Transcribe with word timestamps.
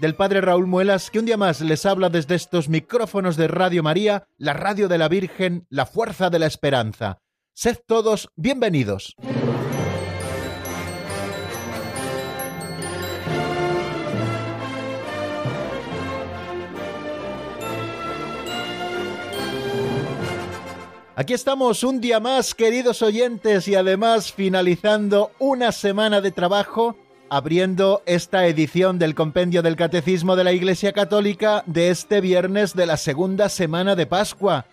del 0.00 0.14
Padre 0.14 0.40
Raúl 0.40 0.66
Muelas, 0.66 1.10
que 1.10 1.18
un 1.18 1.26
día 1.26 1.36
más 1.36 1.60
les 1.60 1.84
habla 1.84 2.08
desde 2.08 2.34
estos 2.34 2.68
micrófonos 2.68 3.36
de 3.36 3.48
Radio 3.48 3.82
María, 3.82 4.26
la 4.38 4.54
radio 4.54 4.88
de 4.88 4.96
la 4.96 5.08
Virgen, 5.08 5.66
la 5.68 5.84
fuerza 5.84 6.30
de 6.30 6.38
la 6.38 6.46
esperanza. 6.46 7.20
Sed 7.52 7.76
todos 7.86 8.30
bienvenidos. 8.34 9.14
Aquí 21.14 21.34
estamos 21.34 21.84
un 21.84 22.00
día 22.00 22.18
más, 22.18 22.54
queridos 22.54 23.02
oyentes, 23.02 23.68
y 23.68 23.74
además 23.74 24.32
finalizando 24.32 25.32
una 25.38 25.70
semana 25.70 26.22
de 26.22 26.30
trabajo, 26.30 26.96
abriendo 27.30 28.02
esta 28.06 28.46
edición 28.46 28.98
del 28.98 29.14
Compendio 29.14 29.62
del 29.62 29.76
Catecismo 29.76 30.36
de 30.36 30.44
la 30.44 30.52
Iglesia 30.52 30.92
Católica 30.92 31.62
de 31.66 31.90
este 31.90 32.20
viernes 32.20 32.74
de 32.74 32.86
la 32.86 32.96
segunda 32.96 33.48
semana 33.48 33.96
de 33.96 34.06
Pascua. 34.06 34.66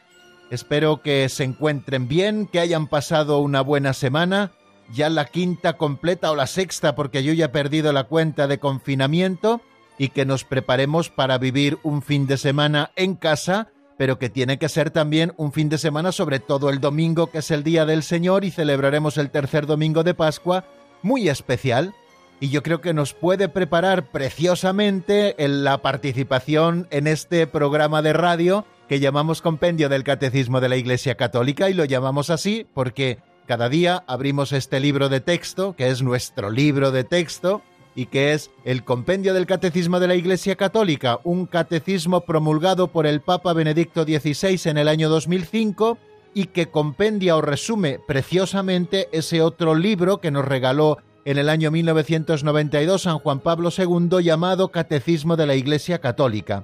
Espero 0.50 1.02
que 1.02 1.30
se 1.30 1.44
encuentren 1.44 2.08
bien, 2.08 2.48
que 2.48 2.60
hayan 2.60 2.88
pasado 2.88 3.40
una 3.40 3.62
buena 3.62 3.94
semana, 3.94 4.52
ya 4.92 5.10
la 5.10 5.26
quinta 5.26 5.74
completa 5.74 6.32
o 6.32 6.36
la 6.36 6.48
sexta, 6.48 6.96
porque 6.96 7.24
yo 7.24 7.32
ya 7.32 7.46
he 7.46 7.50
perdido 7.50 7.94
la 7.94 8.06
cuenta 8.06 8.48
de 8.48 8.60
confinamiento, 8.60 9.62
y 10.00 10.10
que 10.10 10.26
nos 10.26 10.44
preparemos 10.44 11.10
para 11.10 11.38
vivir 11.38 11.78
un 11.84 12.02
fin 12.02 12.28
de 12.28 12.38
semana 12.38 12.92
en 12.96 13.16
casa 13.16 13.70
pero 13.98 14.20
que 14.20 14.30
tiene 14.30 14.60
que 14.60 14.70
ser 14.70 14.92
también 14.92 15.34
un 15.38 15.52
fin 15.52 15.70
de 15.70 15.80
semana, 15.80 16.12
sobre 16.12 16.40
todo 16.40 16.70
el 16.70 16.80
domingo, 16.80 17.32
que 17.32 17.40
es 17.40 17.52
el 17.52 17.64
Día 17.64 17.86
del 17.86 18.04
Señor, 18.04 18.46
y 18.46 18.52
celebraremos 18.52 19.18
el 19.18 19.32
tercer 19.32 19.66
domingo 19.66 20.04
de 20.04 20.14
Pascua, 20.14 20.66
muy 21.02 21.28
especial. 21.30 21.96
Y 22.40 22.50
yo 22.50 22.62
creo 22.62 22.82
que 22.82 22.94
nos 22.94 23.14
puede 23.14 23.50
preparar 23.50 24.12
preciosamente 24.12 25.44
en 25.44 25.64
la 25.64 25.80
participación 25.80 26.88
en 26.92 27.08
este 27.08 27.48
programa 27.48 28.02
de 28.02 28.14
radio 28.14 28.66
que 28.88 29.00
llamamos 29.00 29.42
Compendio 29.42 29.90
del 29.90 30.04
Catecismo 30.04 30.62
de 30.62 30.70
la 30.70 30.78
Iglesia 30.78 31.16
Católica, 31.16 31.70
y 31.70 31.74
lo 31.74 31.84
llamamos 31.86 32.30
así 32.30 32.68
porque 32.74 33.18
cada 33.48 33.70
día 33.70 34.04
abrimos 34.08 34.52
este 34.54 34.80
libro 34.80 35.10
de 35.10 35.20
texto, 35.20 35.76
que 35.76 35.88
es 35.90 36.02
nuestro 36.02 36.52
libro 36.52 36.92
de 36.92 37.04
texto, 37.04 37.64
y 37.96 38.06
que 38.06 38.34
es 38.34 38.52
el 38.64 38.84
Compendio 38.84 39.34
del 39.34 39.48
Catecismo 39.48 40.00
de 40.00 40.08
la 40.08 40.16
Iglesia 40.16 40.56
Católica, 40.56 41.20
un 41.24 41.48
catecismo 41.48 42.22
promulgado 42.22 42.90
por 42.90 43.08
el 43.08 43.22
Papa 43.22 43.54
Benedicto 43.54 44.04
XVI 44.04 44.70
en 44.70 44.78
el 44.78 44.88
año 44.88 45.10
2005 45.10 45.98
y 46.36 46.46
que 46.46 46.68
compendia 46.68 47.36
o 47.36 47.42
resume 47.42 48.00
preciosamente 48.06 49.10
ese 49.12 49.42
otro 49.42 49.74
libro 49.74 50.22
que 50.22 50.30
nos 50.30 50.46
regaló 50.46 51.00
en 51.28 51.38
el 51.38 51.50
año 51.50 51.72
1992 51.72 53.02
San 53.02 53.20
Juan 53.20 53.42
Pablo 53.42 53.70
II 53.78 54.24
llamado 54.24 54.72
Catecismo 54.72 55.36
de 55.36 55.46
la 55.46 55.56
Iglesia 55.56 56.00
Católica. 56.00 56.64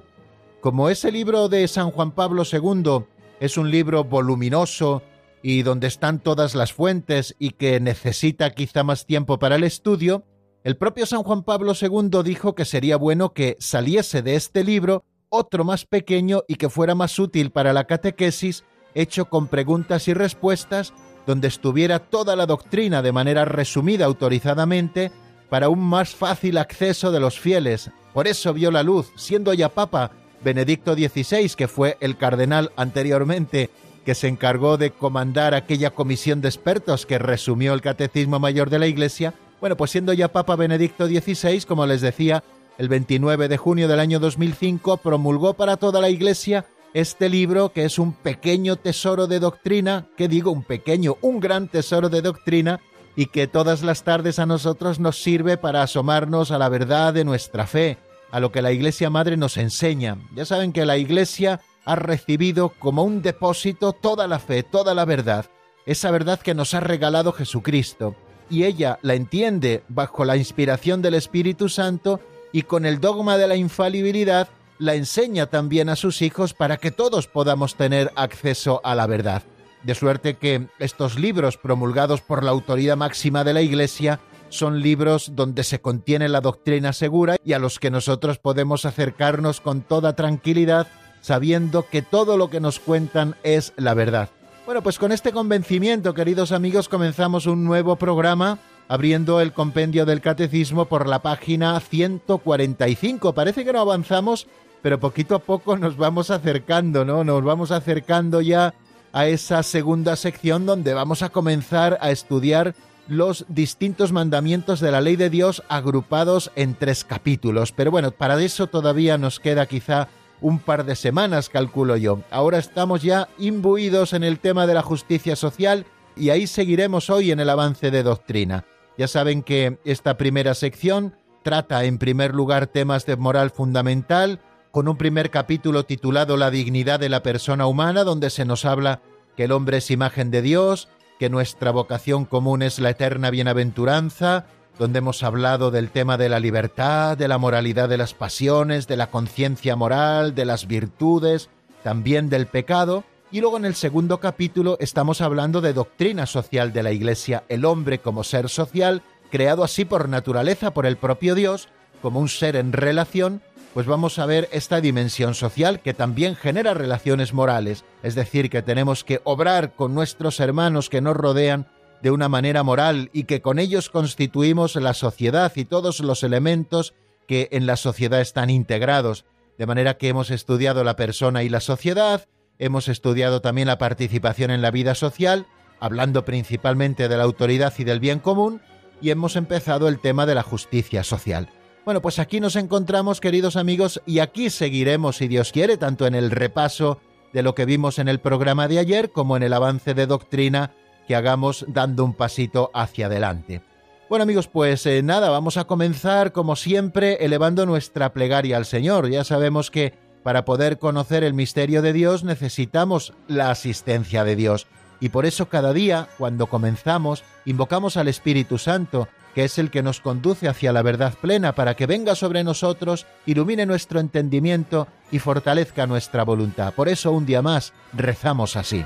Como 0.62 0.88
ese 0.88 1.12
libro 1.12 1.50
de 1.50 1.68
San 1.68 1.90
Juan 1.90 2.12
Pablo 2.12 2.44
II 2.50 3.04
es 3.40 3.58
un 3.58 3.70
libro 3.70 4.04
voluminoso 4.04 5.02
y 5.42 5.64
donde 5.64 5.86
están 5.86 6.18
todas 6.18 6.54
las 6.54 6.72
fuentes 6.72 7.36
y 7.38 7.50
que 7.50 7.78
necesita 7.78 8.52
quizá 8.52 8.84
más 8.84 9.04
tiempo 9.04 9.38
para 9.38 9.56
el 9.56 9.64
estudio, 9.64 10.24
el 10.62 10.78
propio 10.78 11.04
San 11.04 11.24
Juan 11.24 11.42
Pablo 11.42 11.74
II 11.78 12.22
dijo 12.24 12.54
que 12.54 12.64
sería 12.64 12.96
bueno 12.96 13.34
que 13.34 13.58
saliese 13.60 14.22
de 14.22 14.34
este 14.34 14.64
libro 14.64 15.04
otro 15.28 15.64
más 15.64 15.84
pequeño 15.84 16.42
y 16.48 16.54
que 16.54 16.70
fuera 16.70 16.94
más 16.94 17.18
útil 17.18 17.50
para 17.50 17.74
la 17.74 17.84
catequesis, 17.84 18.64
hecho 18.94 19.26
con 19.26 19.46
preguntas 19.48 20.08
y 20.08 20.14
respuestas, 20.14 20.94
donde 21.26 21.48
estuviera 21.48 21.98
toda 21.98 22.36
la 22.36 22.46
doctrina 22.46 23.02
de 23.02 23.12
manera 23.12 23.44
resumida 23.44 24.04
autorizadamente 24.04 25.10
para 25.48 25.68
un 25.68 25.80
más 25.80 26.14
fácil 26.14 26.58
acceso 26.58 27.12
de 27.12 27.20
los 27.20 27.38
fieles. 27.38 27.90
Por 28.12 28.26
eso 28.28 28.52
vio 28.52 28.70
la 28.70 28.82
luz, 28.82 29.12
siendo 29.16 29.54
ya 29.54 29.68
Papa 29.68 30.10
Benedicto 30.42 30.94
XVI, 30.94 31.50
que 31.56 31.68
fue 31.68 31.96
el 32.00 32.16
cardenal 32.16 32.72
anteriormente 32.76 33.70
que 34.04 34.14
se 34.14 34.28
encargó 34.28 34.76
de 34.76 34.90
comandar 34.90 35.54
aquella 35.54 35.90
comisión 35.90 36.40
de 36.40 36.48
expertos 36.48 37.06
que 37.06 37.18
resumió 37.18 37.72
el 37.72 37.80
Catecismo 37.80 38.38
Mayor 38.38 38.68
de 38.68 38.78
la 38.78 38.86
Iglesia, 38.86 39.34
bueno, 39.60 39.76
pues 39.76 39.92
siendo 39.92 40.12
ya 40.12 40.28
Papa 40.28 40.56
Benedicto 40.56 41.06
XVI, 41.06 41.62
como 41.62 41.86
les 41.86 42.02
decía, 42.02 42.44
el 42.76 42.88
29 42.88 43.48
de 43.48 43.56
junio 43.56 43.88
del 43.88 44.00
año 44.00 44.20
2005 44.20 44.98
promulgó 44.98 45.54
para 45.54 45.76
toda 45.76 46.00
la 46.00 46.10
Iglesia 46.10 46.66
este 46.94 47.28
libro 47.28 47.72
que 47.72 47.84
es 47.84 47.98
un 47.98 48.12
pequeño 48.12 48.76
tesoro 48.76 49.26
de 49.26 49.40
doctrina, 49.40 50.06
que 50.16 50.28
digo 50.28 50.50
un 50.52 50.62
pequeño, 50.62 51.18
un 51.20 51.40
gran 51.40 51.68
tesoro 51.68 52.08
de 52.08 52.22
doctrina, 52.22 52.80
y 53.16 53.26
que 53.26 53.46
todas 53.46 53.82
las 53.82 54.02
tardes 54.02 54.38
a 54.38 54.46
nosotros 54.46 54.98
nos 54.98 55.22
sirve 55.22 55.56
para 55.56 55.82
asomarnos 55.82 56.50
a 56.50 56.58
la 56.58 56.68
verdad 56.68 57.12
de 57.12 57.24
nuestra 57.24 57.66
fe, 57.66 57.98
a 58.30 58.40
lo 58.40 58.50
que 58.50 58.62
la 58.62 58.72
Iglesia 58.72 59.10
Madre 59.10 59.36
nos 59.36 59.56
enseña. 59.56 60.18
Ya 60.34 60.44
saben 60.44 60.72
que 60.72 60.86
la 60.86 60.96
Iglesia 60.96 61.60
ha 61.84 61.96
recibido 61.96 62.70
como 62.70 63.04
un 63.04 63.22
depósito 63.22 63.92
toda 63.92 64.26
la 64.26 64.38
fe, 64.38 64.62
toda 64.62 64.94
la 64.94 65.04
verdad, 65.04 65.46
esa 65.86 66.10
verdad 66.10 66.40
que 66.40 66.54
nos 66.54 66.74
ha 66.74 66.80
regalado 66.80 67.32
Jesucristo 67.32 68.16
y 68.48 68.64
ella 68.64 68.98
la 69.02 69.14
entiende 69.14 69.82
bajo 69.88 70.24
la 70.24 70.36
inspiración 70.36 71.02
del 71.02 71.14
Espíritu 71.14 71.68
Santo 71.68 72.20
y 72.52 72.62
con 72.62 72.86
el 72.86 73.00
dogma 73.00 73.36
de 73.36 73.48
la 73.48 73.56
infalibilidad 73.56 74.48
la 74.78 74.94
enseña 74.94 75.46
también 75.46 75.88
a 75.88 75.96
sus 75.96 76.22
hijos 76.22 76.54
para 76.54 76.76
que 76.76 76.90
todos 76.90 77.26
podamos 77.26 77.76
tener 77.76 78.12
acceso 78.16 78.80
a 78.84 78.94
la 78.94 79.06
verdad. 79.06 79.42
De 79.82 79.94
suerte 79.94 80.34
que 80.34 80.68
estos 80.78 81.18
libros 81.18 81.58
promulgados 81.58 82.22
por 82.22 82.42
la 82.42 82.50
autoridad 82.50 82.96
máxima 82.96 83.44
de 83.44 83.52
la 83.52 83.62
Iglesia 83.62 84.20
son 84.48 84.80
libros 84.80 85.32
donde 85.34 85.64
se 85.64 85.80
contiene 85.80 86.28
la 86.28 86.40
doctrina 86.40 86.92
segura 86.92 87.36
y 87.44 87.52
a 87.52 87.58
los 87.58 87.78
que 87.78 87.90
nosotros 87.90 88.38
podemos 88.38 88.84
acercarnos 88.84 89.60
con 89.60 89.82
toda 89.82 90.14
tranquilidad 90.14 90.86
sabiendo 91.20 91.86
que 91.88 92.02
todo 92.02 92.36
lo 92.36 92.50
que 92.50 92.60
nos 92.60 92.78
cuentan 92.78 93.34
es 93.42 93.72
la 93.76 93.94
verdad. 93.94 94.28
Bueno, 94.66 94.82
pues 94.82 94.98
con 94.98 95.12
este 95.12 95.32
convencimiento, 95.32 96.14
queridos 96.14 96.52
amigos, 96.52 96.88
comenzamos 96.88 97.46
un 97.46 97.64
nuevo 97.64 97.96
programa 97.96 98.58
abriendo 98.88 99.40
el 99.40 99.52
compendio 99.52 100.06
del 100.06 100.20
catecismo 100.20 100.86
por 100.86 101.08
la 101.08 101.20
página 101.20 101.78
145. 101.80 103.34
Parece 103.34 103.64
que 103.64 103.72
no 103.72 103.80
avanzamos, 103.80 104.46
pero 104.84 105.00
poquito 105.00 105.34
a 105.34 105.38
poco 105.38 105.78
nos 105.78 105.96
vamos 105.96 106.30
acercando, 106.30 107.06
¿no? 107.06 107.24
Nos 107.24 107.42
vamos 107.42 107.70
acercando 107.70 108.42
ya 108.42 108.74
a 109.14 109.26
esa 109.26 109.62
segunda 109.62 110.14
sección 110.14 110.66
donde 110.66 110.92
vamos 110.92 111.22
a 111.22 111.30
comenzar 111.30 111.96
a 112.02 112.10
estudiar 112.10 112.74
los 113.08 113.46
distintos 113.48 114.12
mandamientos 114.12 114.80
de 114.80 114.90
la 114.90 115.00
ley 115.00 115.16
de 115.16 115.30
Dios 115.30 115.62
agrupados 115.70 116.52
en 116.54 116.74
tres 116.74 117.02
capítulos. 117.02 117.72
Pero 117.72 117.92
bueno, 117.92 118.10
para 118.10 118.38
eso 118.42 118.66
todavía 118.66 119.16
nos 119.16 119.40
queda 119.40 119.64
quizá 119.64 120.08
un 120.42 120.58
par 120.58 120.84
de 120.84 120.96
semanas, 120.96 121.48
calculo 121.48 121.96
yo. 121.96 122.20
Ahora 122.30 122.58
estamos 122.58 123.00
ya 123.00 123.30
imbuidos 123.38 124.12
en 124.12 124.22
el 124.22 124.38
tema 124.38 124.66
de 124.66 124.74
la 124.74 124.82
justicia 124.82 125.34
social 125.34 125.86
y 126.14 126.28
ahí 126.28 126.46
seguiremos 126.46 127.08
hoy 127.08 127.30
en 127.30 127.40
el 127.40 127.48
avance 127.48 127.90
de 127.90 128.02
doctrina. 128.02 128.66
Ya 128.98 129.08
saben 129.08 129.44
que 129.44 129.78
esta 129.86 130.18
primera 130.18 130.52
sección 130.52 131.14
trata 131.42 131.84
en 131.84 131.96
primer 131.96 132.34
lugar 132.34 132.66
temas 132.66 133.06
de 133.06 133.16
moral 133.16 133.50
fundamental, 133.50 134.40
con 134.74 134.88
un 134.88 134.96
primer 134.96 135.30
capítulo 135.30 135.84
titulado 135.84 136.36
La 136.36 136.50
dignidad 136.50 136.98
de 136.98 137.08
la 137.08 137.22
persona 137.22 137.68
humana, 137.68 138.02
donde 138.02 138.28
se 138.28 138.44
nos 138.44 138.64
habla 138.64 139.02
que 139.36 139.44
el 139.44 139.52
hombre 139.52 139.76
es 139.76 139.88
imagen 139.92 140.32
de 140.32 140.42
Dios, 140.42 140.88
que 141.20 141.30
nuestra 141.30 141.70
vocación 141.70 142.24
común 142.24 142.60
es 142.60 142.80
la 142.80 142.90
eterna 142.90 143.30
bienaventuranza, 143.30 144.46
donde 144.76 144.98
hemos 144.98 145.22
hablado 145.22 145.70
del 145.70 145.92
tema 145.92 146.16
de 146.16 146.28
la 146.28 146.40
libertad, 146.40 147.16
de 147.16 147.28
la 147.28 147.38
moralidad 147.38 147.88
de 147.88 147.98
las 147.98 148.14
pasiones, 148.14 148.88
de 148.88 148.96
la 148.96 149.12
conciencia 149.12 149.76
moral, 149.76 150.34
de 150.34 150.44
las 150.44 150.66
virtudes, 150.66 151.50
también 151.84 152.28
del 152.28 152.48
pecado. 152.48 153.04
Y 153.30 153.42
luego 153.42 153.58
en 153.58 153.66
el 153.66 153.76
segundo 153.76 154.18
capítulo 154.18 154.76
estamos 154.80 155.20
hablando 155.20 155.60
de 155.60 155.72
doctrina 155.72 156.26
social 156.26 156.72
de 156.72 156.82
la 156.82 156.90
Iglesia, 156.90 157.44
el 157.48 157.64
hombre 157.64 158.00
como 158.00 158.24
ser 158.24 158.48
social, 158.48 159.02
creado 159.30 159.62
así 159.62 159.84
por 159.84 160.08
naturaleza 160.08 160.74
por 160.74 160.84
el 160.84 160.96
propio 160.96 161.36
Dios, 161.36 161.68
como 162.02 162.18
un 162.18 162.28
ser 162.28 162.56
en 162.56 162.72
relación, 162.72 163.40
pues 163.74 163.86
vamos 163.88 164.20
a 164.20 164.26
ver 164.26 164.48
esta 164.52 164.80
dimensión 164.80 165.34
social 165.34 165.80
que 165.80 165.94
también 165.94 166.36
genera 166.36 166.74
relaciones 166.74 167.34
morales, 167.34 167.84
es 168.04 168.14
decir, 168.14 168.48
que 168.48 168.62
tenemos 168.62 169.02
que 169.02 169.20
obrar 169.24 169.74
con 169.74 169.94
nuestros 169.94 170.38
hermanos 170.38 170.88
que 170.88 171.00
nos 171.00 171.16
rodean 171.16 171.66
de 172.00 172.12
una 172.12 172.28
manera 172.28 172.62
moral 172.62 173.10
y 173.12 173.24
que 173.24 173.42
con 173.42 173.58
ellos 173.58 173.90
constituimos 173.90 174.76
la 174.76 174.94
sociedad 174.94 175.52
y 175.56 175.64
todos 175.64 175.98
los 175.98 176.22
elementos 176.22 176.94
que 177.26 177.48
en 177.50 177.66
la 177.66 177.76
sociedad 177.76 178.20
están 178.20 178.48
integrados. 178.48 179.24
De 179.58 179.66
manera 179.66 179.98
que 179.98 180.08
hemos 180.08 180.30
estudiado 180.30 180.84
la 180.84 180.94
persona 180.94 181.42
y 181.42 181.48
la 181.48 181.60
sociedad, 181.60 182.28
hemos 182.60 182.86
estudiado 182.86 183.40
también 183.40 183.66
la 183.66 183.78
participación 183.78 184.52
en 184.52 184.62
la 184.62 184.70
vida 184.70 184.94
social, 184.94 185.46
hablando 185.80 186.24
principalmente 186.24 187.08
de 187.08 187.16
la 187.16 187.24
autoridad 187.24 187.74
y 187.78 187.84
del 187.84 187.98
bien 187.98 188.20
común, 188.20 188.62
y 189.00 189.10
hemos 189.10 189.34
empezado 189.34 189.88
el 189.88 189.98
tema 189.98 190.26
de 190.26 190.36
la 190.36 190.44
justicia 190.44 191.02
social. 191.02 191.48
Bueno, 191.84 192.00
pues 192.00 192.18
aquí 192.18 192.40
nos 192.40 192.56
encontramos, 192.56 193.20
queridos 193.20 193.56
amigos, 193.56 194.00
y 194.06 194.20
aquí 194.20 194.48
seguiremos, 194.48 195.16
si 195.16 195.28
Dios 195.28 195.52
quiere, 195.52 195.76
tanto 195.76 196.06
en 196.06 196.14
el 196.14 196.30
repaso 196.30 196.98
de 197.34 197.42
lo 197.42 197.54
que 197.54 197.66
vimos 197.66 197.98
en 197.98 198.08
el 198.08 198.20
programa 198.20 198.68
de 198.68 198.78
ayer 198.78 199.10
como 199.10 199.36
en 199.36 199.42
el 199.42 199.52
avance 199.52 199.92
de 199.92 200.06
doctrina 200.06 200.72
que 201.06 201.14
hagamos 201.14 201.66
dando 201.68 202.02
un 202.06 202.14
pasito 202.14 202.70
hacia 202.72 203.06
adelante. 203.06 203.60
Bueno 204.08 204.22
amigos, 204.22 204.48
pues 204.48 204.86
eh, 204.86 205.02
nada, 205.02 205.28
vamos 205.28 205.58
a 205.58 205.64
comenzar 205.64 206.32
como 206.32 206.56
siempre 206.56 207.24
elevando 207.24 207.66
nuestra 207.66 208.14
plegaria 208.14 208.56
al 208.56 208.64
Señor. 208.64 209.10
Ya 209.10 209.24
sabemos 209.24 209.70
que 209.70 209.92
para 210.22 210.46
poder 210.46 210.78
conocer 210.78 211.22
el 211.22 211.34
misterio 211.34 211.82
de 211.82 211.92
Dios 211.92 212.24
necesitamos 212.24 213.12
la 213.28 213.50
asistencia 213.50 214.24
de 214.24 214.36
Dios. 214.36 214.66
Y 215.00 215.10
por 215.10 215.26
eso 215.26 215.50
cada 215.50 215.74
día, 215.74 216.08
cuando 216.16 216.46
comenzamos, 216.46 217.24
invocamos 217.44 217.98
al 217.98 218.08
Espíritu 218.08 218.56
Santo, 218.56 219.08
que 219.34 219.44
es 219.44 219.58
el 219.58 219.70
que 219.70 219.82
nos 219.82 220.00
conduce 220.00 220.48
hacia 220.48 220.72
la 220.72 220.82
verdad 220.82 221.14
plena, 221.20 221.54
para 221.54 221.74
que 221.74 221.86
venga 221.86 222.14
sobre 222.14 222.44
nosotros, 222.44 223.06
ilumine 223.26 223.66
nuestro 223.66 223.98
entendimiento 224.00 224.86
y 225.10 225.18
fortalezca 225.18 225.86
nuestra 225.86 226.22
voluntad. 226.22 226.72
Por 226.74 226.88
eso 226.88 227.10
un 227.10 227.26
día 227.26 227.42
más 227.42 227.72
rezamos 227.92 228.56
así. 228.56 228.84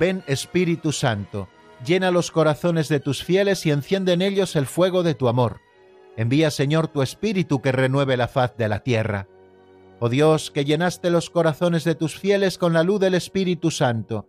Ven 0.00 0.24
Espíritu 0.26 0.90
Santo, 0.90 1.48
llena 1.86 2.10
los 2.10 2.30
corazones 2.30 2.88
de 2.88 2.98
tus 2.98 3.22
fieles 3.22 3.66
y 3.66 3.70
enciende 3.70 4.14
en 4.14 4.22
ellos 4.22 4.56
el 4.56 4.66
fuego 4.66 5.02
de 5.02 5.14
tu 5.14 5.28
amor. 5.28 5.60
Envía, 6.16 6.50
Señor, 6.50 6.88
tu 6.88 7.02
Espíritu 7.02 7.60
que 7.60 7.72
renueve 7.72 8.16
la 8.16 8.28
faz 8.28 8.56
de 8.56 8.68
la 8.68 8.80
tierra. 8.80 9.28
Oh 10.00 10.08
Dios, 10.08 10.50
que 10.50 10.64
llenaste 10.64 11.10
los 11.10 11.30
corazones 11.30 11.84
de 11.84 11.94
tus 11.94 12.18
fieles 12.18 12.58
con 12.58 12.72
la 12.72 12.82
luz 12.82 13.00
del 13.00 13.14
Espíritu 13.14 13.70
Santo, 13.70 14.28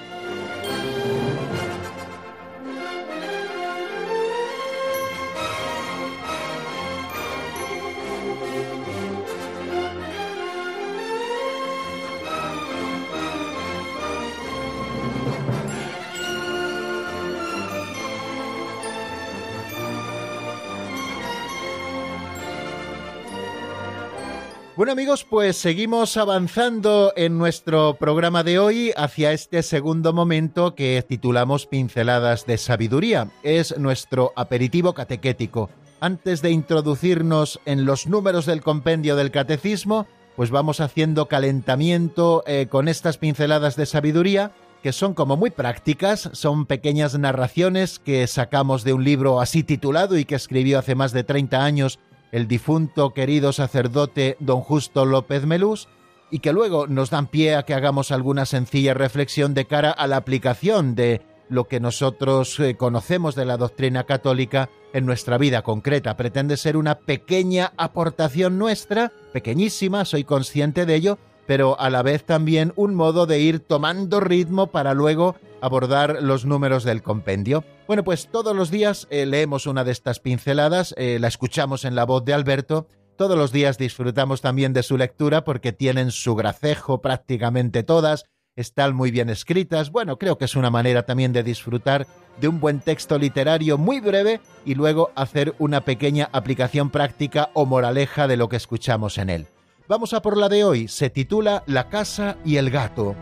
Bueno 24.81 24.93
amigos, 24.93 25.23
pues 25.29 25.57
seguimos 25.57 26.17
avanzando 26.17 27.13
en 27.15 27.37
nuestro 27.37 27.97
programa 27.99 28.41
de 28.43 28.57
hoy 28.57 28.91
hacia 28.97 29.31
este 29.31 29.61
segundo 29.61 30.11
momento 30.11 30.73
que 30.73 31.05
titulamos 31.07 31.67
Pinceladas 31.67 32.47
de 32.47 32.57
Sabiduría. 32.57 33.29
Es 33.43 33.77
nuestro 33.77 34.33
aperitivo 34.35 34.93
catequético. 34.93 35.69
Antes 35.99 36.41
de 36.41 36.49
introducirnos 36.49 37.59
en 37.65 37.85
los 37.85 38.07
números 38.07 38.47
del 38.47 38.63
compendio 38.63 39.15
del 39.15 39.29
catecismo, 39.29 40.07
pues 40.35 40.49
vamos 40.49 40.79
haciendo 40.79 41.27
calentamiento 41.27 42.43
eh, 42.47 42.65
con 42.67 42.87
estas 42.87 43.19
pinceladas 43.19 43.75
de 43.75 43.85
sabiduría 43.85 44.51
que 44.81 44.93
son 44.93 45.13
como 45.13 45.37
muy 45.37 45.51
prácticas, 45.51 46.31
son 46.33 46.65
pequeñas 46.65 47.15
narraciones 47.19 47.99
que 47.99 48.25
sacamos 48.25 48.83
de 48.83 48.93
un 48.93 49.03
libro 49.03 49.39
así 49.39 49.63
titulado 49.63 50.17
y 50.17 50.25
que 50.25 50.33
escribió 50.33 50.79
hace 50.79 50.95
más 50.95 51.11
de 51.11 51.23
30 51.23 51.63
años 51.63 51.99
el 52.31 52.47
difunto 52.47 53.13
querido 53.13 53.53
sacerdote 53.53 54.37
don 54.39 54.61
Justo 54.61 55.05
López 55.05 55.45
Melús, 55.45 55.87
y 56.31 56.39
que 56.39 56.53
luego 56.53 56.87
nos 56.87 57.09
dan 57.09 57.27
pie 57.27 57.55
a 57.55 57.63
que 57.63 57.73
hagamos 57.73 58.11
alguna 58.11 58.45
sencilla 58.45 58.93
reflexión 58.93 59.53
de 59.53 59.65
cara 59.65 59.91
a 59.91 60.07
la 60.07 60.15
aplicación 60.15 60.95
de 60.95 61.21
lo 61.49 61.65
que 61.65 61.81
nosotros 61.81 62.57
eh, 62.61 62.77
conocemos 62.77 63.35
de 63.35 63.43
la 63.43 63.57
doctrina 63.57 64.05
católica 64.05 64.69
en 64.93 65.05
nuestra 65.05 65.37
vida 65.37 65.61
concreta. 65.63 66.15
Pretende 66.15 66.55
ser 66.55 66.77
una 66.77 66.99
pequeña 66.99 67.73
aportación 67.75 68.57
nuestra, 68.57 69.11
pequeñísima, 69.33 70.05
soy 70.05 70.23
consciente 70.23 70.85
de 70.85 70.95
ello, 70.95 71.19
pero 71.47 71.79
a 71.79 71.89
la 71.89 72.01
vez 72.01 72.23
también 72.23 72.73
un 72.75 72.95
modo 72.95 73.25
de 73.25 73.39
ir 73.39 73.59
tomando 73.59 74.19
ritmo 74.19 74.67
para 74.67 74.93
luego 74.93 75.35
abordar 75.61 76.21
los 76.21 76.45
números 76.45 76.83
del 76.83 77.01
compendio. 77.01 77.63
Bueno, 77.87 78.03
pues 78.03 78.27
todos 78.31 78.55
los 78.55 78.71
días 78.71 79.07
eh, 79.09 79.25
leemos 79.25 79.67
una 79.67 79.83
de 79.83 79.91
estas 79.91 80.19
pinceladas, 80.19 80.93
eh, 80.97 81.17
la 81.19 81.27
escuchamos 81.27 81.85
en 81.85 81.95
la 81.95 82.05
voz 82.05 82.25
de 82.25 82.33
Alberto, 82.33 82.87
todos 83.15 83.37
los 83.37 83.51
días 83.51 83.77
disfrutamos 83.77 84.41
también 84.41 84.73
de 84.73 84.83
su 84.83 84.97
lectura 84.97 85.43
porque 85.43 85.71
tienen 85.71 86.11
su 86.11 86.35
gracejo 86.35 87.01
prácticamente 87.01 87.83
todas, 87.83 88.25
están 88.55 88.95
muy 88.95 89.11
bien 89.11 89.29
escritas, 89.29 89.91
bueno, 89.91 90.17
creo 90.17 90.37
que 90.37 90.45
es 90.45 90.55
una 90.55 90.69
manera 90.69 91.03
también 91.03 91.31
de 91.31 91.43
disfrutar 91.43 92.07
de 92.39 92.47
un 92.47 92.59
buen 92.59 92.79
texto 92.79 93.17
literario 93.17 93.77
muy 93.77 93.99
breve 93.99 94.41
y 94.65 94.75
luego 94.75 95.11
hacer 95.15 95.53
una 95.59 95.81
pequeña 95.81 96.29
aplicación 96.31 96.89
práctica 96.89 97.49
o 97.53 97.65
moraleja 97.65 98.27
de 98.27 98.37
lo 98.37 98.49
que 98.49 98.55
escuchamos 98.57 99.17
en 99.17 99.29
él. 99.29 99.47
Vamos 99.91 100.13
a 100.13 100.21
por 100.21 100.37
la 100.37 100.47
de 100.47 100.63
hoy, 100.63 100.87
se 100.87 101.09
titula 101.09 101.63
La 101.67 101.89
casa 101.89 102.37
y 102.45 102.55
el 102.55 102.69
gato. 102.69 103.13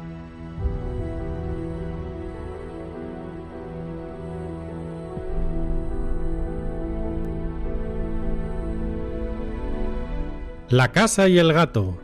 La 10.70 10.92
casa 10.92 11.28
y 11.28 11.40
el 11.40 11.52
gato. 11.54 11.98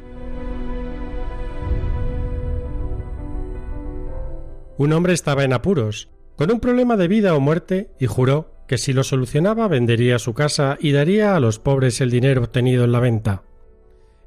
Un 4.79 4.93
hombre 4.93 5.13
estaba 5.13 5.43
en 5.43 5.53
apuros, 5.53 6.09
con 6.37 6.51
un 6.51 6.59
problema 6.59 6.97
de 6.97 7.07
vida 7.07 7.35
o 7.35 7.39
muerte, 7.39 7.91
y 7.99 8.07
juró 8.07 8.55
que 8.67 8.79
si 8.79 8.93
lo 8.93 9.03
solucionaba 9.03 9.67
vendería 9.67 10.17
su 10.17 10.33
casa 10.33 10.79
y 10.81 10.91
daría 10.91 11.35
a 11.35 11.39
los 11.39 11.59
pobres 11.59 12.01
el 12.01 12.09
dinero 12.09 12.41
obtenido 12.41 12.83
en 12.83 12.93
la 12.93 12.99
venta. 12.99 13.43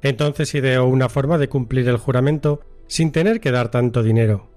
Entonces 0.01 0.53
ideó 0.55 0.85
una 0.85 1.09
forma 1.09 1.37
de 1.37 1.49
cumplir 1.49 1.87
el 1.89 1.97
juramento 1.97 2.61
sin 2.87 3.11
tener 3.11 3.39
que 3.39 3.51
dar 3.51 3.69
tanto 3.69 4.03
dinero. 4.03 4.49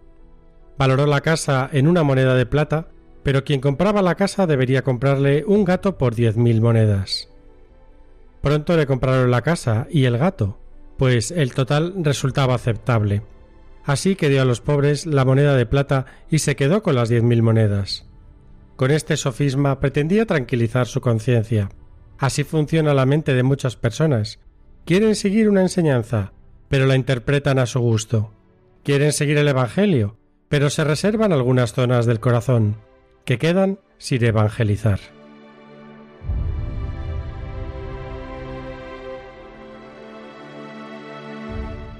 Valoró 0.78 1.06
la 1.06 1.20
casa 1.20 1.68
en 1.72 1.86
una 1.86 2.02
moneda 2.02 2.34
de 2.34 2.46
plata, 2.46 2.88
pero 3.22 3.44
quien 3.44 3.60
compraba 3.60 4.02
la 4.02 4.14
casa 4.14 4.46
debería 4.46 4.82
comprarle 4.82 5.44
un 5.46 5.64
gato 5.64 5.98
por 5.98 6.14
diez 6.14 6.36
mil 6.36 6.60
monedas. 6.60 7.28
Pronto 8.40 8.76
le 8.76 8.86
compraron 8.86 9.30
la 9.30 9.42
casa 9.42 9.86
y 9.90 10.04
el 10.04 10.18
gato, 10.18 10.58
pues 10.96 11.30
el 11.30 11.54
total 11.54 11.94
resultaba 11.98 12.54
aceptable. 12.54 13.22
Así 13.84 14.16
que 14.16 14.28
dio 14.28 14.42
a 14.42 14.44
los 14.44 14.60
pobres 14.60 15.06
la 15.06 15.24
moneda 15.24 15.56
de 15.56 15.66
plata 15.66 16.06
y 16.30 16.38
se 16.38 16.56
quedó 16.56 16.82
con 16.82 16.94
las 16.94 17.08
diez 17.08 17.22
mil 17.22 17.42
monedas. 17.42 18.08
Con 18.76 18.90
este 18.90 19.16
sofisma 19.16 19.78
pretendía 19.78 20.26
tranquilizar 20.26 20.86
su 20.86 21.00
conciencia. 21.00 21.68
Así 22.18 22.44
funciona 22.44 22.94
la 22.94 23.06
mente 23.06 23.34
de 23.34 23.42
muchas 23.42 23.76
personas. 23.76 24.40
Quieren 24.84 25.14
seguir 25.14 25.48
una 25.48 25.62
enseñanza, 25.62 26.32
pero 26.68 26.86
la 26.86 26.96
interpretan 26.96 27.60
a 27.60 27.66
su 27.66 27.78
gusto. 27.78 28.32
Quieren 28.82 29.12
seguir 29.12 29.38
el 29.38 29.46
Evangelio, 29.46 30.16
pero 30.48 30.70
se 30.70 30.82
reservan 30.82 31.32
algunas 31.32 31.72
zonas 31.72 32.04
del 32.04 32.18
corazón, 32.18 32.76
que 33.24 33.38
quedan 33.38 33.78
sin 33.98 34.24
evangelizar. 34.24 34.98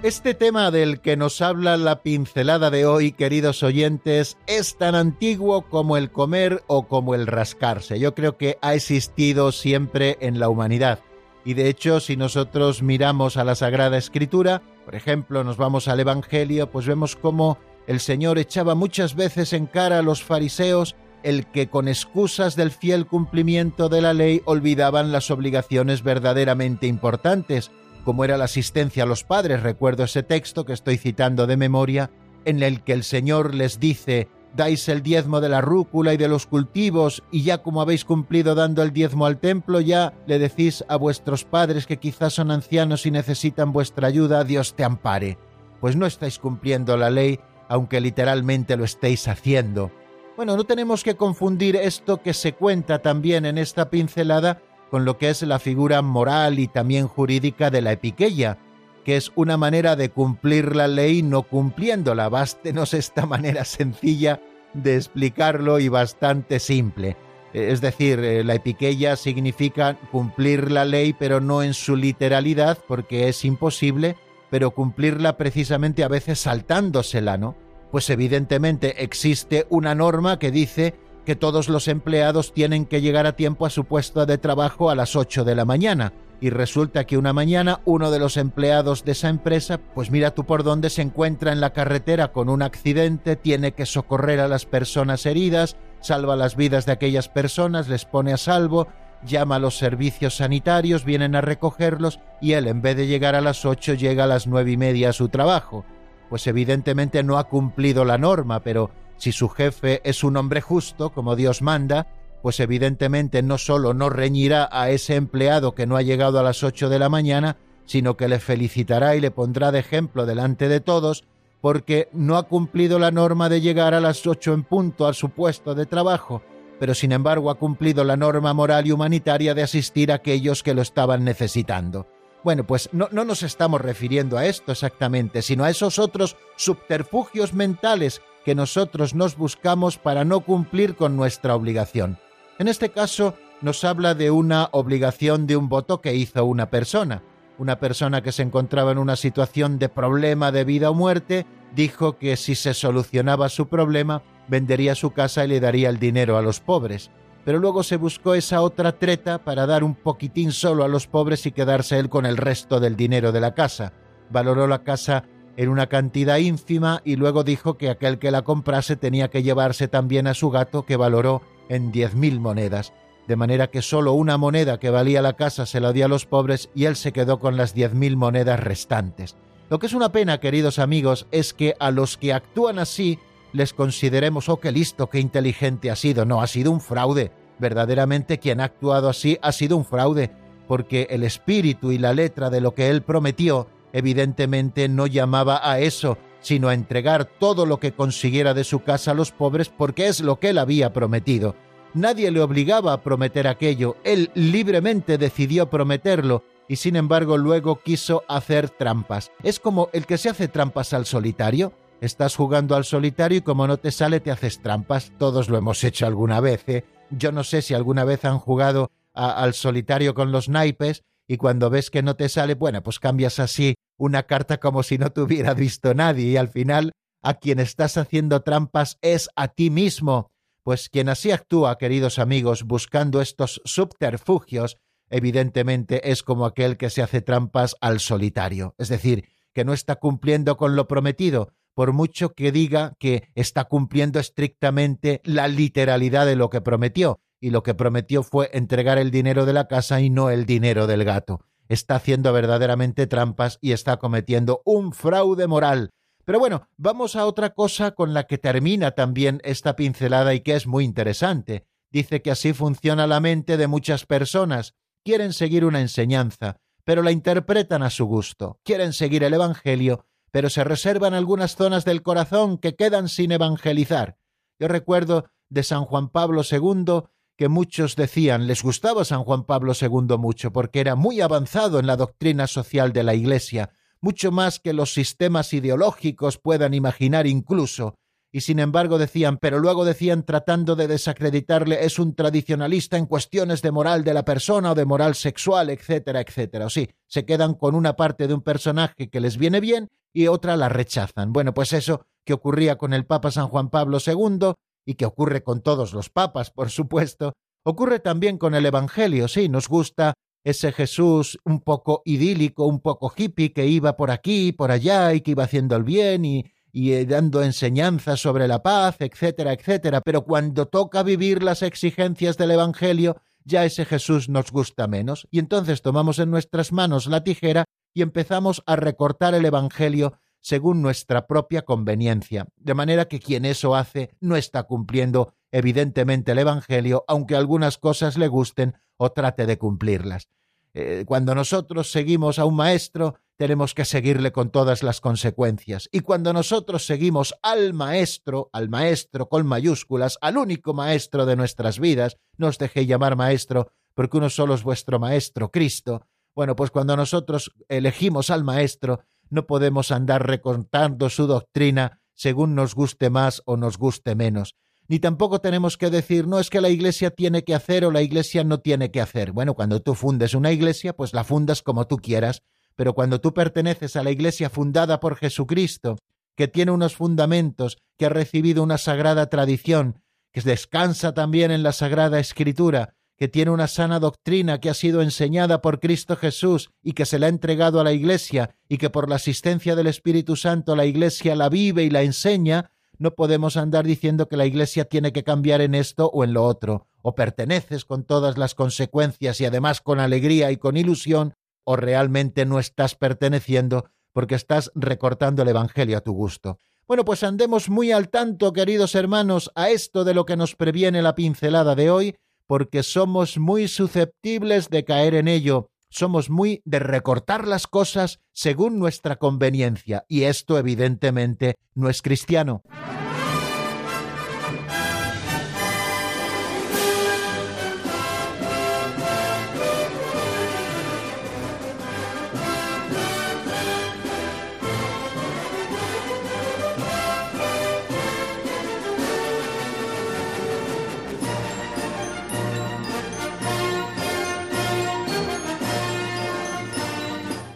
Este 0.02 0.34
tema 0.34 0.72
del 0.72 1.00
que 1.00 1.16
nos 1.16 1.40
habla 1.40 1.76
la 1.76 2.02
pincelada 2.02 2.70
de 2.70 2.84
hoy, 2.86 3.12
queridos 3.12 3.62
oyentes, 3.62 4.36
es 4.48 4.76
tan 4.76 4.96
antiguo 4.96 5.62
como 5.68 5.96
el 5.96 6.10
comer 6.10 6.64
o 6.66 6.88
como 6.88 7.14
el 7.14 7.28
rascarse. 7.28 8.00
Yo 8.00 8.12
creo 8.12 8.36
que 8.36 8.58
ha 8.62 8.74
existido 8.74 9.52
siempre 9.52 10.18
en 10.20 10.40
la 10.40 10.48
humanidad. 10.48 10.98
Y 11.44 11.54
de 11.54 11.68
hecho, 11.68 12.00
si 12.00 12.16
nosotros 12.16 12.82
miramos 12.82 13.36
a 13.36 13.44
la 13.44 13.54
Sagrada 13.54 13.98
Escritura, 13.98 14.62
por 14.84 14.94
ejemplo, 14.94 15.44
nos 15.44 15.56
vamos 15.56 15.88
al 15.88 16.00
Evangelio, 16.00 16.70
pues 16.70 16.86
vemos 16.86 17.16
cómo 17.16 17.58
el 17.86 18.00
Señor 18.00 18.38
echaba 18.38 18.74
muchas 18.74 19.14
veces 19.14 19.52
en 19.52 19.66
cara 19.66 19.98
a 19.98 20.02
los 20.02 20.22
fariseos 20.22 20.94
el 21.22 21.46
que 21.46 21.68
con 21.68 21.88
excusas 21.88 22.56
del 22.56 22.70
fiel 22.70 23.06
cumplimiento 23.06 23.88
de 23.88 24.00
la 24.00 24.12
ley 24.12 24.42
olvidaban 24.44 25.12
las 25.12 25.30
obligaciones 25.30 26.02
verdaderamente 26.02 26.86
importantes, 26.86 27.70
como 28.04 28.24
era 28.24 28.36
la 28.36 28.44
asistencia 28.44 29.04
a 29.04 29.06
los 29.06 29.24
padres. 29.24 29.62
Recuerdo 29.62 30.04
ese 30.04 30.22
texto 30.22 30.64
que 30.64 30.72
estoy 30.72 30.96
citando 30.96 31.46
de 31.46 31.56
memoria, 31.56 32.10
en 32.44 32.62
el 32.62 32.82
que 32.82 32.92
el 32.92 33.04
Señor 33.04 33.54
les 33.54 33.78
dice, 33.78 34.28
dais 34.54 34.88
el 34.88 35.02
diezmo 35.02 35.40
de 35.40 35.48
la 35.48 35.60
rúcula 35.60 36.14
y 36.14 36.16
de 36.16 36.28
los 36.28 36.46
cultivos, 36.46 37.22
y 37.30 37.42
ya 37.42 37.58
como 37.58 37.80
habéis 37.80 38.04
cumplido 38.04 38.54
dando 38.54 38.82
el 38.82 38.92
diezmo 38.92 39.26
al 39.26 39.38
templo, 39.38 39.80
ya 39.80 40.12
le 40.26 40.38
decís 40.38 40.84
a 40.88 40.96
vuestros 40.96 41.44
padres 41.44 41.86
que 41.86 41.98
quizás 41.98 42.34
son 42.34 42.50
ancianos 42.50 43.06
y 43.06 43.10
necesitan 43.10 43.72
vuestra 43.72 44.08
ayuda, 44.08 44.44
Dios 44.44 44.74
te 44.74 44.84
ampare. 44.84 45.38
Pues 45.80 45.96
no 45.96 46.06
estáis 46.06 46.38
cumpliendo 46.38 46.96
la 46.96 47.10
ley 47.10 47.40
aunque 47.72 48.02
literalmente 48.02 48.76
lo 48.76 48.84
estéis 48.84 49.28
haciendo. 49.28 49.90
Bueno, 50.36 50.58
no 50.58 50.64
tenemos 50.64 51.02
que 51.02 51.16
confundir 51.16 51.74
esto 51.74 52.20
que 52.20 52.34
se 52.34 52.52
cuenta 52.52 53.00
también 53.00 53.46
en 53.46 53.56
esta 53.56 53.88
pincelada 53.88 54.60
con 54.90 55.06
lo 55.06 55.16
que 55.16 55.30
es 55.30 55.40
la 55.40 55.58
figura 55.58 56.02
moral 56.02 56.58
y 56.58 56.68
también 56.68 57.08
jurídica 57.08 57.70
de 57.70 57.80
la 57.80 57.92
epiqueia, 57.92 58.58
que 59.04 59.16
es 59.16 59.32
una 59.34 59.56
manera 59.56 59.96
de 59.96 60.10
cumplir 60.10 60.76
la 60.76 60.88
ley 60.88 61.22
no 61.22 61.42
cumpliéndola. 61.42 62.28
Bástenos 62.28 62.94
esta 62.94 63.26
manera 63.26 63.64
sencilla 63.64 64.40
de 64.74 64.96
explicarlo 64.96 65.78
y 65.80 65.88
bastante 65.88 66.58
simple. 66.60 67.16
Es 67.52 67.82
decir, 67.82 68.18
eh, 68.20 68.44
la 68.44 68.54
epiqueia 68.54 69.16
significa 69.16 69.98
cumplir 70.10 70.70
la 70.70 70.86
ley, 70.86 71.12
pero 71.12 71.40
no 71.40 71.62
en 71.62 71.74
su 71.74 71.96
literalidad, 71.96 72.78
porque 72.88 73.28
es 73.28 73.44
imposible, 73.44 74.16
pero 74.50 74.70
cumplirla 74.70 75.36
precisamente 75.36 76.02
a 76.02 76.08
veces 76.08 76.40
saltándosela, 76.40 77.36
¿no? 77.36 77.54
Pues 77.90 78.08
evidentemente 78.08 79.04
existe 79.04 79.66
una 79.68 79.94
norma 79.94 80.38
que 80.38 80.50
dice 80.50 80.94
que 81.26 81.36
todos 81.36 81.68
los 81.68 81.88
empleados 81.88 82.54
tienen 82.54 82.86
que 82.86 83.02
llegar 83.02 83.26
a 83.26 83.36
tiempo 83.36 83.66
a 83.66 83.70
su 83.70 83.84
puesto 83.84 84.24
de 84.24 84.38
trabajo 84.38 84.88
a 84.88 84.94
las 84.94 85.14
8 85.14 85.44
de 85.44 85.54
la 85.54 85.66
mañana. 85.66 86.14
Y 86.42 86.50
resulta 86.50 87.04
que 87.04 87.16
una 87.16 87.32
mañana 87.32 87.82
uno 87.84 88.10
de 88.10 88.18
los 88.18 88.36
empleados 88.36 89.04
de 89.04 89.12
esa 89.12 89.28
empresa, 89.28 89.78
pues 89.78 90.10
mira 90.10 90.32
tú 90.32 90.44
por 90.44 90.64
dónde 90.64 90.90
se 90.90 91.00
encuentra 91.00 91.52
en 91.52 91.60
la 91.60 91.72
carretera 91.72 92.32
con 92.32 92.48
un 92.48 92.62
accidente, 92.62 93.36
tiene 93.36 93.74
que 93.74 93.86
socorrer 93.86 94.40
a 94.40 94.48
las 94.48 94.66
personas 94.66 95.24
heridas, 95.24 95.76
salva 96.00 96.34
las 96.34 96.56
vidas 96.56 96.84
de 96.84 96.90
aquellas 96.90 97.28
personas, 97.28 97.86
les 97.86 98.06
pone 98.06 98.32
a 98.32 98.36
salvo, 98.36 98.88
llama 99.24 99.54
a 99.54 99.58
los 99.60 99.78
servicios 99.78 100.38
sanitarios, 100.38 101.04
vienen 101.04 101.36
a 101.36 101.42
recogerlos 101.42 102.18
y 102.40 102.54
él 102.54 102.66
en 102.66 102.82
vez 102.82 102.96
de 102.96 103.06
llegar 103.06 103.36
a 103.36 103.40
las 103.40 103.64
8 103.64 103.94
llega 103.94 104.24
a 104.24 104.26
las 104.26 104.48
nueve 104.48 104.72
y 104.72 104.76
media 104.76 105.10
a 105.10 105.12
su 105.12 105.28
trabajo. 105.28 105.84
Pues 106.28 106.48
evidentemente 106.48 107.22
no 107.22 107.38
ha 107.38 107.44
cumplido 107.44 108.04
la 108.04 108.18
norma, 108.18 108.64
pero 108.64 108.90
si 109.16 109.30
su 109.30 109.48
jefe 109.48 110.00
es 110.02 110.24
un 110.24 110.36
hombre 110.36 110.60
justo, 110.60 111.10
como 111.10 111.36
Dios 111.36 111.62
manda, 111.62 112.08
pues 112.42 112.58
evidentemente 112.60 113.42
no 113.42 113.56
solo 113.56 113.94
no 113.94 114.10
reñirá 114.10 114.68
a 114.70 114.90
ese 114.90 115.14
empleado 115.14 115.74
que 115.74 115.86
no 115.86 115.96
ha 115.96 116.02
llegado 116.02 116.40
a 116.40 116.42
las 116.42 116.64
ocho 116.64 116.88
de 116.88 116.98
la 116.98 117.08
mañana, 117.08 117.56
sino 117.86 118.16
que 118.16 118.28
le 118.28 118.40
felicitará 118.40 119.16
y 119.16 119.20
le 119.20 119.30
pondrá 119.30 119.70
de 119.70 119.78
ejemplo 119.78 120.26
delante 120.26 120.68
de 120.68 120.80
todos, 120.80 121.24
porque 121.60 122.08
no 122.12 122.36
ha 122.36 122.42
cumplido 122.42 122.98
la 122.98 123.12
norma 123.12 123.48
de 123.48 123.60
llegar 123.60 123.94
a 123.94 124.00
las 124.00 124.26
ocho 124.26 124.52
en 124.52 124.64
punto 124.64 125.06
a 125.06 125.14
su 125.14 125.30
puesto 125.30 125.76
de 125.76 125.86
trabajo, 125.86 126.42
pero 126.80 126.94
sin 126.94 127.12
embargo 127.12 127.50
ha 127.50 127.54
cumplido 127.54 128.02
la 128.02 128.16
norma 128.16 128.52
moral 128.52 128.86
y 128.88 128.92
humanitaria 128.92 129.54
de 129.54 129.62
asistir 129.62 130.10
a 130.10 130.16
aquellos 130.16 130.64
que 130.64 130.74
lo 130.74 130.82
estaban 130.82 131.22
necesitando. 131.22 132.08
Bueno, 132.42 132.64
pues 132.64 132.88
no 132.92 133.08
nos 133.12 133.44
estamos 133.44 133.80
refiriendo 133.80 134.36
a 134.36 134.46
esto 134.46 134.72
exactamente, 134.72 135.42
sino 135.42 135.62
a 135.62 135.70
esos 135.70 136.00
otros 136.00 136.36
subterfugios 136.56 137.54
mentales 137.54 138.20
que 138.44 138.56
nosotros 138.56 139.14
nos 139.14 139.36
buscamos 139.36 139.96
para 139.96 140.24
no 140.24 140.40
cumplir 140.40 140.96
con 140.96 141.16
nuestra 141.16 141.54
obligación. 141.54 142.18
En 142.58 142.68
este 142.68 142.90
caso 142.90 143.34
nos 143.60 143.84
habla 143.84 144.14
de 144.14 144.30
una 144.30 144.68
obligación 144.72 145.46
de 145.46 145.56
un 145.56 145.68
voto 145.68 146.00
que 146.00 146.14
hizo 146.14 146.44
una 146.44 146.70
persona. 146.70 147.22
Una 147.58 147.78
persona 147.78 148.22
que 148.22 148.32
se 148.32 148.42
encontraba 148.42 148.92
en 148.92 148.98
una 148.98 149.16
situación 149.16 149.78
de 149.78 149.88
problema 149.88 150.52
de 150.52 150.64
vida 150.64 150.90
o 150.90 150.94
muerte 150.94 151.46
dijo 151.74 152.18
que 152.18 152.36
si 152.36 152.54
se 152.54 152.74
solucionaba 152.74 153.48
su 153.48 153.68
problema 153.68 154.22
vendería 154.48 154.94
su 154.94 155.12
casa 155.12 155.44
y 155.44 155.48
le 155.48 155.60
daría 155.60 155.88
el 155.88 155.98
dinero 155.98 156.36
a 156.36 156.42
los 156.42 156.60
pobres. 156.60 157.10
Pero 157.44 157.58
luego 157.58 157.82
se 157.82 157.96
buscó 157.96 158.34
esa 158.34 158.60
otra 158.60 158.98
treta 158.98 159.38
para 159.38 159.66
dar 159.66 159.82
un 159.82 159.94
poquitín 159.94 160.52
solo 160.52 160.84
a 160.84 160.88
los 160.88 161.06
pobres 161.06 161.46
y 161.46 161.52
quedarse 161.52 161.98
él 161.98 162.08
con 162.08 162.26
el 162.26 162.36
resto 162.36 162.80
del 162.80 162.96
dinero 162.96 163.32
de 163.32 163.40
la 163.40 163.54
casa. 163.54 163.92
Valoró 164.30 164.66
la 164.66 164.82
casa 164.82 165.24
en 165.56 165.68
una 165.68 165.88
cantidad 165.88 166.38
ínfima 166.38 167.02
y 167.04 167.16
luego 167.16 167.44
dijo 167.44 167.76
que 167.76 167.90
aquel 167.90 168.18
que 168.18 168.30
la 168.30 168.42
comprase 168.42 168.96
tenía 168.96 169.28
que 169.28 169.42
llevarse 169.42 169.88
también 169.88 170.26
a 170.26 170.34
su 170.34 170.50
gato 170.50 170.84
que 170.84 170.96
valoró 170.96 171.42
en 171.68 171.92
diez 171.92 172.14
mil 172.14 172.40
monedas, 172.40 172.92
de 173.28 173.36
manera 173.36 173.68
que 173.68 173.82
sólo 173.82 174.12
una 174.12 174.36
moneda 174.36 174.78
que 174.78 174.90
valía 174.90 175.22
la 175.22 175.34
casa 175.34 175.66
se 175.66 175.80
la 175.80 175.92
dio 175.92 176.06
a 176.06 176.08
los 176.08 176.26
pobres 176.26 176.70
y 176.74 176.84
él 176.84 176.96
se 176.96 177.12
quedó 177.12 177.38
con 177.38 177.56
las 177.56 177.74
diez 177.74 177.94
mil 177.94 178.16
monedas 178.16 178.60
restantes. 178.60 179.36
Lo 179.70 179.78
que 179.78 179.86
es 179.86 179.94
una 179.94 180.12
pena, 180.12 180.38
queridos 180.38 180.78
amigos, 180.78 181.26
es 181.30 181.54
que 181.54 181.74
a 181.78 181.90
los 181.90 182.18
que 182.18 182.32
actúan 182.32 182.78
así 182.78 183.18
les 183.52 183.72
consideremos, 183.72 184.48
oh, 184.48 184.58
qué 184.58 184.72
listo, 184.72 185.08
qué 185.08 185.20
inteligente 185.20 185.90
ha 185.90 185.96
sido. 185.96 186.24
No, 186.24 186.42
ha 186.42 186.46
sido 186.46 186.70
un 186.70 186.80
fraude. 186.80 187.30
Verdaderamente 187.58 188.38
quien 188.38 188.60
ha 188.60 188.64
actuado 188.64 189.08
así 189.08 189.38
ha 189.40 189.52
sido 189.52 189.76
un 189.76 189.84
fraude, 189.84 190.30
porque 190.66 191.06
el 191.10 191.22
espíritu 191.22 191.92
y 191.92 191.98
la 191.98 192.12
letra 192.12 192.50
de 192.50 192.60
lo 192.60 192.74
que 192.74 192.88
él 192.88 193.02
prometió 193.02 193.68
evidentemente 193.92 194.88
no 194.88 195.06
llamaba 195.06 195.60
a 195.62 195.78
eso, 195.78 196.18
sino 196.42 196.68
a 196.68 196.74
entregar 196.74 197.24
todo 197.24 197.64
lo 197.64 197.78
que 197.78 197.92
consiguiera 197.92 198.52
de 198.52 198.64
su 198.64 198.80
casa 198.80 199.12
a 199.12 199.14
los 199.14 199.32
pobres 199.32 199.68
porque 199.70 200.08
es 200.08 200.20
lo 200.20 200.38
que 200.38 200.50
él 200.50 200.58
había 200.58 200.92
prometido. 200.92 201.54
Nadie 201.94 202.30
le 202.30 202.40
obligaba 202.40 202.92
a 202.92 203.02
prometer 203.02 203.46
aquello, 203.46 203.96
él 204.04 204.30
libremente 204.34 205.18
decidió 205.18 205.68
prometerlo 205.68 206.44
y 206.68 206.76
sin 206.76 206.96
embargo 206.96 207.36
luego 207.36 207.80
quiso 207.80 208.24
hacer 208.28 208.70
trampas. 208.70 209.30
Es 209.42 209.60
como 209.60 209.90
el 209.92 210.06
que 210.06 210.18
se 210.18 210.30
hace 210.30 210.48
trampas 210.48 210.92
al 210.94 211.06
solitario. 211.06 211.72
Estás 212.00 212.34
jugando 212.34 212.74
al 212.74 212.84
solitario 212.84 213.38
y 213.38 213.42
como 213.42 213.66
no 213.66 213.76
te 213.76 213.92
sale 213.92 214.20
te 214.20 214.30
haces 214.30 214.60
trampas. 214.60 215.12
Todos 215.18 215.48
lo 215.48 215.58
hemos 215.58 215.84
hecho 215.84 216.06
alguna 216.06 216.40
vez. 216.40 216.64
¿eh? 216.68 216.84
Yo 217.10 217.30
no 217.30 217.44
sé 217.44 217.62
si 217.62 217.74
alguna 217.74 218.04
vez 218.04 218.24
han 218.24 218.38
jugado 218.38 218.90
al 219.14 219.52
solitario 219.54 220.14
con 220.14 220.32
los 220.32 220.48
naipes 220.48 221.04
y 221.32 221.38
cuando 221.38 221.70
ves 221.70 221.88
que 221.88 222.02
no 222.02 222.14
te 222.14 222.28
sale, 222.28 222.56
bueno, 222.56 222.82
pues 222.82 222.98
cambias 222.98 223.38
así 223.38 223.74
una 223.96 224.24
carta 224.24 224.60
como 224.60 224.82
si 224.82 224.98
no 224.98 225.12
te 225.12 225.22
hubiera 225.22 225.54
visto 225.54 225.94
nadie 225.94 226.32
y 226.32 226.36
al 226.36 226.48
final 226.48 226.92
a 227.22 227.34
quien 227.34 227.58
estás 227.58 227.96
haciendo 227.96 228.42
trampas 228.42 228.98
es 229.00 229.30
a 229.34 229.48
ti 229.48 229.70
mismo. 229.70 230.30
Pues 230.62 230.90
quien 230.90 231.08
así 231.08 231.30
actúa, 231.30 231.78
queridos 231.78 232.18
amigos, 232.18 232.64
buscando 232.64 233.22
estos 233.22 233.62
subterfugios, 233.64 234.76
evidentemente 235.08 236.10
es 236.10 236.22
como 236.22 236.44
aquel 236.44 236.76
que 236.76 236.90
se 236.90 237.00
hace 237.00 237.22
trampas 237.22 237.76
al 237.80 238.00
solitario, 238.00 238.74
es 238.76 238.90
decir, 238.90 239.24
que 239.54 239.64
no 239.64 239.72
está 239.72 239.96
cumpliendo 239.96 240.58
con 240.58 240.76
lo 240.76 240.86
prometido, 240.86 241.54
por 241.72 241.94
mucho 241.94 242.34
que 242.34 242.52
diga 242.52 242.92
que 242.98 243.30
está 243.34 243.64
cumpliendo 243.64 244.20
estrictamente 244.20 245.22
la 245.24 245.48
literalidad 245.48 246.26
de 246.26 246.36
lo 246.36 246.50
que 246.50 246.60
prometió, 246.60 247.20
y 247.42 247.50
lo 247.50 247.64
que 247.64 247.74
prometió 247.74 248.22
fue 248.22 248.48
entregar 248.52 248.98
el 248.98 249.10
dinero 249.10 249.44
de 249.44 249.52
la 249.52 249.66
casa 249.66 250.00
y 250.00 250.08
no 250.08 250.30
el 250.30 250.46
dinero 250.46 250.86
del 250.86 251.04
gato. 251.04 251.44
Está 251.68 251.96
haciendo 251.96 252.32
verdaderamente 252.32 253.08
trampas 253.08 253.58
y 253.60 253.72
está 253.72 253.96
cometiendo 253.96 254.62
un 254.64 254.92
fraude 254.92 255.48
moral. 255.48 255.90
Pero 256.24 256.38
bueno, 256.38 256.68
vamos 256.76 257.16
a 257.16 257.26
otra 257.26 257.50
cosa 257.50 257.90
con 257.90 258.14
la 258.14 258.28
que 258.28 258.38
termina 258.38 258.92
también 258.92 259.40
esta 259.42 259.74
pincelada 259.74 260.34
y 260.34 260.40
que 260.40 260.54
es 260.54 260.68
muy 260.68 260.84
interesante. 260.84 261.66
Dice 261.90 262.22
que 262.22 262.30
así 262.30 262.52
funciona 262.52 263.08
la 263.08 263.18
mente 263.18 263.56
de 263.56 263.66
muchas 263.66 264.06
personas. 264.06 264.74
Quieren 265.04 265.32
seguir 265.32 265.64
una 265.64 265.80
enseñanza, 265.80 266.58
pero 266.84 267.02
la 267.02 267.10
interpretan 267.10 267.82
a 267.82 267.90
su 267.90 268.06
gusto. 268.06 268.60
Quieren 268.62 268.92
seguir 268.92 269.24
el 269.24 269.34
Evangelio, 269.34 270.06
pero 270.30 270.48
se 270.48 270.62
reservan 270.62 271.12
algunas 271.12 271.56
zonas 271.56 271.84
del 271.84 272.02
corazón 272.02 272.58
que 272.58 272.76
quedan 272.76 273.08
sin 273.08 273.32
evangelizar. 273.32 274.16
Yo 274.60 274.68
recuerdo 274.68 275.26
de 275.48 275.64
San 275.64 275.84
Juan 275.84 276.08
Pablo 276.08 276.42
II 276.48 277.02
que 277.42 277.48
muchos 277.48 277.96
decían 277.96 278.46
les 278.46 278.62
gustaba 278.62 279.04
San 279.04 279.24
Juan 279.24 279.42
Pablo 279.42 279.72
II 279.72 280.16
mucho 280.16 280.52
porque 280.52 280.78
era 280.78 280.94
muy 280.94 281.20
avanzado 281.20 281.80
en 281.80 281.88
la 281.88 281.96
doctrina 281.96 282.46
social 282.46 282.92
de 282.92 283.02
la 283.02 283.16
Iglesia, 283.16 283.70
mucho 284.00 284.30
más 284.30 284.60
que 284.60 284.72
los 284.72 284.94
sistemas 284.94 285.52
ideológicos 285.52 286.38
puedan 286.38 286.72
imaginar 286.72 287.26
incluso, 287.26 287.96
y 288.30 288.42
sin 288.42 288.60
embargo 288.60 288.96
decían, 288.96 289.38
pero 289.38 289.58
luego 289.58 289.84
decían 289.84 290.24
tratando 290.24 290.76
de 290.76 290.86
desacreditarle, 290.86 291.84
es 291.84 291.98
un 291.98 292.14
tradicionalista 292.14 292.96
en 292.96 293.06
cuestiones 293.06 293.60
de 293.60 293.72
moral 293.72 294.04
de 294.04 294.14
la 294.14 294.24
persona 294.24 294.70
o 294.70 294.74
de 294.76 294.84
moral 294.84 295.16
sexual, 295.16 295.70
etcétera, 295.70 296.20
etcétera. 296.20 296.66
O 296.66 296.70
sí, 296.70 296.90
se 297.08 297.26
quedan 297.26 297.54
con 297.54 297.74
una 297.74 297.96
parte 297.96 298.28
de 298.28 298.34
un 298.34 298.42
personaje 298.42 299.10
que 299.10 299.20
les 299.20 299.36
viene 299.36 299.58
bien 299.58 299.88
y 300.12 300.28
otra 300.28 300.56
la 300.56 300.68
rechazan. 300.68 301.32
Bueno, 301.32 301.54
pues 301.54 301.72
eso 301.72 302.06
que 302.24 302.34
ocurría 302.34 302.78
con 302.78 302.92
el 302.92 303.04
Papa 303.04 303.32
San 303.32 303.48
Juan 303.48 303.68
Pablo 303.68 303.98
II 303.98 304.52
y 304.84 304.94
que 304.94 305.06
ocurre 305.06 305.42
con 305.42 305.62
todos 305.62 305.92
los 305.92 306.10
papas, 306.10 306.50
por 306.50 306.70
supuesto, 306.70 307.32
ocurre 307.64 308.00
también 308.00 308.38
con 308.38 308.54
el 308.54 308.66
Evangelio, 308.66 309.28
sí, 309.28 309.48
nos 309.48 309.68
gusta 309.68 310.14
ese 310.44 310.72
Jesús 310.72 311.38
un 311.44 311.60
poco 311.60 312.02
idílico, 312.04 312.66
un 312.66 312.80
poco 312.80 313.12
hippie, 313.16 313.52
que 313.52 313.66
iba 313.66 313.96
por 313.96 314.10
aquí 314.10 314.48
y 314.48 314.52
por 314.52 314.70
allá 314.70 315.14
y 315.14 315.20
que 315.20 315.32
iba 315.32 315.44
haciendo 315.44 315.76
el 315.76 315.84
bien 315.84 316.24
y, 316.24 316.44
eh, 316.74 317.04
dando 317.06 317.42
enseñanzas 317.42 318.20
sobre 318.20 318.48
la 318.48 318.62
paz, 318.62 318.96
etcétera, 319.00 319.52
etcétera, 319.52 320.00
pero 320.00 320.24
cuando 320.24 320.66
toca 320.66 321.02
vivir 321.02 321.42
las 321.42 321.62
exigencias 321.62 322.36
del 322.38 322.52
Evangelio, 322.52 323.16
ya 323.44 323.64
ese 323.64 323.84
Jesús 323.84 324.28
nos 324.28 324.50
gusta 324.50 324.86
menos, 324.86 325.28
y 325.30 325.38
entonces 325.38 325.82
tomamos 325.82 326.18
en 326.18 326.30
nuestras 326.30 326.72
manos 326.72 327.06
la 327.06 327.24
tijera 327.24 327.64
y 327.94 328.02
empezamos 328.02 328.62
a 328.66 328.76
recortar 328.76 329.34
el 329.34 329.44
Evangelio 329.44 330.14
según 330.42 330.82
nuestra 330.82 331.26
propia 331.26 331.62
conveniencia, 331.62 332.46
de 332.56 332.74
manera 332.74 333.06
que 333.06 333.20
quien 333.20 333.46
eso 333.46 333.74
hace 333.74 334.10
no 334.20 334.36
está 334.36 334.64
cumpliendo 334.64 335.32
evidentemente 335.50 336.32
el 336.32 336.38
Evangelio, 336.38 337.04
aunque 337.08 337.36
algunas 337.36 337.78
cosas 337.78 338.18
le 338.18 338.28
gusten 338.28 338.74
o 338.96 339.12
trate 339.12 339.46
de 339.46 339.56
cumplirlas. 339.56 340.28
Eh, 340.74 341.04
cuando 341.06 341.34
nosotros 341.34 341.90
seguimos 341.90 342.38
a 342.38 342.46
un 342.46 342.56
maestro 342.56 343.16
tenemos 343.36 343.74
que 343.74 343.84
seguirle 343.84 344.30
con 344.30 344.50
todas 344.50 344.82
las 344.82 345.00
consecuencias. 345.00 345.88
Y 345.90 346.00
cuando 346.00 346.32
nosotros 346.32 346.86
seguimos 346.86 347.34
al 347.42 347.74
Maestro, 347.74 348.50
al 348.52 348.68
Maestro 348.68 349.28
con 349.28 349.46
mayúsculas, 349.46 350.16
al 350.20 350.36
único 350.36 350.74
Maestro 350.74 351.26
de 351.26 351.34
nuestras 351.34 351.80
vidas, 351.80 352.18
no 352.36 352.46
os 352.46 352.58
dejéis 352.58 352.86
llamar 352.86 353.16
Maestro, 353.16 353.72
porque 353.94 354.18
uno 354.18 354.30
solo 354.30 354.54
es 354.54 354.62
vuestro 354.62 355.00
Maestro, 355.00 355.50
Cristo. 355.50 356.06
Bueno, 356.36 356.54
pues 356.54 356.70
cuando 356.70 356.96
nosotros 356.96 357.52
elegimos 357.68 358.30
al 358.30 358.44
Maestro, 358.44 359.00
no 359.32 359.46
podemos 359.46 359.90
andar 359.90 360.26
recontando 360.26 361.10
su 361.10 361.26
doctrina 361.26 362.00
según 362.14 362.54
nos 362.54 362.74
guste 362.74 363.10
más 363.10 363.42
o 363.46 363.56
nos 363.56 363.78
guste 363.78 364.14
menos. 364.14 364.54
Ni 364.88 364.98
tampoco 364.98 365.40
tenemos 365.40 365.76
que 365.76 365.90
decir, 365.90 366.26
no 366.26 366.38
es 366.38 366.50
que 366.50 366.60
la 366.60 366.68
Iglesia 366.68 367.10
tiene 367.10 367.44
que 367.44 367.54
hacer 367.54 367.84
o 367.84 367.90
la 367.90 368.02
Iglesia 368.02 368.44
no 368.44 368.60
tiene 368.60 368.90
que 368.90 369.00
hacer. 369.00 369.32
Bueno, 369.32 369.54
cuando 369.54 369.80
tú 369.80 369.94
fundes 369.94 370.34
una 370.34 370.52
Iglesia, 370.52 370.92
pues 370.92 371.14
la 371.14 371.24
fundas 371.24 371.62
como 371.62 371.86
tú 371.86 371.96
quieras, 371.96 372.42
pero 372.76 372.94
cuando 372.94 373.20
tú 373.20 373.32
perteneces 373.32 373.96
a 373.96 374.02
la 374.02 374.10
Iglesia 374.10 374.50
fundada 374.50 375.00
por 375.00 375.16
Jesucristo, 375.16 375.96
que 376.36 376.48
tiene 376.48 376.72
unos 376.72 376.96
fundamentos, 376.96 377.78
que 377.96 378.06
ha 378.06 378.10
recibido 378.10 378.62
una 378.62 378.78
sagrada 378.78 379.26
tradición, 379.26 380.02
que 380.32 380.40
descansa 380.40 381.14
también 381.14 381.50
en 381.50 381.62
la 381.62 381.72
Sagrada 381.72 382.18
Escritura, 382.18 382.94
que 383.22 383.28
tiene 383.28 383.52
una 383.52 383.68
sana 383.68 384.00
doctrina 384.00 384.58
que 384.58 384.68
ha 384.68 384.74
sido 384.74 385.00
enseñada 385.00 385.62
por 385.62 385.78
Cristo 385.78 386.16
Jesús 386.16 386.72
y 386.82 386.94
que 386.94 387.06
se 387.06 387.20
la 387.20 387.26
ha 387.26 387.28
entregado 387.28 387.78
a 387.78 387.84
la 387.84 387.92
Iglesia 387.92 388.56
y 388.68 388.78
que 388.78 388.90
por 388.90 389.08
la 389.08 389.14
asistencia 389.14 389.76
del 389.76 389.86
Espíritu 389.86 390.34
Santo 390.34 390.74
la 390.74 390.86
Iglesia 390.86 391.36
la 391.36 391.48
vive 391.48 391.84
y 391.84 391.90
la 391.90 392.02
enseña, 392.02 392.72
no 392.98 393.12
podemos 393.12 393.56
andar 393.56 393.86
diciendo 393.86 394.26
que 394.26 394.36
la 394.36 394.44
Iglesia 394.44 394.86
tiene 394.86 395.12
que 395.12 395.22
cambiar 395.22 395.60
en 395.60 395.76
esto 395.76 396.10
o 396.12 396.24
en 396.24 396.32
lo 396.32 396.42
otro. 396.42 396.88
O 397.00 397.14
perteneces 397.14 397.84
con 397.84 398.02
todas 398.02 398.38
las 398.38 398.56
consecuencias 398.56 399.40
y 399.40 399.44
además 399.44 399.82
con 399.82 400.00
alegría 400.00 400.50
y 400.50 400.56
con 400.56 400.76
ilusión, 400.76 401.34
o 401.62 401.76
realmente 401.76 402.44
no 402.44 402.58
estás 402.58 402.96
perteneciendo 402.96 403.84
porque 404.12 404.34
estás 404.34 404.72
recortando 404.74 405.42
el 405.42 405.48
Evangelio 405.48 405.96
a 405.96 406.00
tu 406.00 406.12
gusto. 406.12 406.58
Bueno, 406.88 407.04
pues 407.04 407.22
andemos 407.22 407.70
muy 407.70 407.92
al 407.92 408.08
tanto, 408.08 408.52
queridos 408.52 408.96
hermanos, 408.96 409.52
a 409.54 409.70
esto 409.70 410.02
de 410.02 410.12
lo 410.12 410.26
que 410.26 410.36
nos 410.36 410.56
previene 410.56 411.02
la 411.02 411.14
pincelada 411.14 411.76
de 411.76 411.88
hoy, 411.88 412.16
porque 412.52 412.82
somos 412.82 413.38
muy 413.38 413.66
susceptibles 413.66 414.68
de 414.68 414.84
caer 414.84 415.14
en 415.14 415.26
ello, 415.26 415.70
somos 415.88 416.28
muy 416.28 416.60
de 416.66 416.80
recortar 416.80 417.48
las 417.48 417.66
cosas 417.66 418.20
según 418.30 418.78
nuestra 418.78 419.16
conveniencia, 419.16 420.04
y 420.06 420.24
esto 420.24 420.58
evidentemente 420.58 421.54
no 421.74 421.88
es 421.88 422.02
cristiano. 422.02 422.62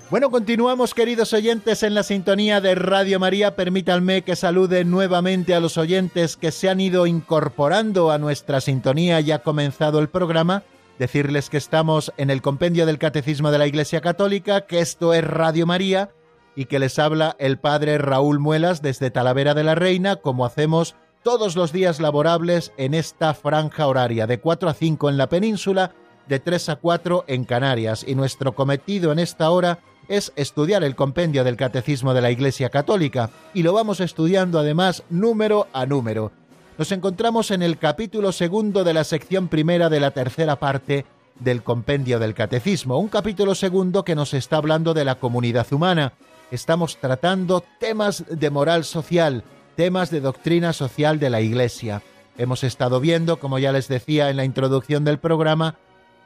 Bueno, 0.08 0.30
continuamos 0.30 0.94
queridos 0.94 1.32
oyentes 1.32 1.82
en 1.82 1.94
la 1.94 2.04
sintonía 2.04 2.60
de 2.60 2.76
Radio 2.76 3.18
María. 3.18 3.56
Permítanme 3.56 4.22
que 4.22 4.36
salude 4.36 4.84
nuevamente 4.84 5.52
a 5.52 5.58
los 5.58 5.76
oyentes 5.78 6.36
que 6.36 6.52
se 6.52 6.68
han 6.68 6.78
ido 6.78 7.08
incorporando 7.08 8.12
a 8.12 8.18
nuestra 8.18 8.60
sintonía. 8.60 9.18
Ya 9.18 9.36
ha 9.36 9.38
comenzado 9.40 9.98
el 9.98 10.08
programa. 10.08 10.62
Decirles 11.00 11.50
que 11.50 11.56
estamos 11.56 12.12
en 12.18 12.30
el 12.30 12.40
compendio 12.40 12.86
del 12.86 13.00
Catecismo 13.00 13.50
de 13.50 13.58
la 13.58 13.66
Iglesia 13.66 14.00
Católica, 14.00 14.60
que 14.60 14.78
esto 14.78 15.12
es 15.12 15.24
Radio 15.24 15.66
María 15.66 16.10
y 16.54 16.66
que 16.66 16.78
les 16.78 17.00
habla 17.00 17.34
el 17.40 17.58
Padre 17.58 17.98
Raúl 17.98 18.38
Muelas 18.38 18.82
desde 18.82 19.10
Talavera 19.10 19.54
de 19.54 19.64
la 19.64 19.74
Reina, 19.74 20.16
como 20.16 20.46
hacemos 20.46 20.94
todos 21.24 21.56
los 21.56 21.72
días 21.72 21.98
laborables 21.98 22.72
en 22.76 22.94
esta 22.94 23.34
franja 23.34 23.88
horaria, 23.88 24.28
de 24.28 24.38
4 24.38 24.68
a 24.68 24.74
5 24.74 25.10
en 25.10 25.16
la 25.16 25.28
península, 25.28 25.96
de 26.28 26.38
3 26.38 26.68
a 26.68 26.76
4 26.76 27.24
en 27.26 27.44
Canarias. 27.44 28.04
Y 28.06 28.14
nuestro 28.14 28.54
cometido 28.54 29.10
en 29.10 29.18
esta 29.18 29.50
hora 29.50 29.80
es 30.08 30.32
estudiar 30.36 30.84
el 30.84 30.94
compendio 30.96 31.44
del 31.44 31.56
Catecismo 31.56 32.14
de 32.14 32.20
la 32.20 32.30
Iglesia 32.30 32.70
Católica 32.70 33.30
y 33.54 33.62
lo 33.62 33.72
vamos 33.72 34.00
estudiando 34.00 34.58
además 34.58 35.02
número 35.10 35.66
a 35.72 35.86
número. 35.86 36.32
Nos 36.78 36.92
encontramos 36.92 37.50
en 37.50 37.62
el 37.62 37.78
capítulo 37.78 38.32
segundo 38.32 38.84
de 38.84 38.94
la 38.94 39.04
sección 39.04 39.48
primera 39.48 39.88
de 39.88 40.00
la 40.00 40.10
tercera 40.10 40.56
parte 40.56 41.06
del 41.40 41.62
compendio 41.62 42.18
del 42.18 42.34
Catecismo, 42.34 42.98
un 42.98 43.08
capítulo 43.08 43.54
segundo 43.54 44.04
que 44.04 44.14
nos 44.14 44.34
está 44.34 44.56
hablando 44.56 44.94
de 44.94 45.04
la 45.04 45.16
comunidad 45.16 45.66
humana. 45.72 46.12
Estamos 46.50 46.98
tratando 46.98 47.64
temas 47.80 48.24
de 48.28 48.50
moral 48.50 48.84
social, 48.84 49.42
temas 49.74 50.10
de 50.10 50.20
doctrina 50.20 50.72
social 50.72 51.18
de 51.18 51.30
la 51.30 51.40
Iglesia. 51.40 52.02
Hemos 52.38 52.64
estado 52.64 53.00
viendo, 53.00 53.38
como 53.38 53.58
ya 53.58 53.72
les 53.72 53.88
decía 53.88 54.28
en 54.30 54.36
la 54.36 54.44
introducción 54.44 55.04
del 55.04 55.18
programa, 55.18 55.76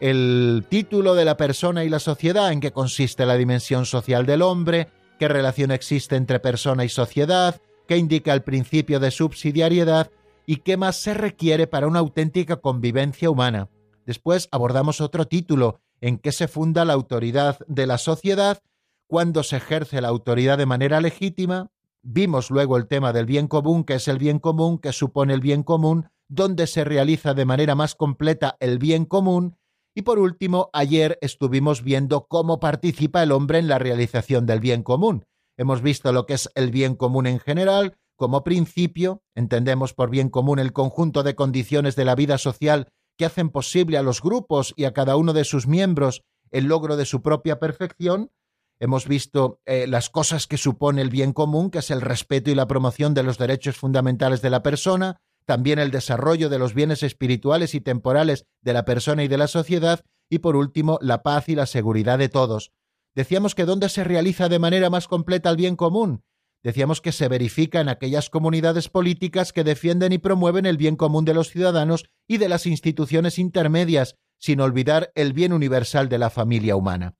el 0.00 0.64
título 0.68 1.14
de 1.14 1.26
la 1.26 1.36
persona 1.36 1.84
y 1.84 1.90
la 1.90 1.98
sociedad, 1.98 2.52
en 2.52 2.60
qué 2.60 2.72
consiste 2.72 3.26
la 3.26 3.36
dimensión 3.36 3.84
social 3.84 4.24
del 4.24 4.42
hombre, 4.42 4.88
qué 5.18 5.28
relación 5.28 5.70
existe 5.70 6.16
entre 6.16 6.40
persona 6.40 6.84
y 6.84 6.88
sociedad, 6.88 7.60
qué 7.86 7.98
indica 7.98 8.32
el 8.32 8.42
principio 8.42 8.98
de 8.98 9.10
subsidiariedad 9.10 10.10
y 10.46 10.56
qué 10.56 10.78
más 10.78 10.96
se 10.96 11.12
requiere 11.12 11.66
para 11.66 11.86
una 11.86 11.98
auténtica 11.98 12.56
convivencia 12.56 13.30
humana. 13.30 13.68
Después 14.06 14.48
abordamos 14.50 15.02
otro 15.02 15.26
título, 15.26 15.80
en 16.00 16.16
qué 16.16 16.32
se 16.32 16.48
funda 16.48 16.86
la 16.86 16.94
autoridad 16.94 17.58
de 17.68 17.86
la 17.86 17.98
sociedad, 17.98 18.62
cuándo 19.06 19.42
se 19.42 19.58
ejerce 19.58 20.00
la 20.00 20.08
autoridad 20.08 20.56
de 20.56 20.66
manera 20.66 21.02
legítima, 21.02 21.70
vimos 22.02 22.50
luego 22.50 22.78
el 22.78 22.86
tema 22.86 23.12
del 23.12 23.26
bien 23.26 23.48
común, 23.48 23.84
que 23.84 23.94
es 23.94 24.08
el 24.08 24.18
bien 24.18 24.38
común, 24.38 24.78
que 24.78 24.92
supone 24.92 25.34
el 25.34 25.40
bien 25.40 25.62
común, 25.62 26.08
dónde 26.28 26.66
se 26.66 26.84
realiza 26.84 27.34
de 27.34 27.44
manera 27.44 27.74
más 27.74 27.94
completa 27.94 28.56
el 28.60 28.78
bien 28.78 29.04
común, 29.04 29.58
y 29.94 30.02
por 30.02 30.18
último, 30.18 30.70
ayer 30.72 31.18
estuvimos 31.20 31.82
viendo 31.82 32.26
cómo 32.26 32.60
participa 32.60 33.22
el 33.22 33.32
hombre 33.32 33.58
en 33.58 33.68
la 33.68 33.78
realización 33.78 34.46
del 34.46 34.60
bien 34.60 34.82
común. 34.82 35.24
Hemos 35.56 35.82
visto 35.82 36.12
lo 36.12 36.26
que 36.26 36.34
es 36.34 36.48
el 36.54 36.70
bien 36.70 36.94
común 36.94 37.26
en 37.26 37.38
general, 37.38 37.96
como 38.16 38.44
principio, 38.44 39.22
entendemos 39.34 39.94
por 39.94 40.10
bien 40.10 40.28
común 40.28 40.58
el 40.58 40.74
conjunto 40.74 41.22
de 41.22 41.34
condiciones 41.34 41.96
de 41.96 42.04
la 42.04 42.14
vida 42.14 42.36
social 42.36 42.88
que 43.16 43.24
hacen 43.24 43.48
posible 43.48 43.96
a 43.96 44.02
los 44.02 44.20
grupos 44.20 44.74
y 44.76 44.84
a 44.84 44.92
cada 44.92 45.16
uno 45.16 45.32
de 45.32 45.44
sus 45.44 45.66
miembros 45.66 46.22
el 46.50 46.66
logro 46.66 46.96
de 46.98 47.06
su 47.06 47.22
propia 47.22 47.58
perfección. 47.58 48.30
Hemos 48.78 49.08
visto 49.08 49.60
eh, 49.64 49.86
las 49.86 50.10
cosas 50.10 50.46
que 50.46 50.58
supone 50.58 51.02
el 51.02 51.08
bien 51.08 51.32
común, 51.32 51.70
que 51.70 51.78
es 51.78 51.90
el 51.90 52.02
respeto 52.02 52.50
y 52.50 52.54
la 52.54 52.66
promoción 52.66 53.14
de 53.14 53.22
los 53.22 53.38
derechos 53.38 53.76
fundamentales 53.76 54.42
de 54.42 54.50
la 54.50 54.62
persona, 54.62 55.20
también 55.50 55.80
el 55.80 55.90
desarrollo 55.90 56.48
de 56.48 56.60
los 56.60 56.74
bienes 56.74 57.02
espirituales 57.02 57.74
y 57.74 57.80
temporales 57.80 58.46
de 58.62 58.72
la 58.72 58.84
persona 58.84 59.24
y 59.24 59.26
de 59.26 59.36
la 59.36 59.48
sociedad, 59.48 60.04
y 60.28 60.38
por 60.38 60.54
último, 60.54 60.96
la 61.02 61.24
paz 61.24 61.48
y 61.48 61.56
la 61.56 61.66
seguridad 61.66 62.20
de 62.20 62.28
todos. 62.28 62.70
Decíamos 63.16 63.56
que 63.56 63.64
dónde 63.64 63.88
se 63.88 64.04
realiza 64.04 64.48
de 64.48 64.60
manera 64.60 64.90
más 64.90 65.08
completa 65.08 65.50
el 65.50 65.56
bien 65.56 65.74
común. 65.74 66.22
Decíamos 66.62 67.00
que 67.00 67.10
se 67.10 67.26
verifica 67.26 67.80
en 67.80 67.88
aquellas 67.88 68.30
comunidades 68.30 68.88
políticas 68.88 69.52
que 69.52 69.64
defienden 69.64 70.12
y 70.12 70.18
promueven 70.18 70.66
el 70.66 70.76
bien 70.76 70.94
común 70.94 71.24
de 71.24 71.34
los 71.34 71.50
ciudadanos 71.50 72.04
y 72.28 72.38
de 72.38 72.48
las 72.48 72.64
instituciones 72.64 73.36
intermedias, 73.36 74.14
sin 74.38 74.60
olvidar 74.60 75.10
el 75.16 75.32
bien 75.32 75.52
universal 75.52 76.08
de 76.08 76.18
la 76.18 76.30
familia 76.30 76.76
humana. 76.76 77.16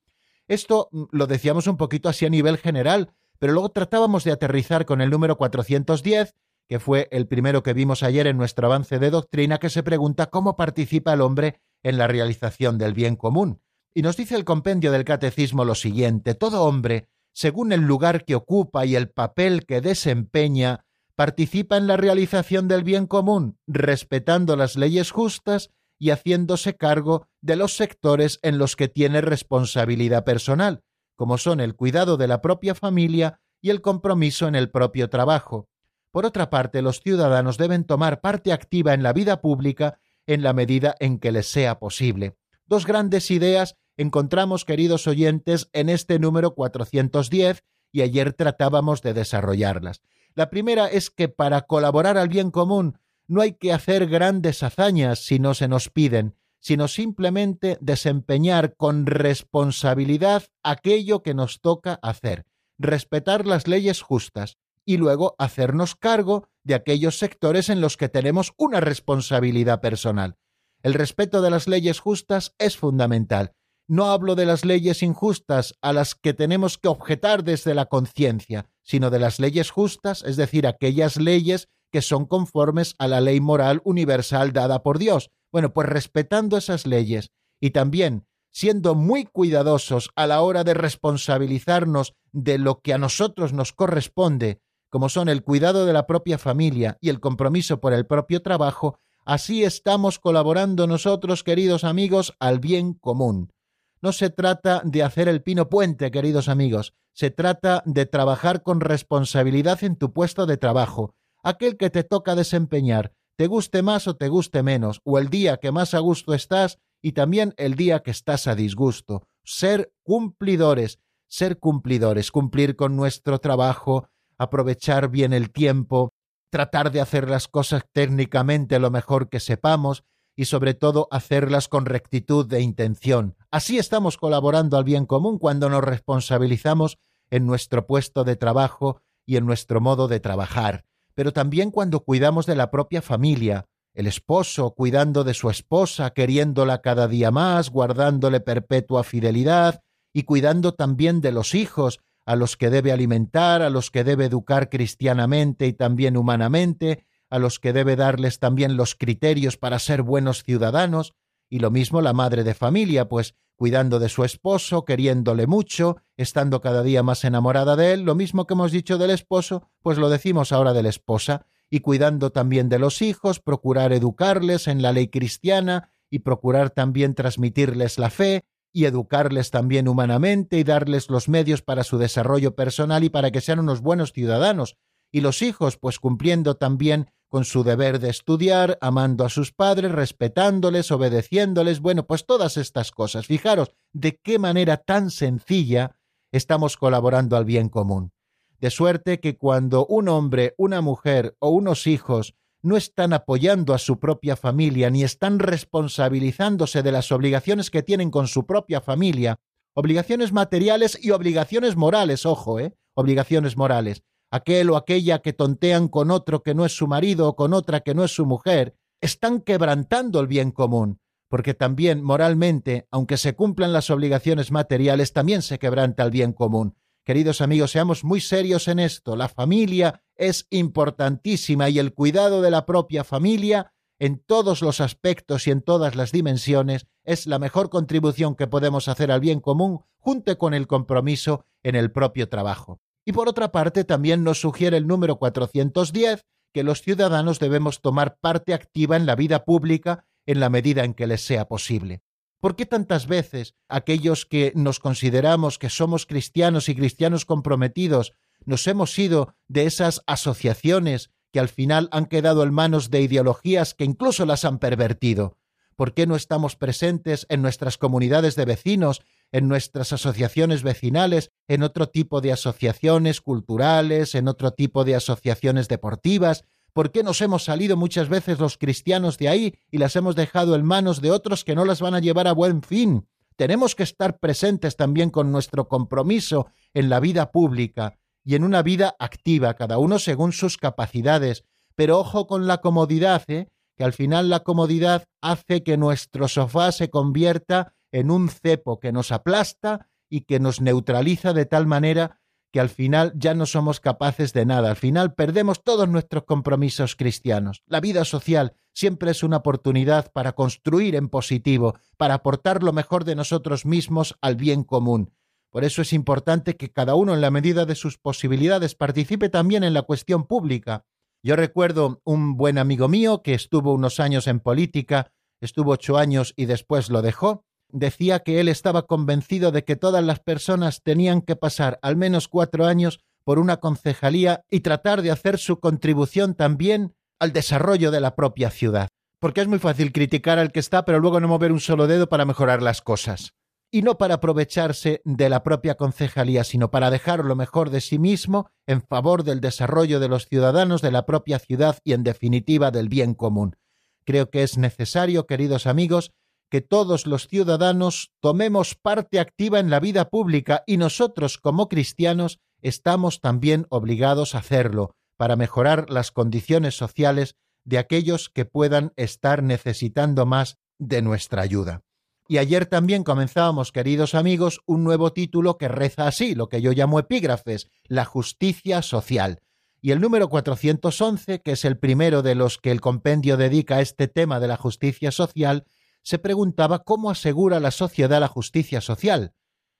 Esto 0.47 0.87
mm, 0.93 1.03
lo 1.11 1.27
decíamos 1.27 1.67
un 1.67 1.75
poquito 1.75 2.07
así 2.07 2.25
a 2.25 2.29
nivel 2.29 2.57
general, 2.57 3.11
pero 3.39 3.51
luego 3.51 3.71
tratábamos 3.71 4.23
de 4.23 4.31
aterrizar 4.31 4.85
con 4.85 5.01
el 5.01 5.09
número 5.09 5.35
410 5.35 6.33
que 6.71 6.79
fue 6.79 7.09
el 7.11 7.27
primero 7.27 7.63
que 7.63 7.73
vimos 7.73 8.01
ayer 8.01 8.27
en 8.27 8.37
nuestro 8.37 8.65
avance 8.65 8.97
de 8.97 9.09
doctrina, 9.09 9.57
que 9.57 9.69
se 9.69 9.83
pregunta 9.83 10.27
cómo 10.27 10.55
participa 10.55 11.11
el 11.11 11.19
hombre 11.19 11.59
en 11.83 11.97
la 11.97 12.07
realización 12.07 12.77
del 12.77 12.93
bien 12.93 13.17
común. 13.17 13.59
Y 13.93 14.03
nos 14.03 14.15
dice 14.15 14.37
el 14.37 14.45
compendio 14.45 14.93
del 14.93 15.03
catecismo 15.03 15.65
lo 15.65 15.75
siguiente, 15.75 16.33
todo 16.33 16.63
hombre, 16.63 17.09
según 17.33 17.73
el 17.73 17.81
lugar 17.81 18.23
que 18.23 18.35
ocupa 18.35 18.85
y 18.85 18.95
el 18.95 19.09
papel 19.09 19.65
que 19.65 19.81
desempeña, 19.81 20.85
participa 21.13 21.75
en 21.75 21.87
la 21.87 21.97
realización 21.97 22.69
del 22.69 22.85
bien 22.85 23.05
común, 23.05 23.57
respetando 23.67 24.55
las 24.55 24.77
leyes 24.77 25.11
justas 25.11 25.71
y 25.99 26.11
haciéndose 26.11 26.77
cargo 26.77 27.27
de 27.41 27.57
los 27.57 27.75
sectores 27.75 28.39
en 28.43 28.57
los 28.57 28.77
que 28.77 28.87
tiene 28.87 29.19
responsabilidad 29.19 30.23
personal, 30.23 30.85
como 31.17 31.37
son 31.37 31.59
el 31.59 31.75
cuidado 31.75 32.15
de 32.15 32.29
la 32.29 32.41
propia 32.41 32.75
familia 32.75 33.41
y 33.61 33.71
el 33.71 33.81
compromiso 33.81 34.47
en 34.47 34.55
el 34.55 34.71
propio 34.71 35.09
trabajo. 35.09 35.67
Por 36.11 36.25
otra 36.25 36.49
parte, 36.49 36.81
los 36.81 36.99
ciudadanos 36.99 37.57
deben 37.57 37.85
tomar 37.85 38.21
parte 38.21 38.51
activa 38.51 38.93
en 38.93 39.03
la 39.03 39.13
vida 39.13 39.41
pública 39.41 39.99
en 40.27 40.43
la 40.43 40.53
medida 40.53 40.95
en 40.99 41.19
que 41.19 41.31
les 41.31 41.47
sea 41.47 41.79
posible. 41.79 42.35
Dos 42.65 42.85
grandes 42.85 43.31
ideas 43.31 43.77
encontramos, 43.97 44.65
queridos 44.65 45.07
oyentes, 45.07 45.69
en 45.73 45.89
este 45.89 46.19
número 46.19 46.53
410 46.53 47.63
y 47.91 48.01
ayer 48.01 48.33
tratábamos 48.33 49.01
de 49.01 49.13
desarrollarlas. 49.13 50.01
La 50.33 50.49
primera 50.49 50.87
es 50.87 51.09
que 51.09 51.27
para 51.27 51.61
colaborar 51.61 52.17
al 52.17 52.29
bien 52.29 52.51
común 52.51 52.97
no 53.27 53.41
hay 53.41 53.53
que 53.53 53.73
hacer 53.73 54.07
grandes 54.07 54.63
hazañas 54.63 55.19
si 55.25 55.39
no 55.39 55.53
se 55.53 55.67
nos 55.67 55.89
piden, 55.89 56.35
sino 56.59 56.87
simplemente 56.87 57.77
desempeñar 57.81 58.75
con 58.75 59.05
responsabilidad 59.05 60.43
aquello 60.63 61.23
que 61.23 61.33
nos 61.33 61.59
toca 61.59 61.99
hacer, 62.01 62.45
respetar 62.77 63.47
las 63.47 63.67
leyes 63.67 64.01
justas 64.01 64.57
y 64.85 64.97
luego 64.97 65.35
hacernos 65.37 65.95
cargo 65.95 66.47
de 66.63 66.75
aquellos 66.75 67.17
sectores 67.17 67.69
en 67.69 67.81
los 67.81 67.97
que 67.97 68.09
tenemos 68.09 68.53
una 68.57 68.79
responsabilidad 68.79 69.81
personal. 69.81 70.37
El 70.83 70.93
respeto 70.93 71.41
de 71.41 71.51
las 71.51 71.67
leyes 71.67 71.99
justas 71.99 72.55
es 72.57 72.77
fundamental. 72.77 73.53
No 73.87 74.05
hablo 74.11 74.35
de 74.35 74.45
las 74.45 74.63
leyes 74.65 75.03
injustas 75.03 75.75
a 75.81 75.93
las 75.93 76.15
que 76.15 76.33
tenemos 76.33 76.77
que 76.77 76.87
objetar 76.87 77.43
desde 77.43 77.75
la 77.75 77.85
conciencia, 77.85 78.69
sino 78.83 79.09
de 79.09 79.19
las 79.19 79.39
leyes 79.39 79.69
justas, 79.69 80.23
es 80.23 80.37
decir, 80.37 80.65
aquellas 80.65 81.17
leyes 81.17 81.67
que 81.91 82.01
son 82.01 82.25
conformes 82.25 82.95
a 82.99 83.07
la 83.07 83.21
ley 83.21 83.41
moral 83.41 83.81
universal 83.83 84.53
dada 84.53 84.81
por 84.81 84.97
Dios. 84.97 85.29
Bueno, 85.51 85.73
pues 85.73 85.89
respetando 85.89 86.57
esas 86.57 86.87
leyes 86.87 87.31
y 87.59 87.71
también 87.71 88.25
siendo 88.51 88.95
muy 88.95 89.25
cuidadosos 89.25 90.09
a 90.15 90.27
la 90.27 90.41
hora 90.41 90.63
de 90.63 90.73
responsabilizarnos 90.73 92.13
de 92.31 92.57
lo 92.57 92.81
que 92.81 92.93
a 92.93 92.97
nosotros 92.97 93.53
nos 93.53 93.71
corresponde, 93.73 94.61
como 94.91 95.07
son 95.07 95.29
el 95.29 95.41
cuidado 95.41 95.85
de 95.85 95.93
la 95.93 96.05
propia 96.05 96.37
familia 96.37 96.97
y 96.99 97.09
el 97.09 97.21
compromiso 97.21 97.79
por 97.79 97.93
el 97.93 98.05
propio 98.05 98.41
trabajo, 98.41 98.99
así 99.25 99.63
estamos 99.63 100.19
colaborando 100.19 100.85
nosotros, 100.85 101.43
queridos 101.43 101.85
amigos, 101.85 102.35
al 102.39 102.59
bien 102.59 102.93
común. 102.93 103.53
No 104.01 104.11
se 104.11 104.29
trata 104.29 104.81
de 104.83 105.01
hacer 105.01 105.29
el 105.29 105.41
pino 105.41 105.69
puente, 105.69 106.11
queridos 106.11 106.49
amigos, 106.49 106.93
se 107.13 107.31
trata 107.31 107.83
de 107.85 108.05
trabajar 108.05 108.63
con 108.63 108.81
responsabilidad 108.81 109.81
en 109.83 109.95
tu 109.95 110.11
puesto 110.11 110.45
de 110.45 110.57
trabajo, 110.57 111.15
aquel 111.41 111.77
que 111.77 111.89
te 111.89 112.03
toca 112.03 112.35
desempeñar, 112.35 113.13
te 113.37 113.47
guste 113.47 113.83
más 113.83 114.07
o 114.07 114.17
te 114.17 114.27
guste 114.27 114.61
menos, 114.61 114.99
o 115.05 115.19
el 115.19 115.29
día 115.29 115.57
que 115.57 115.71
más 115.71 115.93
a 115.93 115.99
gusto 115.99 116.33
estás 116.33 116.79
y 117.01 117.13
también 117.13 117.53
el 117.55 117.75
día 117.75 118.01
que 118.01 118.11
estás 118.11 118.45
a 118.47 118.55
disgusto. 118.55 119.23
Ser 119.43 119.93
cumplidores, 120.03 120.99
ser 121.27 121.59
cumplidores, 121.59 122.29
cumplir 122.29 122.75
con 122.75 122.97
nuestro 122.97 123.39
trabajo, 123.39 124.09
aprovechar 124.41 125.09
bien 125.09 125.33
el 125.33 125.51
tiempo, 125.51 126.13
tratar 126.49 126.91
de 126.91 127.01
hacer 127.01 127.29
las 127.29 127.47
cosas 127.47 127.83
técnicamente 127.93 128.79
lo 128.79 128.91
mejor 128.91 129.29
que 129.29 129.39
sepamos 129.39 130.03
y 130.35 130.45
sobre 130.45 130.73
todo 130.73 131.07
hacerlas 131.11 131.67
con 131.67 131.85
rectitud 131.85 132.45
de 132.45 132.61
intención. 132.61 133.35
Así 133.51 133.77
estamos 133.77 134.17
colaborando 134.17 134.77
al 134.77 134.83
bien 134.83 135.05
común 135.05 135.37
cuando 135.39 135.69
nos 135.69 135.83
responsabilizamos 135.83 136.97
en 137.29 137.45
nuestro 137.45 137.85
puesto 137.85 138.23
de 138.23 138.35
trabajo 138.35 139.01
y 139.25 139.37
en 139.37 139.45
nuestro 139.45 139.81
modo 139.81 140.07
de 140.07 140.19
trabajar 140.19 140.85
pero 141.13 141.33
también 141.33 141.71
cuando 141.71 142.03
cuidamos 142.03 142.45
de 142.45 142.55
la 142.55 142.71
propia 142.71 143.01
familia, 143.01 143.65
el 143.93 144.07
esposo 144.07 144.71
cuidando 144.71 145.23
de 145.23 145.33
su 145.33 145.49
esposa, 145.49 146.11
queriéndola 146.11 146.81
cada 146.81 147.07
día 147.07 147.31
más, 147.31 147.69
guardándole 147.69 148.39
perpetua 148.39 149.03
fidelidad, 149.03 149.81
y 150.13 150.23
cuidando 150.23 150.73
también 150.73 151.21
de 151.21 151.31
los 151.31 151.55
hijos, 151.55 151.99
a 152.25 152.35
los 152.35 152.57
que 152.57 152.69
debe 152.69 152.91
alimentar, 152.91 153.61
a 153.61 153.69
los 153.69 153.91
que 153.91 154.03
debe 154.03 154.25
educar 154.25 154.69
cristianamente 154.69 155.67
y 155.67 155.73
también 155.73 156.17
humanamente, 156.17 157.05
a 157.29 157.39
los 157.39 157.59
que 157.59 157.73
debe 157.73 157.95
darles 157.95 158.39
también 158.39 158.77
los 158.77 158.95
criterios 158.95 159.57
para 159.57 159.79
ser 159.79 160.01
buenos 160.01 160.43
ciudadanos, 160.43 161.13
y 161.49 161.59
lo 161.59 161.71
mismo 161.71 162.01
la 162.01 162.13
madre 162.13 162.43
de 162.43 162.53
familia, 162.53 163.09
pues 163.09 163.35
cuidando 163.55 163.99
de 163.99 164.09
su 164.09 164.23
esposo, 164.23 164.85
queriéndole 164.85 165.45
mucho, 165.47 165.97
estando 166.17 166.61
cada 166.61 166.81
día 166.81 167.03
más 167.03 167.23
enamorada 167.23 167.75
de 167.75 167.93
él, 167.93 168.01
lo 168.01 168.15
mismo 168.15 168.47
que 168.47 168.53
hemos 168.53 168.71
dicho 168.71 168.97
del 168.97 169.11
esposo, 169.11 169.69
pues 169.81 169.97
lo 169.97 170.09
decimos 170.09 170.51
ahora 170.51 170.73
de 170.73 170.83
la 170.83 170.89
esposa, 170.89 171.45
y 171.69 171.81
cuidando 171.81 172.31
también 172.31 172.69
de 172.69 172.79
los 172.79 173.01
hijos, 173.01 173.39
procurar 173.39 173.93
educarles 173.93 174.67
en 174.67 174.81
la 174.81 174.91
ley 174.91 175.07
cristiana 175.07 175.93
y 176.09 176.19
procurar 176.19 176.71
también 176.71 177.15
transmitirles 177.15 177.97
la 177.97 178.09
fe 178.09 178.45
y 178.73 178.85
educarles 178.85 179.51
también 179.51 179.87
humanamente 179.87 180.57
y 180.57 180.63
darles 180.63 181.09
los 181.09 181.29
medios 181.29 181.61
para 181.61 181.83
su 181.83 181.97
desarrollo 181.97 182.55
personal 182.55 183.03
y 183.03 183.09
para 183.09 183.31
que 183.31 183.41
sean 183.41 183.59
unos 183.59 183.81
buenos 183.81 184.13
ciudadanos, 184.13 184.77
y 185.11 185.21
los 185.21 185.41
hijos, 185.41 185.77
pues 185.77 185.99
cumpliendo 185.99 186.55
también 186.55 187.11
con 187.27 187.45
su 187.45 187.63
deber 187.63 187.99
de 187.99 188.09
estudiar, 188.09 188.77
amando 188.81 189.23
a 189.23 189.29
sus 189.29 189.53
padres, 189.53 189.91
respetándoles, 189.91 190.91
obedeciéndoles, 190.91 191.79
bueno, 191.79 192.05
pues 192.05 192.25
todas 192.25 192.57
estas 192.57 192.91
cosas. 192.91 193.25
Fijaros 193.25 193.71
de 193.93 194.19
qué 194.21 194.39
manera 194.39 194.77
tan 194.77 195.11
sencilla 195.11 195.97
estamos 196.31 196.77
colaborando 196.77 197.37
al 197.37 197.45
bien 197.45 197.69
común. 197.69 198.11
De 198.59 198.69
suerte 198.69 199.19
que 199.19 199.37
cuando 199.37 199.85
un 199.85 200.09
hombre, 200.09 200.53
una 200.57 200.81
mujer 200.81 201.35
o 201.39 201.49
unos 201.49 201.87
hijos 201.87 202.35
no 202.63 202.77
están 202.77 203.13
apoyando 203.13 203.73
a 203.73 203.77
su 203.77 203.99
propia 203.99 204.35
familia 204.35 204.89
ni 204.89 205.03
están 205.03 205.39
responsabilizándose 205.39 206.83
de 206.83 206.91
las 206.91 207.11
obligaciones 207.11 207.69
que 207.69 207.83
tienen 207.83 208.11
con 208.11 208.27
su 208.27 208.45
propia 208.45 208.81
familia, 208.81 209.39
obligaciones 209.73 210.31
materiales 210.31 210.97
y 211.01 211.11
obligaciones 211.11 211.75
morales, 211.75 212.25
ojo, 212.25 212.59
¿eh? 212.59 212.75
Obligaciones 212.93 213.57
morales 213.57 214.03
aquel 214.31 214.69
o 214.69 214.77
aquella 214.77 215.19
que 215.19 215.33
tontean 215.33 215.89
con 215.89 216.09
otro 216.09 216.41
que 216.41 216.55
no 216.55 216.65
es 216.65 216.75
su 216.75 216.87
marido 216.87 217.27
o 217.27 217.35
con 217.35 217.53
otra 217.53 217.81
que 217.81 217.93
no 217.93 218.03
es 218.03 218.15
su 218.15 218.25
mujer, 218.25 218.75
están 219.01 219.41
quebrantando 219.41 220.19
el 220.21 220.27
bien 220.27 220.51
común, 220.51 220.99
porque 221.29 221.53
también 221.53 222.01
moralmente, 222.01 222.87
aunque 222.91 223.17
se 223.17 223.35
cumplan 223.35 223.73
las 223.73 223.89
obligaciones 223.89 224.51
materiales, 224.51 225.11
también 225.13 225.41
se 225.41 225.59
quebranta 225.59 226.03
el 226.03 226.11
bien 226.11 226.33
común. 226.33 226.75
Queridos 227.03 227.41
amigos, 227.41 227.71
seamos 227.71 228.03
muy 228.03 228.21
serios 228.21 228.67
en 228.67 228.77
esto. 228.77 229.15
La 229.15 229.27
familia 229.27 230.03
es 230.15 230.45
importantísima 230.51 231.67
y 231.69 231.79
el 231.79 231.93
cuidado 231.95 232.43
de 232.43 232.51
la 232.51 232.67
propia 232.67 233.03
familia 233.03 233.73
en 233.99 234.19
todos 234.19 234.61
los 234.61 234.81
aspectos 234.81 235.47
y 235.47 235.51
en 235.51 235.61
todas 235.63 235.95
las 235.95 236.11
dimensiones 236.11 236.85
es 237.03 237.25
la 237.25 237.39
mejor 237.39 237.71
contribución 237.71 238.35
que 238.35 238.45
podemos 238.45 238.87
hacer 238.87 239.11
al 239.11 239.19
bien 239.19 239.39
común 239.39 239.81
junto 239.97 240.37
con 240.37 240.53
el 240.53 240.67
compromiso 240.67 241.45
en 241.63 241.75
el 241.75 241.91
propio 241.91 242.29
trabajo. 242.29 242.79
Y 243.03 243.13
por 243.13 243.27
otra 243.27 243.51
parte, 243.51 243.83
también 243.83 244.23
nos 244.23 244.39
sugiere 244.39 244.77
el 244.77 244.85
número 244.85 245.17
410 245.17 246.25
que 246.53 246.63
los 246.63 246.83
ciudadanos 246.83 247.39
debemos 247.39 247.81
tomar 247.81 248.17
parte 248.19 248.53
activa 248.53 248.95
en 248.95 249.07
la 249.07 249.15
vida 249.15 249.43
pública 249.43 250.05
en 250.27 250.39
la 250.39 250.49
medida 250.49 250.83
en 250.83 250.93
que 250.93 251.07
les 251.07 251.21
sea 251.21 251.47
posible. 251.47 252.03
¿Por 252.41 252.57
qué 252.57 252.65
tantas 252.65 253.07
veces 253.07 253.55
aquellos 253.69 254.25
que 254.25 254.51
nos 254.55 254.79
consideramos 254.79 255.57
que 255.57 255.69
somos 255.69 256.05
cristianos 256.05 256.67
y 256.67 256.75
cristianos 256.75 257.23
comprometidos 257.23 258.13
nos 258.43 258.67
hemos 258.67 258.97
ido 258.99 259.35
de 259.47 259.65
esas 259.65 260.01
asociaciones 260.07 261.11
que 261.31 261.39
al 261.39 261.47
final 261.47 261.87
han 261.93 262.07
quedado 262.07 262.43
en 262.43 262.53
manos 262.53 262.89
de 262.89 263.01
ideologías 263.01 263.73
que 263.73 263.85
incluso 263.85 264.25
las 264.25 264.43
han 264.43 264.59
pervertido? 264.59 265.37
¿Por 265.75 265.93
qué 265.93 266.05
no 266.07 266.15
estamos 266.17 266.57
presentes 266.57 267.25
en 267.29 267.41
nuestras 267.41 267.77
comunidades 267.77 268.35
de 268.35 268.45
vecinos 268.45 269.01
en 269.31 269.47
nuestras 269.47 269.93
asociaciones 269.93 270.63
vecinales, 270.63 271.31
en 271.47 271.63
otro 271.63 271.89
tipo 271.89 272.21
de 272.21 272.33
asociaciones 272.33 273.21
culturales, 273.21 274.15
en 274.15 274.27
otro 274.27 274.51
tipo 274.51 274.83
de 274.83 274.95
asociaciones 274.95 275.67
deportivas. 275.67 276.43
¿Por 276.73 276.91
qué 276.91 277.03
nos 277.03 277.21
hemos 277.21 277.43
salido 277.43 277.75
muchas 277.75 278.07
veces 278.07 278.39
los 278.39 278.57
cristianos 278.57 279.17
de 279.17 279.27
ahí 279.27 279.55
y 279.69 279.77
las 279.77 279.95
hemos 279.95 280.15
dejado 280.15 280.55
en 280.55 280.63
manos 280.65 281.01
de 281.01 281.11
otros 281.11 281.43
que 281.43 281.55
no 281.55 281.65
las 281.65 281.81
van 281.81 281.95
a 281.95 281.99
llevar 281.99 282.27
a 282.27 282.33
buen 282.33 282.63
fin? 282.63 283.07
Tenemos 283.35 283.75
que 283.75 283.83
estar 283.83 284.19
presentes 284.19 284.77
también 284.77 285.09
con 285.09 285.31
nuestro 285.31 285.67
compromiso 285.67 286.47
en 286.73 286.89
la 286.89 286.99
vida 286.99 287.31
pública 287.31 287.97
y 288.23 288.35
en 288.35 288.43
una 288.43 288.61
vida 288.61 288.95
activa, 288.99 289.55
cada 289.55 289.79
uno 289.79 289.99
según 289.99 290.31
sus 290.31 290.57
capacidades. 290.57 291.43
Pero 291.75 291.99
ojo 291.99 292.27
con 292.27 292.47
la 292.47 292.59
comodidad, 292.59 293.23
¿eh? 293.27 293.49
que 293.75 293.83
al 293.83 293.93
final 293.93 294.29
la 294.29 294.41
comodidad 294.41 295.05
hace 295.21 295.63
que 295.63 295.75
nuestro 295.77 296.27
sofá 296.27 296.71
se 296.71 296.89
convierta 296.89 297.73
en 297.91 298.11
un 298.11 298.29
cepo 298.29 298.79
que 298.79 298.91
nos 298.91 299.11
aplasta 299.11 299.89
y 300.09 300.21
que 300.21 300.39
nos 300.39 300.61
neutraliza 300.61 301.33
de 301.33 301.45
tal 301.45 301.67
manera 301.67 302.20
que 302.51 302.59
al 302.59 302.69
final 302.69 303.13
ya 303.15 303.33
no 303.33 303.45
somos 303.45 303.79
capaces 303.79 304.33
de 304.33 304.45
nada. 304.45 304.69
Al 304.69 304.75
final 304.75 305.13
perdemos 305.13 305.63
todos 305.63 305.87
nuestros 305.87 306.23
compromisos 306.23 306.95
cristianos. 306.95 307.63
La 307.65 307.79
vida 307.79 308.03
social 308.05 308.53
siempre 308.73 309.11
es 309.11 309.23
una 309.23 309.37
oportunidad 309.37 310.11
para 310.11 310.33
construir 310.33 310.95
en 310.95 311.09
positivo, 311.09 311.75
para 311.97 312.15
aportar 312.15 312.61
lo 312.61 312.73
mejor 312.73 313.05
de 313.05 313.15
nosotros 313.15 313.65
mismos 313.65 314.17
al 314.21 314.35
bien 314.35 314.63
común. 314.63 315.13
Por 315.49 315.63
eso 315.63 315.81
es 315.81 315.91
importante 315.93 316.55
que 316.55 316.71
cada 316.71 316.95
uno 316.95 317.13
en 317.13 317.21
la 317.21 317.31
medida 317.31 317.65
de 317.65 317.75
sus 317.75 317.97
posibilidades 317.97 318.75
participe 318.75 319.29
también 319.29 319.63
en 319.63 319.73
la 319.73 319.81
cuestión 319.81 320.25
pública. 320.25 320.85
Yo 321.23 321.35
recuerdo 321.35 322.01
un 322.03 322.37
buen 322.37 322.57
amigo 322.57 322.87
mío 322.87 323.21
que 323.21 323.33
estuvo 323.33 323.73
unos 323.73 323.99
años 323.99 324.27
en 324.27 324.39
política, 324.39 325.11
estuvo 325.41 325.71
ocho 325.71 325.97
años 325.97 326.33
y 326.35 326.45
después 326.45 326.89
lo 326.89 327.01
dejó, 327.01 327.45
decía 327.73 328.19
que 328.19 328.39
él 328.39 328.47
estaba 328.47 328.87
convencido 328.87 329.51
de 329.51 329.63
que 329.63 329.75
todas 329.75 330.03
las 330.03 330.19
personas 330.19 330.81
tenían 330.83 331.21
que 331.21 331.35
pasar 331.35 331.79
al 331.81 331.95
menos 331.95 332.27
cuatro 332.27 332.65
años 332.65 332.99
por 333.23 333.39
una 333.39 333.57
concejalía 333.57 334.43
y 334.49 334.61
tratar 334.61 335.01
de 335.01 335.11
hacer 335.11 335.37
su 335.37 335.59
contribución 335.59 336.35
también 336.35 336.95
al 337.19 337.33
desarrollo 337.33 337.91
de 337.91 338.01
la 338.01 338.15
propia 338.15 338.49
ciudad. 338.49 338.89
Porque 339.19 339.41
es 339.41 339.47
muy 339.47 339.59
fácil 339.59 339.91
criticar 339.91 340.39
al 340.39 340.51
que 340.51 340.59
está, 340.59 340.83
pero 340.85 340.99
luego 340.99 341.19
no 341.19 341.27
mover 341.27 341.51
un 341.51 341.59
solo 341.59 341.85
dedo 341.85 342.09
para 342.09 342.25
mejorar 342.25 342.63
las 342.63 342.81
cosas. 342.81 343.33
Y 343.69 343.83
no 343.83 343.97
para 343.97 344.15
aprovecharse 344.15 345.01
de 345.05 345.29
la 345.29 345.43
propia 345.43 345.75
concejalía, 345.75 346.43
sino 346.43 346.71
para 346.71 346.89
dejar 346.89 347.23
lo 347.23 347.35
mejor 347.35 347.69
de 347.69 347.79
sí 347.79 347.99
mismo 347.99 348.49
en 348.65 348.81
favor 348.81 349.23
del 349.23 349.39
desarrollo 349.39 349.99
de 349.99 350.09
los 350.09 350.25
ciudadanos 350.25 350.81
de 350.81 350.91
la 350.91 351.05
propia 351.05 351.37
ciudad 351.37 351.77
y, 351.83 351.93
en 351.93 352.03
definitiva, 352.03 352.71
del 352.71 352.89
bien 352.89 353.13
común. 353.13 353.55
Creo 354.03 354.29
que 354.29 354.41
es 354.43 354.57
necesario, 354.57 355.27
queridos 355.27 355.67
amigos, 355.67 356.11
que 356.51 356.61
todos 356.61 357.07
los 357.07 357.27
ciudadanos 357.27 358.11
tomemos 358.19 358.75
parte 358.75 359.21
activa 359.21 359.59
en 359.59 359.69
la 359.69 359.79
vida 359.79 360.09
pública 360.09 360.63
y 360.67 360.75
nosotros 360.75 361.37
como 361.37 361.69
cristianos 361.69 362.39
estamos 362.61 363.21
también 363.21 363.65
obligados 363.69 364.35
a 364.35 364.39
hacerlo 364.39 364.93
para 365.15 365.37
mejorar 365.37 365.89
las 365.89 366.11
condiciones 366.11 366.75
sociales 366.75 367.37
de 367.63 367.77
aquellos 367.77 368.29
que 368.29 368.43
puedan 368.43 368.91
estar 368.97 369.43
necesitando 369.43 370.25
más 370.25 370.57
de 370.77 371.01
nuestra 371.01 371.41
ayuda. 371.41 371.83
Y 372.27 372.37
ayer 372.37 372.65
también 372.65 373.03
comenzábamos, 373.03 373.71
queridos 373.71 374.13
amigos, 374.13 374.61
un 374.65 374.83
nuevo 374.83 375.13
título 375.13 375.57
que 375.57 375.69
reza 375.69 376.05
así, 376.05 376.35
lo 376.35 376.49
que 376.49 376.61
yo 376.61 376.73
llamo 376.73 376.99
epígrafes, 376.99 377.67
la 377.85 378.03
justicia 378.03 378.81
social. 378.81 379.39
Y 379.81 379.91
el 379.91 380.01
número 380.01 380.27
411, 380.27 381.41
que 381.41 381.53
es 381.53 381.65
el 381.65 381.77
primero 381.77 382.21
de 382.21 382.35
los 382.35 382.57
que 382.57 382.71
el 382.71 382.81
compendio 382.81 383.37
dedica 383.37 383.77
a 383.77 383.81
este 383.81 384.07
tema 384.07 384.39
de 384.39 384.47
la 384.47 384.57
justicia 384.57 385.11
social, 385.11 385.65
se 386.03 386.19
preguntaba 386.19 386.83
cómo 386.83 387.09
asegura 387.09 387.59
la 387.59 387.71
sociedad 387.71 388.19
la 388.19 388.27
justicia 388.27 388.81
social. 388.81 389.33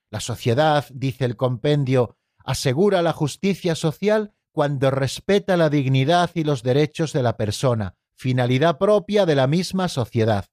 La 0.10 0.20
sociedad, 0.20 0.86
dice 0.92 1.26
el 1.26 1.38
compendio, 1.38 2.18
asegura 2.44 3.02
la 3.02 3.14
justicia 3.14 3.76
social 3.76 4.34
cuando 4.52 4.92
respeta 4.92 5.58
la 5.58 5.70
dignidad 5.70 6.32
y 6.34 6.44
los 6.44 6.64
derechos 6.64 7.14
de 7.14 7.24
la 7.24 7.38
persona, 7.38 7.96
finalidad 8.16 8.78
propia 8.78 9.26
de 9.26 9.36
la 9.36 9.48
misma 9.48 9.88
sociedad. 9.88 10.48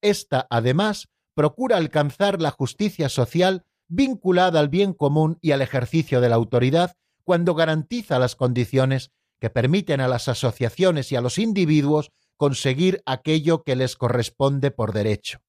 Esta, 0.00 0.46
además, 0.50 1.08
procura 1.34 1.76
alcanzar 1.76 2.42
la 2.42 2.50
justicia 2.50 3.08
social 3.08 3.64
vinculada 3.88 4.60
al 4.60 4.68
bien 4.68 4.92
común 4.92 5.38
y 5.40 5.52
al 5.52 5.62
ejercicio 5.62 6.20
de 6.20 6.28
la 6.28 6.34
autoridad 6.34 6.96
cuando 7.22 7.54
garantiza 7.54 8.18
las 8.18 8.36
condiciones 8.36 9.12
que 9.40 9.50
permiten 9.50 10.00
a 10.00 10.08
las 10.08 10.28
asociaciones 10.28 11.12
y 11.12 11.16
a 11.16 11.20
los 11.20 11.38
individuos 11.38 12.10
conseguir 12.36 13.02
aquello 13.06 13.62
que 13.62 13.76
les 13.76 13.96
corresponde 13.96 14.70
por 14.70 14.92
derecho. 14.92 15.40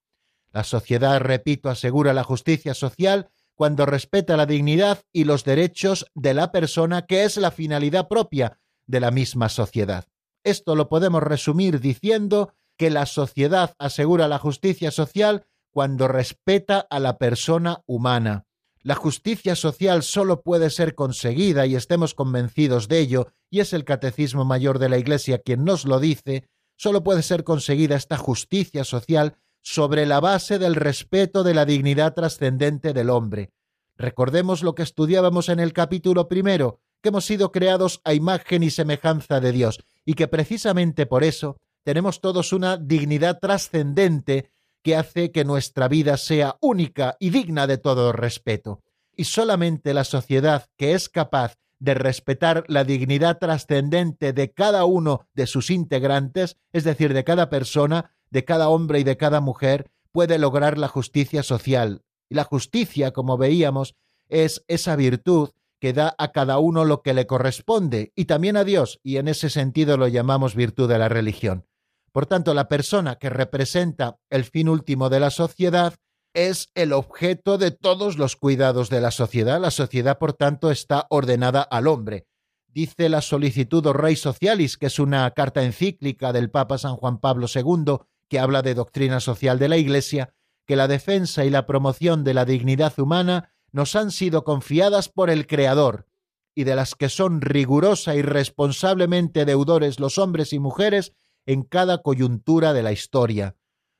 La 0.51 0.63
sociedad, 0.63 1.19
repito, 1.19 1.69
asegura 1.69 2.13
la 2.13 2.23
justicia 2.23 2.73
social 2.73 3.29
cuando 3.55 3.85
respeta 3.85 4.37
la 4.37 4.45
dignidad 4.45 5.01
y 5.11 5.23
los 5.23 5.43
derechos 5.43 6.05
de 6.13 6.33
la 6.33 6.51
persona, 6.51 7.05
que 7.05 7.23
es 7.23 7.37
la 7.37 7.51
finalidad 7.51 8.07
propia 8.07 8.59
de 8.85 8.99
la 8.99 9.11
misma 9.11 9.49
sociedad. 9.49 10.05
Esto 10.43 10.75
lo 10.75 10.89
podemos 10.89 11.23
resumir 11.23 11.79
diciendo 11.79 12.53
que 12.77 12.89
la 12.89 13.05
sociedad 13.05 13.73
asegura 13.79 14.27
la 14.27 14.37
justicia 14.37 14.91
social 14.91 15.45
cuando 15.71 16.07
respeta 16.07 16.85
a 16.89 16.99
la 16.99 17.17
persona 17.17 17.81
humana. 17.85 18.45
La 18.81 18.95
justicia 18.95 19.55
social 19.55 20.03
solo 20.03 20.43
puede 20.43 20.69
ser 20.69 20.93
conseguida, 20.93 21.65
y 21.65 21.75
estemos 21.75 22.13
convencidos 22.13 22.87
de 22.87 22.99
ello, 22.99 23.27
y 23.49 23.59
es 23.59 23.73
el 23.73 23.83
Catecismo 23.83 24.45
Mayor 24.45 24.77
de 24.77 24.89
la 24.89 24.99
Iglesia 24.99 25.39
quien 25.39 25.65
nos 25.65 25.85
lo 25.85 25.99
dice, 25.99 26.47
solo 26.75 27.03
puede 27.03 27.23
ser 27.23 27.43
conseguida 27.43 27.95
esta 27.95 28.17
justicia 28.17 28.83
social 28.83 29.37
sobre 29.61 30.05
la 30.05 30.19
base 30.19 30.59
del 30.59 30.75
respeto 30.75 31.43
de 31.43 31.53
la 31.53 31.65
dignidad 31.65 32.13
trascendente 32.13 32.93
del 32.93 33.09
hombre. 33.09 33.51
Recordemos 33.97 34.61
lo 34.61 34.75
que 34.75 34.83
estudiábamos 34.83 35.49
en 35.49 35.59
el 35.59 35.73
capítulo 35.73 36.27
primero, 36.27 36.81
que 37.01 37.09
hemos 37.09 37.25
sido 37.25 37.51
creados 37.51 38.01
a 38.03 38.13
imagen 38.13 38.61
y 38.61 38.69
semejanza 38.69 39.39
de 39.39 39.51
Dios, 39.51 39.79
y 40.05 40.13
que 40.13 40.27
precisamente 40.27 41.05
por 41.05 41.23
eso 41.23 41.57
tenemos 41.83 42.19
todos 42.19 42.51
una 42.51 42.77
dignidad 42.77 43.39
trascendente 43.39 44.51
que 44.81 44.95
hace 44.95 45.31
que 45.31 45.45
nuestra 45.45 45.87
vida 45.87 46.17
sea 46.17 46.57
única 46.61 47.17
y 47.19 47.31
digna 47.31 47.65
de 47.67 47.77
todo 47.77 48.11
respeto. 48.11 48.81
Y 49.15 49.23
solamente 49.23 49.93
la 49.93 50.03
sociedad 50.03 50.67
que 50.77 50.93
es 50.93 51.09
capaz 51.09 51.57
de 51.79 51.93
respetar 51.93 52.63
la 52.67 52.83
dignidad 52.83 53.37
trascendente 53.39 54.33
de 54.33 54.51
cada 54.51 54.85
uno 54.85 55.27
de 55.33 55.47
sus 55.47 55.69
integrantes, 55.69 56.57
es 56.73 56.83
decir, 56.83 57.13
de 57.13 57.23
cada 57.23 57.49
persona, 57.49 58.11
de 58.29 58.45
cada 58.45 58.69
hombre 58.69 58.99
y 58.99 59.03
de 59.03 59.17
cada 59.17 59.41
mujer 59.41 59.91
puede 60.11 60.39
lograr 60.39 60.77
la 60.77 60.87
justicia 60.87 61.43
social. 61.43 62.03
Y 62.29 62.35
la 62.35 62.43
justicia, 62.43 63.11
como 63.11 63.37
veíamos, 63.37 63.95
es 64.29 64.63
esa 64.67 64.95
virtud 64.95 65.49
que 65.79 65.93
da 65.93 66.15
a 66.17 66.31
cada 66.31 66.57
uno 66.57 66.85
lo 66.85 67.01
que 67.01 67.13
le 67.13 67.27
corresponde 67.27 68.11
y 68.15 68.25
también 68.25 68.57
a 68.57 68.63
Dios, 68.63 68.99
y 69.03 69.17
en 69.17 69.27
ese 69.27 69.49
sentido 69.49 69.97
lo 69.97 70.07
llamamos 70.07 70.55
virtud 70.55 70.89
de 70.89 70.97
la 70.97 71.09
religión. 71.09 71.65
Por 72.11 72.25
tanto, 72.25 72.53
la 72.53 72.69
persona 72.69 73.17
que 73.17 73.29
representa 73.29 74.17
el 74.29 74.45
fin 74.45 74.69
último 74.69 75.09
de 75.09 75.19
la 75.19 75.31
sociedad 75.31 75.95
es 76.35 76.69
el 76.75 76.91
objeto 76.91 77.57
de 77.57 77.71
todos 77.71 78.17
los 78.17 78.35
cuidados 78.35 78.89
de 78.89 78.99
la 78.99 79.11
sociedad. 79.11 79.59
La 79.59 79.71
sociedad, 79.71 80.19
por 80.19 80.33
tanto, 80.33 80.69
está 80.69 81.07
ordenada 81.09 81.61
al 81.61 81.87
hombre. 81.87 82.27
Dice 82.67 83.07
la 83.07 83.21
solicitud 83.21 83.87
Rei 83.87 84.17
Socialis, 84.17 84.77
que 84.77 84.87
es 84.87 84.99
una 84.99 85.31
carta 85.31 85.63
encíclica 85.63 86.33
del 86.33 86.51
Papa 86.51 86.77
San 86.77 86.97
Juan 86.97 87.19
Pablo 87.19 87.47
II, 87.53 87.99
que 88.27 88.39
habla 88.39 88.61
de 88.61 88.73
doctrina 88.73 89.21
social 89.21 89.57
de 89.59 89.69
la 89.69 89.77
Iglesia, 89.77 90.33
que 90.67 90.75
la 90.75 90.89
defensa 90.89 91.45
y 91.45 91.49
la 91.49 91.65
promoción 91.65 92.25
de 92.25 92.33
la 92.33 92.43
dignidad 92.43 92.99
humana 92.99 93.53
nos 93.71 93.95
han 93.95 94.11
sido 94.11 94.43
confiadas 94.43 95.07
por 95.07 95.29
el 95.29 95.47
Creador, 95.47 96.05
y 96.53 96.65
de 96.65 96.75
las 96.75 96.95
que 96.95 97.07
son 97.07 97.39
rigurosa 97.39 98.15
y 98.15 98.21
responsablemente 98.21 99.45
deudores 99.45 100.01
los 100.01 100.17
hombres 100.17 100.51
y 100.51 100.59
mujeres 100.59 101.13
en 101.45 101.63
cada 101.63 102.01
coyuntura 102.01 102.73
de 102.73 102.83
la 102.83 102.91
historia. 102.91 103.55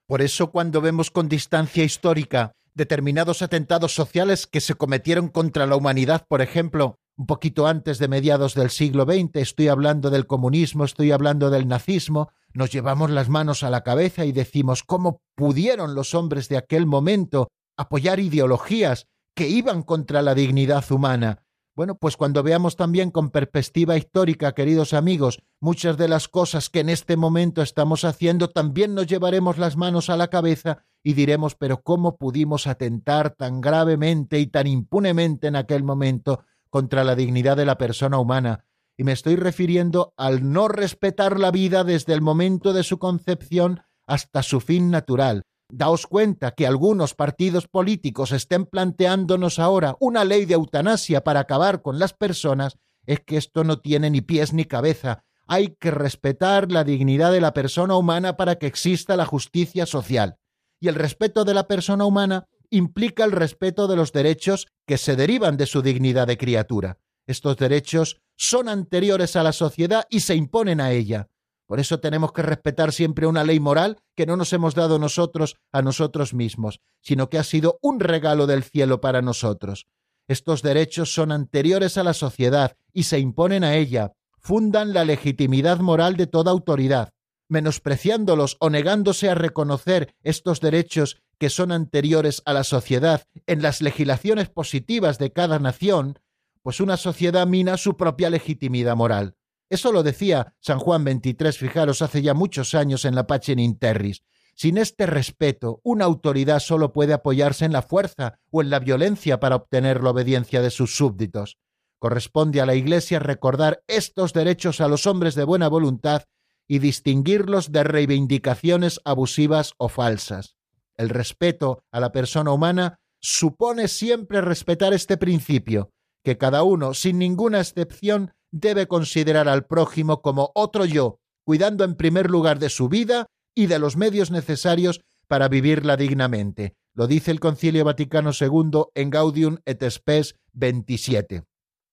Por 0.08 0.22
eso 0.22 0.52
cuando 0.52 0.82
vemos 0.82 1.10
con 1.10 1.28
distancia 1.30 1.84
histórica 1.84 2.52
determinados 2.76 3.42
atentados 3.42 3.96
sociales 3.96 4.46
que 4.48 4.62
se 4.62 4.76
cometieron 4.76 5.30
contra 5.30 5.66
la 5.66 5.76
humanidad, 5.76 6.26
por 6.28 6.42
ejemplo, 6.42 7.00
un 7.18 7.26
poquito 7.26 7.68
antes 7.68 7.98
de 7.98 8.10
mediados 8.10 8.54
del 8.54 8.70
siglo 8.70 9.06
XX, 9.06 9.38
estoy 9.38 9.70
hablando 9.70 10.10
del 10.10 10.28
comunismo, 10.28 10.84
estoy 10.84 11.12
hablando 11.12 11.50
del 11.50 11.68
nazismo, 11.68 12.30
nos 12.54 12.72
llevamos 12.72 13.10
las 13.10 13.30
manos 13.30 13.64
a 13.64 13.70
la 13.70 13.82
cabeza 13.82 14.26
y 14.26 14.34
decimos 14.34 14.84
cómo 14.84 15.22
pudieron 15.36 15.96
los 15.96 16.14
hombres 16.14 16.50
de 16.50 16.58
aquel 16.58 16.86
momento 16.86 17.48
apoyar 17.78 18.20
ideologías 18.20 19.08
que 19.34 19.48
iban 19.48 19.82
contra 19.82 20.22
la 20.22 20.36
dignidad 20.36 20.84
humana. 20.92 21.45
Bueno, 21.76 21.96
pues 21.96 22.16
cuando 22.16 22.42
veamos 22.42 22.78
también 22.78 23.12
con 23.12 23.32
perspectiva 23.32 23.98
histórica, 23.98 24.54
queridos 24.54 24.94
amigos, 24.94 25.44
muchas 25.60 25.98
de 25.98 26.08
las 26.08 26.30
cosas 26.30 26.70
que 26.70 26.80
en 26.80 26.90
este 26.90 27.18
momento 27.18 27.62
estamos 27.62 28.06
haciendo, 28.06 28.50
también 28.50 28.96
nos 28.96 29.08
llevaremos 29.08 29.58
las 29.58 29.76
manos 29.76 30.10
a 30.10 30.16
la 30.16 30.30
cabeza 30.30 30.86
y 31.04 31.14
diremos, 31.14 31.56
pero 31.56 31.82
¿cómo 31.82 32.18
pudimos 32.18 32.66
atentar 32.66 33.32
tan 33.32 33.60
gravemente 33.60 34.40
y 34.40 34.48
tan 34.48 34.68
impunemente 34.68 35.48
en 35.48 35.58
aquel 35.58 35.84
momento 35.84 36.46
contra 36.70 37.04
la 37.04 37.16
dignidad 37.16 37.58
de 37.58 37.66
la 37.66 37.78
persona 37.78 38.20
humana? 38.20 38.66
y 38.98 39.04
me 39.04 39.12
estoy 39.12 39.36
refiriendo 39.36 40.14
al 40.18 40.52
no 40.52 40.68
respetar 40.68 41.40
la 41.40 41.52
vida 41.52 41.84
desde 41.84 42.14
el 42.14 42.22
momento 42.22 42.74
de 42.74 42.84
su 42.84 42.98
concepción 42.98 43.82
hasta 44.08 44.44
su 44.44 44.62
fin 44.62 44.92
natural. 44.92 45.44
Daos 45.70 46.06
cuenta 46.06 46.52
que 46.52 46.68
algunos 46.68 47.16
partidos 47.16 47.68
políticos 47.68 48.32
estén 48.32 48.66
planteándonos 48.66 49.58
ahora 49.60 49.96
una 50.00 50.24
ley 50.24 50.46
de 50.46 50.54
eutanasia 50.54 51.24
para 51.24 51.42
acabar 51.42 51.82
con 51.82 51.98
las 51.98 52.14
personas, 52.14 52.78
es 53.06 53.20
que 53.22 53.38
esto 53.38 53.64
no 53.64 53.80
tiene 53.80 54.10
ni 54.10 54.22
pies 54.22 54.54
ni 54.54 54.66
cabeza. 54.66 55.24
Hay 55.48 55.76
que 55.80 55.92
respetar 55.92 56.72
la 56.72 56.84
dignidad 56.84 57.32
de 57.32 57.42
la 57.42 57.54
persona 57.54 57.96
humana 57.96 58.38
para 58.38 58.56
que 58.56 58.68
exista 58.68 59.16
la 59.16 59.26
justicia 59.26 59.86
social. 59.86 60.38
Y 60.80 60.88
el 60.88 60.96
respeto 60.96 61.46
de 61.46 61.54
la 61.54 61.68
persona 61.68 62.06
humana 62.06 62.48
implica 62.70 63.24
el 63.24 63.32
respeto 63.32 63.88
de 63.88 63.96
los 63.96 64.12
derechos 64.12 64.68
que 64.86 64.98
se 64.98 65.16
derivan 65.16 65.58
de 65.58 65.66
su 65.66 65.82
dignidad 65.82 66.28
de 66.28 66.38
criatura. 66.38 67.00
Estos 67.28 67.58
derechos 67.58 68.22
son 68.36 68.70
anteriores 68.70 69.36
a 69.36 69.44
la 69.44 69.52
sociedad 69.52 70.06
y 70.10 70.20
se 70.20 70.36
imponen 70.36 70.82
a 70.82 70.92
ella. 70.92 71.30
Por 71.68 71.80
eso 71.80 72.00
tenemos 72.00 72.32
que 72.32 72.44
respetar 72.44 72.92
siempre 72.92 73.26
una 73.26 73.44
ley 73.44 73.60
moral 73.60 73.98
que 74.16 74.26
no 74.26 74.38
nos 74.38 74.54
hemos 74.54 74.76
dado 74.76 75.00
nosotros 75.00 75.56
a 75.72 75.82
nosotros 75.82 76.34
mismos, 76.34 76.80
sino 77.02 77.30
que 77.30 77.40
ha 77.40 77.44
sido 77.44 77.80
un 77.82 78.00
regalo 78.00 78.46
del 78.46 78.64
cielo 78.64 79.02
para 79.02 79.22
nosotros. 79.22 79.88
Estos 80.28 80.62
derechos 80.62 81.14
son 81.14 81.32
anteriores 81.32 81.98
a 81.98 82.04
la 82.04 82.14
sociedad 82.14 82.78
y 82.94 83.04
se 83.04 83.20
imponen 83.20 83.64
a 83.64 83.76
ella, 83.76 84.14
fundan 84.40 84.94
la 84.94 85.06
legitimidad 85.06 85.80
moral 85.80 86.18
de 86.18 86.28
toda 86.28 86.52
autoridad. 86.52 87.10
Menospreciándolos 87.48 88.58
o 88.60 88.70
negándose 88.70 89.30
a 89.30 89.36
reconocer 89.36 90.16
estos 90.24 90.62
derechos 90.62 91.22
que 91.38 91.50
son 91.50 91.72
anteriores 91.72 92.42
a 92.46 92.54
la 92.54 92.64
sociedad 92.64 93.24
en 93.46 93.62
las 93.62 93.82
legislaciones 93.82 94.50
positivas 94.50 95.20
de 95.20 95.32
cada 95.32 95.60
nación, 95.60 96.20
pues 96.64 96.80
una 96.80 96.98
sociedad 96.98 97.46
mina 97.46 97.78
su 97.78 97.98
propia 97.98 98.30
legitimidad 98.30 98.96
moral. 98.96 99.36
Eso 99.70 99.92
lo 99.92 100.04
decía 100.04 100.54
San 100.60 100.80
Juan 100.80 101.04
23, 101.04 101.58
fijaros, 101.58 102.02
hace 102.02 102.22
ya 102.22 102.34
muchos 102.34 102.76
años 102.76 103.06
en 103.06 103.16
la 103.16 103.28
Pacem 103.28 103.60
in 103.60 103.78
Terris. 103.78 104.24
Sin 104.56 104.78
este 104.78 105.06
respeto, 105.06 105.82
una 105.84 106.06
autoridad 106.06 106.60
solo 106.60 106.94
puede 106.94 107.14
apoyarse 107.14 107.66
en 107.66 107.74
la 107.74 107.82
fuerza 107.82 108.40
o 108.52 108.62
en 108.62 108.70
la 108.70 108.80
violencia 108.80 109.40
para 109.40 109.58
obtener 109.58 110.02
la 110.02 110.12
obediencia 110.12 110.62
de 110.62 110.70
sus 110.70 110.96
súbditos. 110.96 111.58
Corresponde 112.00 112.62
a 112.62 112.66
la 112.66 112.76
Iglesia 112.76 113.20
recordar 113.20 113.84
estos 113.88 114.32
derechos 114.32 114.80
a 114.80 114.88
los 114.88 115.08
hombres 115.08 115.36
de 115.36 115.44
buena 115.44 115.68
voluntad 115.68 116.24
y 116.68 116.80
distinguirlos 116.80 117.72
de 117.72 117.84
reivindicaciones 117.84 119.02
abusivas 119.04 119.74
o 119.78 119.90
falsas. 119.90 120.56
El 120.96 121.10
respeto 121.10 121.84
a 121.92 122.00
la 122.00 122.12
persona 122.12 122.52
humana 122.52 123.00
supone 123.20 123.88
siempre 123.88 124.40
respetar 124.42 124.94
este 124.94 125.18
principio, 125.18 125.92
que 126.24 126.38
cada 126.38 126.64
uno, 126.64 126.94
sin 126.94 127.20
ninguna 127.20 127.60
excepción, 127.60 128.34
debe 128.52 128.88
considerar 128.88 129.48
al 129.48 129.66
prójimo 129.66 130.22
como 130.22 130.52
otro 130.56 130.86
yo, 130.86 131.20
cuidando 131.44 131.84
en 131.84 131.96
primer 131.96 132.30
lugar 132.30 132.60
de 132.60 132.70
su 132.70 132.90
vida 132.90 133.28
y 133.56 133.68
de 133.68 133.80
los 133.80 133.98
medios 133.98 134.32
necesarios 134.32 135.02
para 135.28 135.48
vivirla 135.48 135.98
dignamente. 135.98 136.76
Lo 136.94 137.08
dice 137.08 137.32
el 137.32 137.40
Concilio 137.40 137.84
Vaticano 137.84 138.32
II 138.40 138.84
en 138.96 139.10
Gaudium 139.10 139.58
et 139.66 139.84
Spes 139.90 140.36
27. 140.54 141.44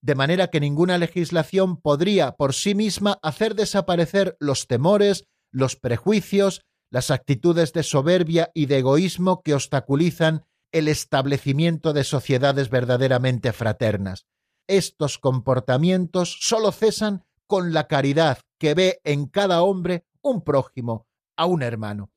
De 0.01 0.15
manera 0.15 0.49
que 0.49 0.61
ninguna 0.61 0.99
legislación 0.99 1.77
podría 1.81 2.33
por 2.33 2.55
sí 2.55 2.75
misma 2.75 3.19
hacer 3.23 3.55
desaparecer 3.55 4.37
los 4.41 4.67
temores, 4.67 5.25
los 5.51 5.77
prejuicios, 5.77 6.63
las 6.91 7.11
actitudes 7.11 7.73
de 7.73 7.83
soberbia 7.83 8.51
y 8.55 8.67
de 8.67 8.79
egoísmo 8.79 9.43
que 9.43 9.55
obstaculizan 9.55 10.45
el 10.73 10.89
establecimiento 10.89 11.93
de 11.93 12.05
sociedades 12.05 12.69
verdaderamente 12.71 13.53
fraternas. 13.53 14.27
Estos 14.67 15.19
comportamientos 15.19 16.39
sólo 16.41 16.73
cesan 16.73 17.25
con 17.47 17.73
la 17.73 17.87
caridad 17.87 18.39
que 18.59 18.75
ve 18.75 19.01
en 19.05 19.27
cada 19.27 19.63
hombre 19.63 20.05
un 20.23 20.43
prójimo, 20.43 21.07
a 21.37 21.47
un 21.47 21.63
hermano. 21.63 22.11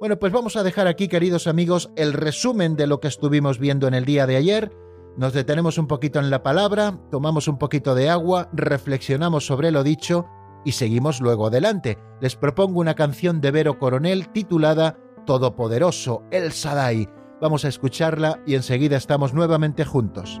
Bueno, 0.00 0.18
pues 0.18 0.32
vamos 0.32 0.56
a 0.56 0.62
dejar 0.62 0.86
aquí, 0.86 1.08
queridos 1.08 1.46
amigos, 1.46 1.90
el 1.94 2.14
resumen 2.14 2.74
de 2.74 2.86
lo 2.86 3.00
que 3.00 3.08
estuvimos 3.08 3.58
viendo 3.58 3.86
en 3.86 3.94
el 3.94 4.06
día 4.06 4.26
de 4.26 4.36
ayer. 4.36 4.72
Nos 5.16 5.34
detenemos 5.34 5.76
un 5.76 5.86
poquito 5.86 6.18
en 6.18 6.30
la 6.30 6.42
palabra, 6.42 6.98
tomamos 7.10 7.48
un 7.48 7.58
poquito 7.58 7.94
de 7.94 8.08
agua, 8.08 8.48
reflexionamos 8.54 9.44
sobre 9.44 9.70
lo 9.70 9.84
dicho 9.84 10.26
y 10.64 10.72
seguimos 10.72 11.20
luego 11.20 11.48
adelante. 11.48 11.98
Les 12.20 12.34
propongo 12.34 12.80
una 12.80 12.94
canción 12.94 13.42
de 13.42 13.50
Vero 13.50 13.78
Coronel 13.78 14.28
titulada 14.28 14.96
Todopoderoso, 15.26 16.22
El 16.30 16.52
Sadai. 16.52 17.08
Vamos 17.40 17.64
a 17.64 17.68
escucharla 17.68 18.40
y 18.46 18.54
enseguida 18.54 18.96
estamos 18.96 19.34
nuevamente 19.34 19.84
juntos. 19.84 20.40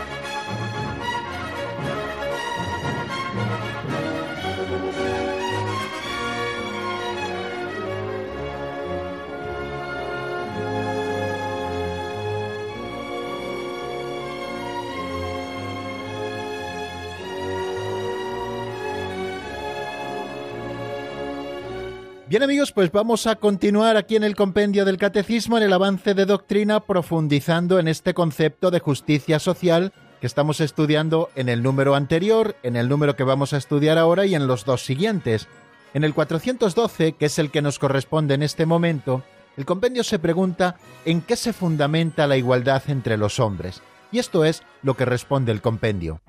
Bien 22.31 22.43
amigos, 22.43 22.71
pues 22.71 22.93
vamos 22.93 23.27
a 23.27 23.35
continuar 23.35 23.97
aquí 23.97 24.15
en 24.15 24.23
el 24.23 24.37
compendio 24.37 24.85
del 24.85 24.97
catecismo, 24.97 25.57
en 25.57 25.63
el 25.63 25.73
avance 25.73 26.13
de 26.13 26.25
doctrina, 26.25 26.79
profundizando 26.79 27.77
en 27.77 27.89
este 27.89 28.13
concepto 28.13 28.71
de 28.71 28.79
justicia 28.79 29.37
social 29.37 29.91
que 30.21 30.27
estamos 30.27 30.61
estudiando 30.61 31.29
en 31.35 31.49
el 31.49 31.61
número 31.61 31.93
anterior, 31.93 32.55
en 32.63 32.77
el 32.77 32.87
número 32.87 33.17
que 33.17 33.25
vamos 33.25 33.51
a 33.51 33.57
estudiar 33.57 33.97
ahora 33.97 34.25
y 34.25 34.33
en 34.33 34.47
los 34.47 34.63
dos 34.63 34.85
siguientes. 34.85 35.49
En 35.93 36.05
el 36.05 36.13
412, 36.13 37.17
que 37.19 37.25
es 37.25 37.37
el 37.37 37.51
que 37.51 37.61
nos 37.61 37.79
corresponde 37.79 38.35
en 38.35 38.43
este 38.43 38.65
momento, 38.65 39.23
el 39.57 39.65
compendio 39.65 40.05
se 40.05 40.17
pregunta 40.17 40.77
en 41.03 41.19
qué 41.19 41.35
se 41.35 41.51
fundamenta 41.51 42.27
la 42.27 42.37
igualdad 42.37 42.81
entre 42.87 43.17
los 43.17 43.41
hombres. 43.41 43.81
Y 44.09 44.19
esto 44.19 44.45
es 44.45 44.63
lo 44.83 44.95
que 44.95 45.03
responde 45.03 45.51
el 45.51 45.61
compendio. 45.61 46.21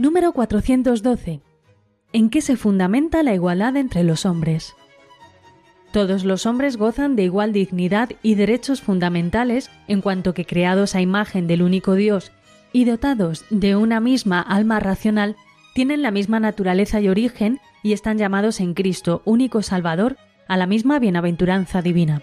Número 0.00 0.32
412. 0.32 1.42
¿En 2.14 2.30
qué 2.30 2.40
se 2.40 2.56
fundamenta 2.56 3.22
la 3.22 3.34
igualdad 3.34 3.76
entre 3.76 4.02
los 4.02 4.24
hombres? 4.24 4.74
Todos 5.92 6.24
los 6.24 6.46
hombres 6.46 6.78
gozan 6.78 7.16
de 7.16 7.24
igual 7.24 7.52
dignidad 7.52 8.08
y 8.22 8.34
derechos 8.34 8.80
fundamentales 8.80 9.70
en 9.88 10.00
cuanto 10.00 10.32
que 10.32 10.46
creados 10.46 10.94
a 10.94 11.02
imagen 11.02 11.46
del 11.46 11.60
único 11.60 11.96
Dios 11.96 12.32
y 12.72 12.86
dotados 12.86 13.44
de 13.50 13.76
una 13.76 14.00
misma 14.00 14.40
alma 14.40 14.80
racional, 14.80 15.36
tienen 15.74 16.00
la 16.00 16.12
misma 16.12 16.40
naturaleza 16.40 16.98
y 17.02 17.10
origen 17.10 17.60
y 17.82 17.92
están 17.92 18.16
llamados 18.16 18.60
en 18.60 18.72
Cristo, 18.72 19.20
único 19.26 19.60
Salvador, 19.60 20.16
a 20.48 20.56
la 20.56 20.64
misma 20.64 20.98
bienaventuranza 20.98 21.82
divina. 21.82 22.22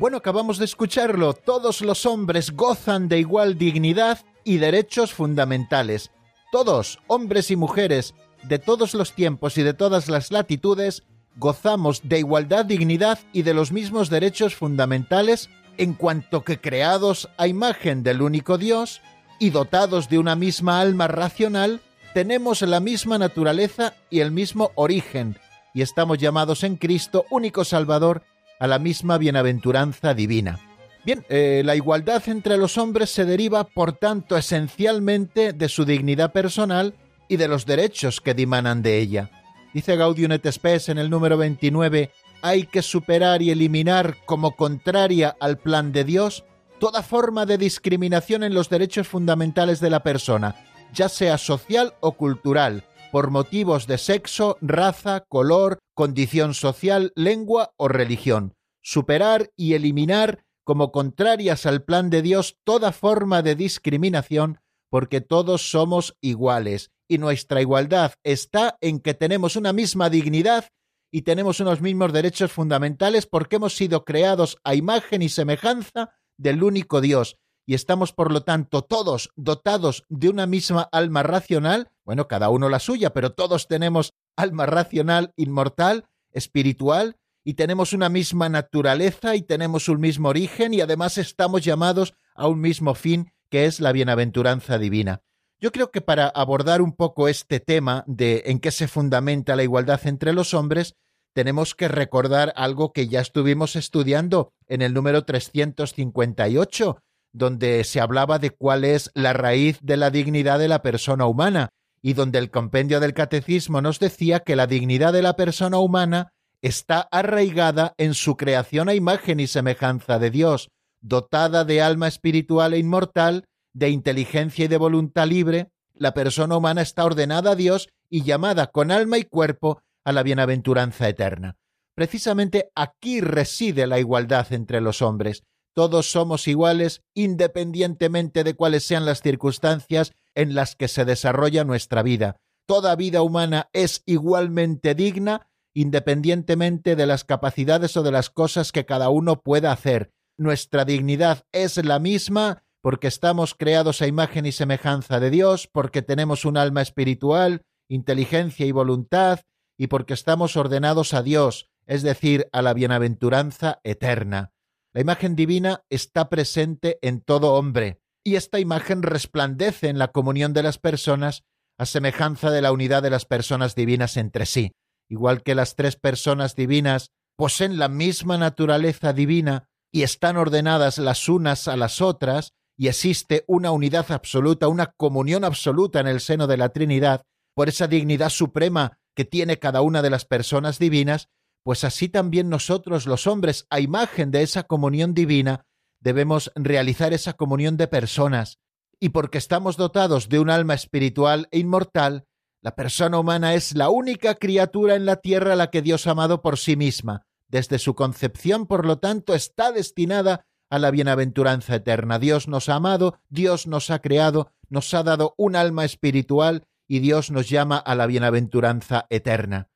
Bueno, 0.00 0.16
acabamos 0.16 0.56
de 0.56 0.64
escucharlo. 0.64 1.34
Todos 1.34 1.82
los 1.82 2.06
hombres 2.06 2.52
gozan 2.52 3.06
de 3.06 3.18
igual 3.18 3.58
dignidad 3.58 4.20
y 4.44 4.56
derechos 4.56 5.12
fundamentales. 5.12 6.10
Todos, 6.50 7.00
hombres 7.06 7.50
y 7.50 7.56
mujeres, 7.56 8.14
de 8.42 8.58
todos 8.58 8.94
los 8.94 9.12
tiempos 9.12 9.58
y 9.58 9.62
de 9.62 9.74
todas 9.74 10.08
las 10.08 10.32
latitudes, 10.32 11.02
gozamos 11.36 12.00
de 12.02 12.18
igualdad, 12.18 12.64
dignidad 12.64 13.18
y 13.34 13.42
de 13.42 13.52
los 13.52 13.72
mismos 13.72 14.08
derechos 14.08 14.54
fundamentales 14.54 15.50
en 15.76 15.92
cuanto 15.92 16.44
que 16.44 16.58
creados 16.58 17.28
a 17.36 17.46
imagen 17.46 18.02
del 18.02 18.22
único 18.22 18.56
Dios 18.56 19.02
y 19.38 19.50
dotados 19.50 20.08
de 20.08 20.18
una 20.18 20.34
misma 20.34 20.80
alma 20.80 21.08
racional, 21.08 21.82
tenemos 22.14 22.62
la 22.62 22.80
misma 22.80 23.18
naturaleza 23.18 23.92
y 24.08 24.20
el 24.20 24.30
mismo 24.30 24.70
origen, 24.76 25.36
y 25.74 25.82
estamos 25.82 26.16
llamados 26.16 26.64
en 26.64 26.76
Cristo, 26.76 27.26
único 27.30 27.64
Salvador, 27.64 28.22
a 28.60 28.68
la 28.68 28.78
misma 28.78 29.18
bienaventuranza 29.18 30.14
divina. 30.14 30.60
Bien, 31.04 31.24
eh, 31.30 31.62
la 31.64 31.74
igualdad 31.74 32.22
entre 32.28 32.58
los 32.58 32.76
hombres 32.78 33.10
se 33.10 33.24
deriva, 33.24 33.64
por 33.64 33.92
tanto, 33.92 34.36
esencialmente 34.36 35.52
de 35.52 35.68
su 35.68 35.84
dignidad 35.84 36.30
personal 36.30 36.94
y 37.26 37.36
de 37.38 37.48
los 37.48 37.64
derechos 37.64 38.20
que 38.20 38.34
dimanan 38.34 38.82
de 38.82 38.98
ella. 38.98 39.30
Dice 39.72 39.96
Gaudium 39.96 40.32
et 40.32 40.46
Spes 40.50 40.90
en 40.90 40.98
el 40.98 41.08
número 41.08 41.38
29, 41.38 42.10
hay 42.42 42.64
que 42.64 42.82
superar 42.82 43.40
y 43.40 43.50
eliminar 43.50 44.16
como 44.26 44.56
contraria 44.56 45.34
al 45.40 45.58
plan 45.58 45.92
de 45.92 46.04
Dios 46.04 46.44
toda 46.78 47.02
forma 47.02 47.46
de 47.46 47.56
discriminación 47.56 48.42
en 48.42 48.54
los 48.54 48.68
derechos 48.68 49.08
fundamentales 49.08 49.80
de 49.80 49.90
la 49.90 50.02
persona, 50.02 50.56
ya 50.92 51.08
sea 51.08 51.38
social 51.38 51.94
o 52.00 52.12
cultural, 52.12 52.84
por 53.10 53.30
motivos 53.30 53.86
de 53.86 53.98
sexo, 53.98 54.56
raza, 54.60 55.24
color, 55.28 55.78
condición 55.94 56.54
social, 56.54 57.12
lengua 57.14 57.72
o 57.76 57.88
religión. 57.88 58.54
Superar 58.82 59.50
y 59.56 59.74
eliminar 59.74 60.44
como 60.64 60.92
contrarias 60.92 61.66
al 61.66 61.82
plan 61.82 62.10
de 62.10 62.22
Dios 62.22 62.56
toda 62.64 62.92
forma 62.92 63.42
de 63.42 63.56
discriminación, 63.56 64.60
porque 64.88 65.20
todos 65.20 65.70
somos 65.70 66.16
iguales, 66.20 66.90
y 67.08 67.18
nuestra 67.18 67.60
igualdad 67.60 68.12
está 68.22 68.76
en 68.80 69.00
que 69.00 69.14
tenemos 69.14 69.56
una 69.56 69.72
misma 69.72 70.10
dignidad 70.10 70.66
y 71.12 71.22
tenemos 71.22 71.58
unos 71.58 71.80
mismos 71.80 72.12
derechos 72.12 72.52
fundamentales 72.52 73.26
porque 73.26 73.56
hemos 73.56 73.74
sido 73.74 74.04
creados 74.04 74.58
a 74.62 74.76
imagen 74.76 75.22
y 75.22 75.28
semejanza 75.28 76.10
del 76.38 76.62
único 76.62 77.00
Dios, 77.00 77.36
y 77.66 77.74
estamos 77.74 78.12
por 78.12 78.32
lo 78.32 78.42
tanto 78.42 78.82
todos 78.82 79.30
dotados 79.36 80.04
de 80.08 80.28
una 80.28 80.46
misma 80.46 80.88
alma 80.92 81.22
racional, 81.22 81.90
bueno, 82.10 82.26
cada 82.26 82.50
uno 82.50 82.68
la 82.68 82.80
suya, 82.80 83.10
pero 83.10 83.34
todos 83.34 83.68
tenemos 83.68 84.14
alma 84.34 84.66
racional, 84.66 85.32
inmortal, 85.36 86.06
espiritual, 86.32 87.14
y 87.44 87.54
tenemos 87.54 87.92
una 87.92 88.08
misma 88.08 88.48
naturaleza 88.48 89.36
y 89.36 89.42
tenemos 89.42 89.88
un 89.88 90.00
mismo 90.00 90.30
origen 90.30 90.74
y 90.74 90.80
además 90.80 91.18
estamos 91.18 91.62
llamados 91.62 92.14
a 92.34 92.48
un 92.48 92.60
mismo 92.60 92.96
fin 92.96 93.30
que 93.48 93.66
es 93.66 93.78
la 93.78 93.92
bienaventuranza 93.92 94.76
divina. 94.76 95.22
Yo 95.60 95.70
creo 95.70 95.92
que 95.92 96.00
para 96.00 96.26
abordar 96.26 96.82
un 96.82 96.96
poco 96.96 97.28
este 97.28 97.60
tema 97.60 98.02
de 98.08 98.42
en 98.46 98.58
qué 98.58 98.72
se 98.72 98.88
fundamenta 98.88 99.54
la 99.54 99.62
igualdad 99.62 100.00
entre 100.04 100.32
los 100.32 100.52
hombres, 100.52 100.96
tenemos 101.32 101.76
que 101.76 101.86
recordar 101.86 102.52
algo 102.56 102.92
que 102.92 103.06
ya 103.06 103.20
estuvimos 103.20 103.76
estudiando 103.76 104.52
en 104.66 104.82
el 104.82 104.94
número 104.94 105.24
358, 105.24 107.00
donde 107.32 107.84
se 107.84 108.00
hablaba 108.00 108.40
de 108.40 108.50
cuál 108.50 108.82
es 108.84 109.12
la 109.14 109.32
raíz 109.32 109.78
de 109.80 109.96
la 109.96 110.10
dignidad 110.10 110.58
de 110.58 110.66
la 110.66 110.82
persona 110.82 111.26
humana, 111.26 111.70
y 112.02 112.14
donde 112.14 112.38
el 112.38 112.50
compendio 112.50 113.00
del 113.00 113.14
catecismo 113.14 113.80
nos 113.80 113.98
decía 113.98 114.40
que 114.40 114.56
la 114.56 114.66
dignidad 114.66 115.12
de 115.12 115.22
la 115.22 115.36
persona 115.36 115.78
humana 115.78 116.32
está 116.62 117.08
arraigada 117.10 117.94
en 117.98 118.14
su 118.14 118.36
creación 118.36 118.88
a 118.88 118.94
imagen 118.94 119.40
y 119.40 119.46
semejanza 119.46 120.18
de 120.18 120.30
Dios, 120.30 120.70
dotada 121.00 121.64
de 121.64 121.82
alma 121.82 122.08
espiritual 122.08 122.74
e 122.74 122.78
inmortal, 122.78 123.44
de 123.72 123.90
inteligencia 123.90 124.64
y 124.64 124.68
de 124.68 124.76
voluntad 124.76 125.26
libre, 125.26 125.70
la 125.94 126.14
persona 126.14 126.56
humana 126.56 126.82
está 126.82 127.04
ordenada 127.04 127.52
a 127.52 127.56
Dios 127.56 127.88
y 128.08 128.22
llamada 128.22 128.68
con 128.68 128.90
alma 128.90 129.18
y 129.18 129.24
cuerpo 129.24 129.82
a 130.04 130.12
la 130.12 130.22
bienaventuranza 130.22 131.08
eterna. 131.08 131.56
Precisamente 131.94 132.70
aquí 132.74 133.20
reside 133.20 133.86
la 133.86 133.98
igualdad 133.98 134.50
entre 134.52 134.80
los 134.80 135.02
hombres. 135.02 135.42
Todos 135.74 136.10
somos 136.10 136.48
iguales 136.48 137.02
independientemente 137.14 138.44
de 138.44 138.54
cuáles 138.54 138.84
sean 138.84 139.04
las 139.04 139.20
circunstancias 139.20 140.12
en 140.34 140.54
las 140.54 140.76
que 140.76 140.88
se 140.88 141.04
desarrolla 141.04 141.64
nuestra 141.64 142.02
vida. 142.02 142.36
Toda 142.66 142.96
vida 142.96 143.22
humana 143.22 143.68
es 143.72 144.02
igualmente 144.06 144.94
digna 144.94 145.50
independientemente 145.74 146.96
de 146.96 147.06
las 147.06 147.24
capacidades 147.24 147.96
o 147.96 148.02
de 148.02 148.10
las 148.10 148.30
cosas 148.30 148.72
que 148.72 148.84
cada 148.84 149.08
uno 149.08 149.42
pueda 149.42 149.72
hacer. 149.72 150.12
Nuestra 150.36 150.84
dignidad 150.84 151.44
es 151.52 151.82
la 151.84 151.98
misma 151.98 152.64
porque 152.82 153.08
estamos 153.08 153.54
creados 153.54 154.00
a 154.00 154.06
imagen 154.06 154.46
y 154.46 154.52
semejanza 154.52 155.20
de 155.20 155.30
Dios, 155.30 155.68
porque 155.70 156.02
tenemos 156.02 156.44
un 156.44 156.56
alma 156.56 156.80
espiritual, 156.80 157.62
inteligencia 157.88 158.64
y 158.64 158.72
voluntad, 158.72 159.40
y 159.76 159.88
porque 159.88 160.14
estamos 160.14 160.56
ordenados 160.56 161.12
a 161.12 161.22
Dios, 161.22 161.70
es 161.86 162.02
decir, 162.02 162.48
a 162.52 162.62
la 162.62 162.72
bienaventuranza 162.72 163.80
eterna. 163.84 164.52
La 164.92 165.02
imagen 165.02 165.36
divina 165.36 165.84
está 165.90 166.30
presente 166.30 166.98
en 167.02 167.20
todo 167.20 167.54
hombre, 167.54 168.00
y 168.24 168.36
esta 168.36 168.58
imagen 168.58 169.02
resplandece 169.02 169.88
en 169.88 169.98
la 169.98 170.08
comunión 170.08 170.52
de 170.52 170.62
las 170.62 170.78
personas 170.78 171.44
a 171.78 171.86
semejanza 171.86 172.50
de 172.50 172.60
la 172.60 172.72
unidad 172.72 173.02
de 173.02 173.10
las 173.10 173.24
personas 173.24 173.74
divinas 173.74 174.16
entre 174.16 174.46
sí. 174.46 174.72
Igual 175.08 175.42
que 175.42 175.54
las 175.54 175.76
tres 175.76 175.96
personas 175.96 176.54
divinas 176.54 177.10
poseen 177.36 177.78
la 177.78 177.88
misma 177.88 178.36
naturaleza 178.36 179.12
divina 179.12 179.68
y 179.90 180.02
están 180.02 180.36
ordenadas 180.36 180.98
las 180.98 181.28
unas 181.28 181.68
a 181.68 181.76
las 181.76 182.00
otras, 182.00 182.52
y 182.76 182.88
existe 182.88 183.44
una 183.46 183.72
unidad 183.72 184.10
absoluta, 184.10 184.68
una 184.68 184.86
comunión 184.86 185.44
absoluta 185.44 186.00
en 186.00 186.06
el 186.06 186.20
seno 186.20 186.46
de 186.46 186.56
la 186.56 186.70
Trinidad, 186.70 187.24
por 187.54 187.68
esa 187.68 187.88
dignidad 187.88 188.30
suprema 188.30 188.98
que 189.14 189.24
tiene 189.24 189.58
cada 189.58 189.82
una 189.82 190.00
de 190.00 190.10
las 190.10 190.24
personas 190.24 190.78
divinas, 190.78 191.28
pues 191.62 191.84
así 191.84 192.08
también 192.08 192.48
nosotros 192.48 193.06
los 193.06 193.26
hombres, 193.26 193.66
a 193.68 193.80
imagen 193.80 194.30
de 194.30 194.42
esa 194.42 194.62
comunión 194.62 195.12
divina, 195.12 195.66
debemos 196.00 196.50
realizar 196.54 197.12
esa 197.12 197.34
comunión 197.34 197.76
de 197.76 197.88
personas, 197.88 198.58
y 198.98 199.10
porque 199.10 199.38
estamos 199.38 199.76
dotados 199.76 200.28
de 200.28 200.38
un 200.38 200.50
alma 200.50 200.74
espiritual 200.74 201.48
e 201.50 201.58
inmortal, 201.58 202.26
la 202.62 202.76
persona 202.76 203.18
humana 203.18 203.54
es 203.54 203.74
la 203.74 203.88
única 203.88 204.34
criatura 204.34 204.94
en 204.94 205.06
la 205.06 205.16
tierra 205.16 205.54
a 205.54 205.56
la 205.56 205.70
que 205.70 205.80
Dios 205.80 206.06
ha 206.06 206.10
amado 206.10 206.42
por 206.42 206.58
sí 206.58 206.76
misma. 206.76 207.26
Desde 207.48 207.78
su 207.78 207.94
concepción, 207.94 208.66
por 208.66 208.84
lo 208.84 208.98
tanto, 208.98 209.34
está 209.34 209.72
destinada 209.72 210.44
a 210.68 210.78
la 210.78 210.90
bienaventuranza 210.90 211.74
eterna. 211.74 212.18
Dios 212.18 212.48
nos 212.48 212.68
ha 212.68 212.74
amado, 212.74 213.18
Dios 213.30 213.66
nos 213.66 213.90
ha 213.90 214.00
creado, 214.00 214.52
nos 214.68 214.92
ha 214.92 215.02
dado 215.02 215.34
un 215.38 215.56
alma 215.56 215.84
espiritual 215.86 216.66
y 216.86 217.00
Dios 217.00 217.30
nos 217.30 217.48
llama 217.48 217.78
a 217.78 217.94
la 217.94 218.06
bienaventuranza 218.06 219.06
eterna. 219.08 219.70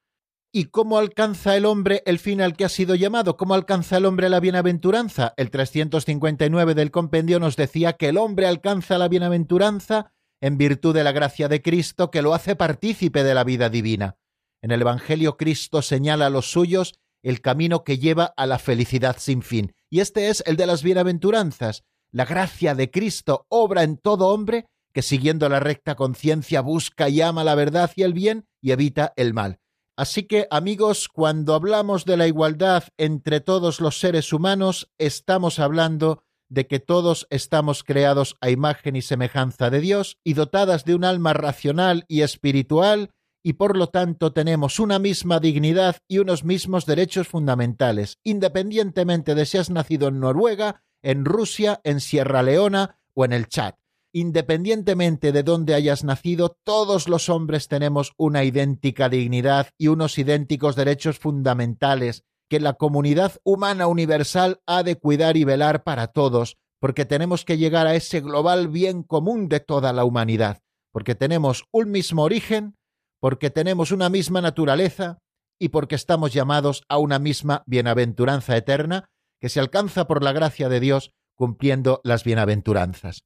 ¿Y 0.56 0.66
cómo 0.66 0.98
alcanza 0.98 1.56
el 1.56 1.64
hombre 1.64 2.04
el 2.06 2.20
fin 2.20 2.40
al 2.40 2.54
que 2.56 2.64
ha 2.64 2.68
sido 2.68 2.94
llamado? 2.94 3.36
¿Cómo 3.36 3.54
alcanza 3.54 3.96
el 3.96 4.04
hombre 4.04 4.28
la 4.28 4.38
bienaventuranza? 4.38 5.34
El 5.36 5.50
359 5.50 6.76
del 6.76 6.92
compendio 6.92 7.40
nos 7.40 7.56
decía 7.56 7.94
que 7.94 8.10
el 8.10 8.18
hombre 8.18 8.46
alcanza 8.46 8.96
la 8.96 9.08
bienaventuranza 9.08 10.12
en 10.40 10.56
virtud 10.56 10.94
de 10.94 11.02
la 11.02 11.10
gracia 11.10 11.48
de 11.48 11.60
Cristo 11.60 12.12
que 12.12 12.22
lo 12.22 12.34
hace 12.34 12.54
partícipe 12.54 13.24
de 13.24 13.34
la 13.34 13.42
vida 13.42 13.68
divina. 13.68 14.16
En 14.62 14.70
el 14.70 14.82
Evangelio 14.82 15.36
Cristo 15.36 15.82
señala 15.82 16.26
a 16.26 16.30
los 16.30 16.52
suyos 16.52 17.00
el 17.24 17.40
camino 17.40 17.82
que 17.82 17.98
lleva 17.98 18.32
a 18.36 18.46
la 18.46 18.60
felicidad 18.60 19.16
sin 19.18 19.42
fin, 19.42 19.74
y 19.90 19.98
este 19.98 20.28
es 20.28 20.44
el 20.46 20.54
de 20.54 20.66
las 20.66 20.84
bienaventuranzas. 20.84 21.82
La 22.12 22.26
gracia 22.26 22.76
de 22.76 22.92
Cristo 22.92 23.44
obra 23.48 23.82
en 23.82 23.96
todo 23.96 24.28
hombre 24.28 24.66
que 24.92 25.02
siguiendo 25.02 25.48
la 25.48 25.58
recta 25.58 25.96
conciencia 25.96 26.60
busca 26.60 27.08
y 27.08 27.22
ama 27.22 27.42
la 27.42 27.56
verdad 27.56 27.90
y 27.96 28.02
el 28.02 28.12
bien 28.12 28.46
y 28.62 28.70
evita 28.70 29.12
el 29.16 29.34
mal. 29.34 29.58
Así 29.96 30.24
que, 30.24 30.48
amigos, 30.50 31.08
cuando 31.08 31.54
hablamos 31.54 32.04
de 32.04 32.16
la 32.16 32.26
igualdad 32.26 32.84
entre 32.98 33.40
todos 33.40 33.80
los 33.80 34.00
seres 34.00 34.32
humanos, 34.32 34.90
estamos 34.98 35.60
hablando 35.60 36.24
de 36.48 36.66
que 36.66 36.80
todos 36.80 37.26
estamos 37.30 37.84
creados 37.84 38.36
a 38.40 38.50
imagen 38.50 38.96
y 38.96 39.02
semejanza 39.02 39.70
de 39.70 39.80
Dios 39.80 40.18
y 40.24 40.34
dotadas 40.34 40.84
de 40.84 40.94
un 40.96 41.04
alma 41.04 41.32
racional 41.32 42.04
y 42.08 42.22
espiritual, 42.22 43.10
y 43.42 43.54
por 43.54 43.76
lo 43.76 43.88
tanto 43.88 44.32
tenemos 44.32 44.80
una 44.80 44.98
misma 44.98 45.38
dignidad 45.38 45.96
y 46.08 46.18
unos 46.18 46.44
mismos 46.44 46.86
derechos 46.86 47.28
fundamentales, 47.28 48.18
independientemente 48.24 49.34
de 49.34 49.46
si 49.46 49.58
has 49.58 49.70
nacido 49.70 50.08
en 50.08 50.18
Noruega, 50.18 50.82
en 51.02 51.24
Rusia, 51.24 51.80
en 51.84 52.00
Sierra 52.00 52.42
Leona 52.42 52.98
o 53.14 53.24
en 53.24 53.32
el 53.32 53.46
Chad. 53.46 53.74
Independientemente 54.14 55.32
de 55.32 55.42
dónde 55.42 55.74
hayas 55.74 56.04
nacido, 56.04 56.56
todos 56.64 57.08
los 57.08 57.28
hombres 57.28 57.66
tenemos 57.66 58.12
una 58.16 58.44
idéntica 58.44 59.08
dignidad 59.08 59.70
y 59.76 59.88
unos 59.88 60.16
idénticos 60.18 60.76
derechos 60.76 61.18
fundamentales 61.18 62.22
que 62.48 62.60
la 62.60 62.74
comunidad 62.74 63.32
humana 63.42 63.88
universal 63.88 64.60
ha 64.66 64.84
de 64.84 64.96
cuidar 64.96 65.36
y 65.36 65.42
velar 65.42 65.82
para 65.82 66.06
todos, 66.06 66.56
porque 66.78 67.04
tenemos 67.04 67.44
que 67.44 67.58
llegar 67.58 67.88
a 67.88 67.96
ese 67.96 68.20
global 68.20 68.68
bien 68.68 69.02
común 69.02 69.48
de 69.48 69.58
toda 69.58 69.92
la 69.92 70.04
humanidad, 70.04 70.60
porque 70.92 71.16
tenemos 71.16 71.64
un 71.72 71.90
mismo 71.90 72.22
origen, 72.22 72.76
porque 73.20 73.50
tenemos 73.50 73.90
una 73.90 74.10
misma 74.10 74.40
naturaleza 74.40 75.18
y 75.58 75.70
porque 75.70 75.96
estamos 75.96 76.32
llamados 76.32 76.84
a 76.88 76.98
una 76.98 77.18
misma 77.18 77.64
bienaventuranza 77.66 78.56
eterna 78.56 79.06
que 79.40 79.48
se 79.48 79.58
alcanza 79.58 80.06
por 80.06 80.22
la 80.22 80.32
gracia 80.32 80.68
de 80.68 80.78
Dios 80.78 81.10
cumpliendo 81.34 82.00
las 82.04 82.22
bienaventuranzas. 82.22 83.24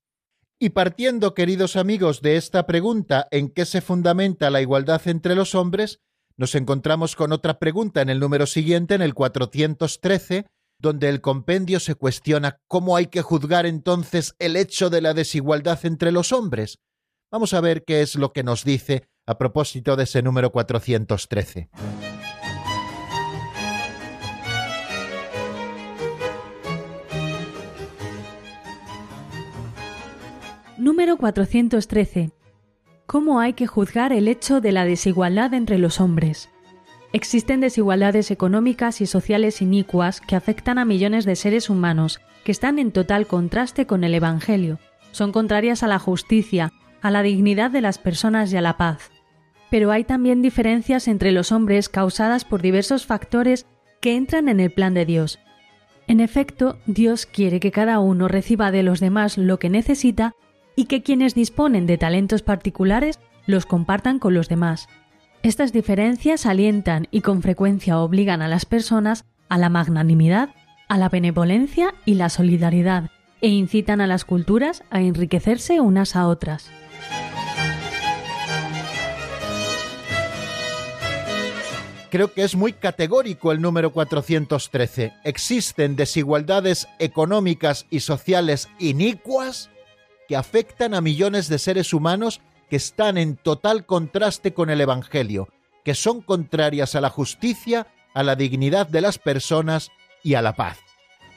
Y 0.61 0.71
partiendo, 0.71 1.35
queridos 1.35 1.77
amigos, 1.77 2.21
de 2.21 2.37
esta 2.37 2.67
pregunta 2.67 3.29
en 3.31 3.49
qué 3.49 3.65
se 3.65 3.81
fundamenta 3.81 4.51
la 4.51 4.61
igualdad 4.61 5.01
entre 5.07 5.37
los 5.37 5.55
hombres, 5.55 6.01
nos 6.37 6.57
encontramos 6.57 7.15
con 7.15 7.31
otra 7.31 7.61
pregunta 7.61 8.03
en 8.03 8.09
el 8.09 8.19
número 8.19 8.45
siguiente, 8.45 8.97
en 8.97 9.03
el 9.03 9.15
413, 9.15 10.47
donde 10.81 11.09
el 11.11 11.21
compendio 11.21 11.79
se 11.79 11.95
cuestiona 11.95 12.61
cómo 12.67 12.97
hay 12.97 13.07
que 13.07 13.23
juzgar 13.23 13.67
entonces 13.67 14.35
el 14.41 14.57
hecho 14.57 14.91
de 14.91 15.01
la 15.01 15.15
desigualdad 15.15 15.79
entre 15.85 16.11
los 16.11 16.33
hombres. 16.33 16.81
Vamos 17.31 17.55
a 17.55 17.61
ver 17.61 17.85
qué 17.85 18.03
es 18.03 18.17
lo 18.17 18.33
que 18.33 18.43
nos 18.43 18.65
dice 18.65 19.09
a 19.27 19.39
propósito 19.39 19.95
de 19.95 20.05
ese 20.05 20.23
número 20.23 20.51
413. 20.51 21.71
Número 30.79 31.17
413. 31.17 32.31
¿Cómo 33.07 33.41
hay 33.41 33.55
que 33.55 33.67
juzgar 33.67 34.13
el 34.13 34.29
hecho 34.29 34.61
de 34.61 34.71
la 34.71 34.85
desigualdad 34.85 35.53
entre 35.53 35.77
los 35.77 36.01
hombres? 36.01 36.51
Existen 37.13 37.61
desigualdades 37.61 38.31
económicas 38.31 39.01
y 39.01 39.07
sociales 39.07 39.61
inicuas 39.61 40.21
que 40.21 40.37
afectan 40.37 40.79
a 40.79 40.85
millones 40.85 41.25
de 41.25 41.35
seres 41.35 41.69
humanos 41.69 42.21
que 42.45 42.53
están 42.53 42.79
en 42.79 42.93
total 42.93 43.27
contraste 43.27 43.89
con 43.89 44.05
el 44.05 44.15
Evangelio. 44.15 44.79
Son 45.11 45.33
contrarias 45.33 45.83
a 45.83 45.89
la 45.89 45.99
justicia, 45.99 46.73
a 47.03 47.11
la 47.11 47.25
dignidad 47.25 47.73
de 47.73 47.81
las 47.81 47.99
personas 47.99 48.53
y 48.53 48.57
a 48.57 48.61
la 48.61 48.77
paz. 48.77 49.11
Pero 49.71 49.91
hay 49.91 50.05
también 50.05 50.43
diferencias 50.43 51.09
entre 51.09 51.33
los 51.33 51.51
hombres 51.51 51.89
causadas 51.89 52.45
por 52.45 52.63
diversos 52.63 53.05
factores 53.05 53.67
que 54.01 54.15
entran 54.15 54.49
en 54.49 54.61
el 54.61 54.71
plan 54.71 54.95
de 54.95 55.07
Dios. 55.07 55.41
En 56.07 56.21
efecto, 56.21 56.79
Dios 56.87 57.27
quiere 57.27 57.59
que 57.59 57.73
cada 57.73 57.99
uno 57.99 58.29
reciba 58.29 58.71
de 58.71 58.85
los 58.85 59.01
demás 59.01 59.39
lo 59.39 59.59
que 59.59 59.71
necesita 59.71 60.37
y 60.79 60.85
que 60.85 61.03
quienes 61.03 61.35
disponen 61.35 61.89
de 61.89 61.99
talentos 61.99 62.43
particulares 62.43 63.19
los 63.47 63.67
compartan 63.67 64.21
con 64.21 64.33
los 64.33 64.49
demás. 64.49 64.87
Estas 65.43 65.73
diferencias 65.73 66.47
alientan 66.47 67.09
y 67.11 67.23
con 67.23 67.43
frecuencia 67.43 67.99
obligan 67.99 68.43
a 68.43 68.49
las 68.49 68.65
personas 68.65 69.25
a 69.49 69.59
la 69.59 69.71
magnanimidad, 69.71 70.51
a 70.87 70.97
la 70.97 71.09
benevolencia 71.09 71.95
y 72.05 72.15
la 72.15 72.29
solidaridad, 72.29 73.11
e 73.41 73.49
incitan 73.49 74.01
a 74.01 74.07
las 74.07 74.25
culturas 74.25 74.85
a 74.91 75.01
enriquecerse 75.01 75.81
unas 75.81 76.15
a 76.15 76.29
otras. 76.29 76.71
Creo 82.13 82.33
que 82.33 82.45
es 82.45 82.55
muy 82.55 82.73
categórico 82.73 83.51
el 83.51 83.61
número 83.61 83.93
413. 83.93 85.13
Existen 85.25 85.97
desigualdades 85.97 86.87
económicas 87.01 87.87
y 87.91 87.99
sociales 87.99 88.69
inicuas 88.79 89.71
que 90.29 90.37
afectan 90.37 90.95
a 90.95 91.01
millones 91.01 91.49
de 91.49 91.59
seres 91.59 91.93
humanos 91.93 92.41
que 92.69 92.77
están 92.77 93.17
en 93.17 93.37
total 93.37 93.87
contraste 93.87 94.53
con 94.53 94.69
el 94.71 94.81
Evangelio, 94.81 95.49
que 95.85 95.95
son 95.95 96.21
contrarias 96.21 96.95
a 96.95 97.01
la 97.01 97.09
justicia, 97.09 97.87
a 98.15 98.23
la 98.23 98.37
dignidad 98.37 98.87
de 98.87 99.01
las 99.01 99.19
personas 99.19 99.91
y 100.23 100.35
a 100.35 100.43
la 100.43 100.55
paz. 100.55 100.79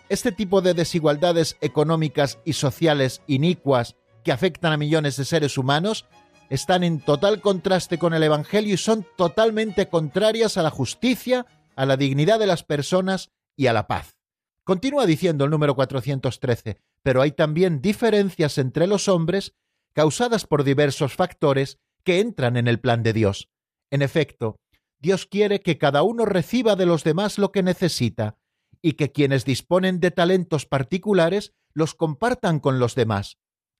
Este 0.10 0.34
tipo 0.34 0.62
de 0.62 0.74
desigualdades 0.74 1.56
económicas 1.62 2.39
y 2.44 2.54
sociales 2.54 3.22
inicuas 3.28 3.96
que 4.26 4.34
afectan 4.34 4.74
a 4.74 4.78
millones 4.78 5.16
de 5.16 5.24
seres 5.24 5.58
humanos 5.58 6.06
están 6.50 6.84
en 6.84 7.00
total 7.00 7.39
contraste 7.39 7.98
con 7.98 8.14
el 8.14 8.24
Evangelio 8.24 8.74
y 8.74 8.78
son 8.78 9.08
totalmente 9.16 9.88
contrarias 9.88 10.58
a 10.58 10.64
la 10.64 10.70
justicia, 10.70 11.46
a 11.78 11.86
la 11.86 11.96
dignidad 11.96 12.39
de 12.39 12.48
las 12.48 12.64
personas 12.64 13.32
y 13.56 13.68
a 13.68 13.74
la 13.74 13.88
paz. 13.88 14.20
Continúa 14.64 15.05
diciendo 15.05 15.45
el 15.45 15.51
número 15.51 15.76
413, 15.76 16.80
pero 17.01 17.22
hay 17.22 17.32
también 17.32 17.82
diferencias 17.82 18.57
entre 18.57 18.88
los 18.88 19.07
hombres 19.07 19.55
causadas 19.93 20.45
por 20.45 20.64
diversos 20.64 21.14
factores 21.14 21.80
que 22.03 22.20
entran 22.20 22.57
en 22.57 22.68
el 22.68 22.80
plan 22.80 23.03
de 23.03 23.14
Dios. 23.14 23.49
En 23.89 24.01
efecto, 24.01 24.57
Dios 24.99 25.26
quiere 25.26 25.62
que 25.62 25.78
cada 25.78 26.03
uno 26.03 26.26
reciba 26.26 26.76
de 26.76 26.86
los 26.86 27.03
demás 27.03 27.38
lo 27.38 27.51
que 27.51 27.64
necesita 27.64 28.38
y 28.82 28.93
que 28.93 29.12
quienes 29.12 29.45
disponen 29.45 29.99
de 29.99 30.12
talentos 30.12 30.66
particulares 30.66 31.53
los 31.74 31.95
compartan 31.95 32.59
con 32.59 32.80
los 32.80 32.95
demás. 32.95 33.38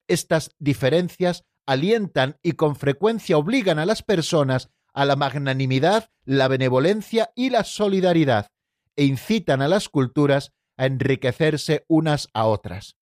Estas 0.08 0.56
diferencias 0.60 1.44
alientan 1.66 2.38
y 2.42 2.54
con 2.54 2.76
frecuencia 2.76 3.38
obligan 3.38 3.80
a 3.80 3.86
las 3.86 4.02
personas 4.02 4.70
a 4.94 5.06
la 5.06 5.16
magnanimidad, 5.16 6.10
la 6.26 6.48
benevolencia 6.48 7.32
y 7.36 7.50
la 7.50 7.64
solidaridad, 7.64 8.48
e 8.96 9.06
incitan 9.06 9.62
a 9.62 9.68
las 9.68 9.88
culturas 9.88 10.52
a 10.78 10.86
enriquecerse 10.86 11.86
unas 11.88 12.28
a 12.34 12.46
otras. 12.46 12.96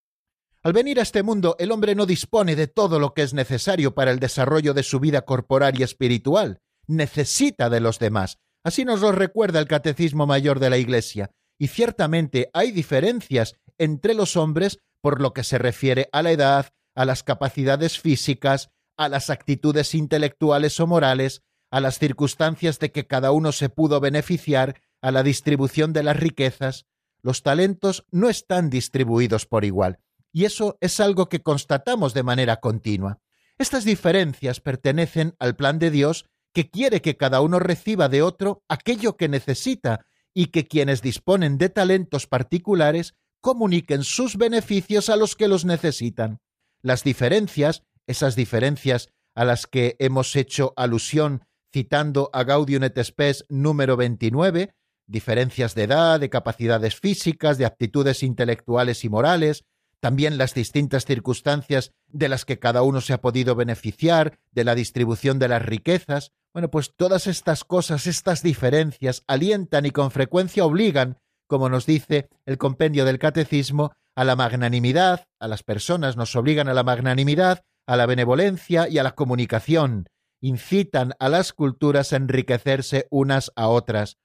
Al 0.61 0.73
venir 0.73 0.99
a 0.99 1.03
este 1.03 1.23
mundo, 1.23 1.55
el 1.59 1.71
hombre 1.71 1.95
no 1.95 2.05
dispone 2.05 2.55
de 2.55 2.67
todo 2.67 2.99
lo 2.99 3.13
que 3.13 3.21
es 3.21 3.33
necesario 3.33 3.95
para 3.95 4.11
el 4.11 4.19
desarrollo 4.19 4.73
de 4.73 4.83
su 4.83 4.99
vida 4.99 5.21
corporal 5.21 5.79
y 5.79 5.83
espiritual. 5.83 6.59
Necesita 6.87 7.69
de 7.69 7.79
los 7.79 7.99
demás. 7.99 8.39
Así 8.63 8.83
nos 8.83 8.99
lo 8.99 9.11
recuerda 9.13 9.59
el 9.59 9.67
Catecismo 9.67 10.25
Mayor 10.25 10.59
de 10.59 10.69
la 10.69 10.77
Iglesia. 10.77 11.31
Y 11.57 11.67
ciertamente 11.67 12.49
hay 12.53 12.71
diferencias 12.71 13.55
entre 13.77 14.13
los 14.13 14.35
hombres 14.35 14.79
por 15.01 15.21
lo 15.21 15.33
que 15.33 15.43
se 15.43 15.57
refiere 15.57 16.09
a 16.11 16.21
la 16.21 16.31
edad, 16.31 16.69
a 16.95 17.05
las 17.05 17.23
capacidades 17.23 17.99
físicas, 17.99 18.69
a 18.97 19.07
las 19.07 19.29
actitudes 19.29 19.95
intelectuales 19.95 20.77
o 20.79 20.87
morales, 20.87 21.41
a 21.71 21.79
las 21.79 21.99
circunstancias 21.99 22.79
de 22.79 22.91
que 22.91 23.07
cada 23.07 23.31
uno 23.31 23.51
se 23.51 23.69
pudo 23.69 23.99
beneficiar, 23.99 24.81
a 25.01 25.11
la 25.11 25.23
distribución 25.23 25.93
de 25.93 26.03
las 26.03 26.17
riquezas. 26.17 26.85
Los 27.21 27.43
talentos 27.43 28.05
no 28.11 28.29
están 28.29 28.69
distribuidos 28.69 29.45
por 29.45 29.65
igual 29.65 29.99
y 30.31 30.45
eso 30.45 30.77
es 30.81 30.99
algo 30.99 31.29
que 31.29 31.41
constatamos 31.41 32.13
de 32.13 32.23
manera 32.23 32.57
continua. 32.57 33.19
Estas 33.57 33.83
diferencias 33.83 34.59
pertenecen 34.59 35.35
al 35.39 35.55
plan 35.55 35.79
de 35.79 35.91
Dios 35.91 36.25
que 36.53 36.69
quiere 36.69 37.01
que 37.01 37.17
cada 37.17 37.41
uno 37.41 37.59
reciba 37.59 38.09
de 38.09 38.21
otro 38.21 38.63
aquello 38.67 39.17
que 39.17 39.27
necesita 39.27 40.05
y 40.33 40.47
que 40.47 40.67
quienes 40.67 41.01
disponen 41.01 41.57
de 41.57 41.69
talentos 41.69 42.27
particulares 42.27 43.15
comuniquen 43.41 44.03
sus 44.03 44.37
beneficios 44.37 45.09
a 45.09 45.15
los 45.15 45.35
que 45.35 45.47
los 45.47 45.65
necesitan. 45.65 46.39
Las 46.81 47.03
diferencias, 47.03 47.83
esas 48.07 48.35
diferencias 48.35 49.09
a 49.35 49.45
las 49.45 49.67
que 49.67 49.95
hemos 49.99 50.35
hecho 50.35 50.73
alusión 50.75 51.43
citando 51.71 52.29
a 52.33 52.43
Gaudium 52.43 52.83
et 52.83 52.97
Spes 53.03 53.45
número 53.49 53.95
29, 53.95 54.73
diferencias 55.09 55.75
de 55.75 55.83
edad, 55.83 56.19
de 56.19 56.29
capacidades 56.29 56.95
físicas, 56.95 57.57
de 57.57 57.65
aptitudes 57.65 58.23
intelectuales 58.23 59.03
y 59.03 59.09
morales, 59.09 59.65
también 59.99 60.37
las 60.37 60.53
distintas 60.53 61.05
circunstancias 61.05 61.91
de 62.07 62.29
las 62.29 62.45
que 62.45 62.59
cada 62.59 62.83
uno 62.83 63.01
se 63.01 63.13
ha 63.13 63.21
podido 63.21 63.55
beneficiar, 63.55 64.39
de 64.51 64.63
la 64.63 64.75
distribución 64.75 65.39
de 65.39 65.49
las 65.49 65.61
riquezas. 65.61 66.31
Bueno, 66.53 66.71
pues 66.71 66.93
todas 66.95 67.27
estas 67.27 67.63
cosas, 67.63 68.07
estas 68.07 68.41
diferencias, 68.41 69.23
alientan 69.27 69.85
y 69.85 69.91
con 69.91 70.11
frecuencia 70.11 70.63
obligan, 70.63 71.17
como 71.47 71.67
nos 71.67 71.85
dice 71.85 72.29
el 72.45 72.57
compendio 72.57 73.03
del 73.03 73.19
catecismo, 73.19 73.91
a 74.15 74.23
la 74.23 74.35
magnanimidad, 74.35 75.27
a 75.39 75.47
las 75.47 75.63
personas 75.63 76.17
nos 76.17 76.35
obligan 76.35 76.67
a 76.67 76.73
la 76.73 76.83
magnanimidad, 76.83 77.63
a 77.87 77.95
la 77.97 78.05
benevolencia 78.05 78.87
y 78.87 78.99
a 78.99 79.03
la 79.03 79.15
comunicación, 79.15 80.07
incitan 80.41 81.13
a 81.19 81.29
las 81.29 81.53
culturas 81.53 82.13
a 82.13 82.17
enriquecerse 82.17 83.07
unas 83.09 83.51
a 83.55 83.67
otras. 83.67 84.17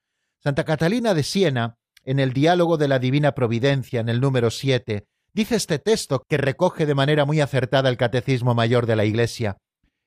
Santa 0.45 0.65
Catalina 0.65 1.15
de 1.15 1.23
Siena, 1.23 1.79
en 2.05 2.21
el 2.21 2.35
diálogo 2.35 2.77
de 2.77 2.87
la 2.87 2.99
Divina 2.99 3.33
Providencia, 3.33 4.01
en 4.01 4.11
el 4.11 4.21
número 4.21 4.51
7, 4.51 5.07
Dice 5.33 5.57
este 5.57 5.81
texto, 5.81 6.23
que 6.29 6.37
recoge 6.37 6.85
de 6.87 6.95
manera 6.95 7.25
muy 7.25 7.41
acertada 7.41 7.89
el 7.89 7.97
Catecismo 7.97 8.55
Mayor 8.55 8.87
de 8.87 8.95
la 8.95 9.05
Iglesia, 9.05 9.57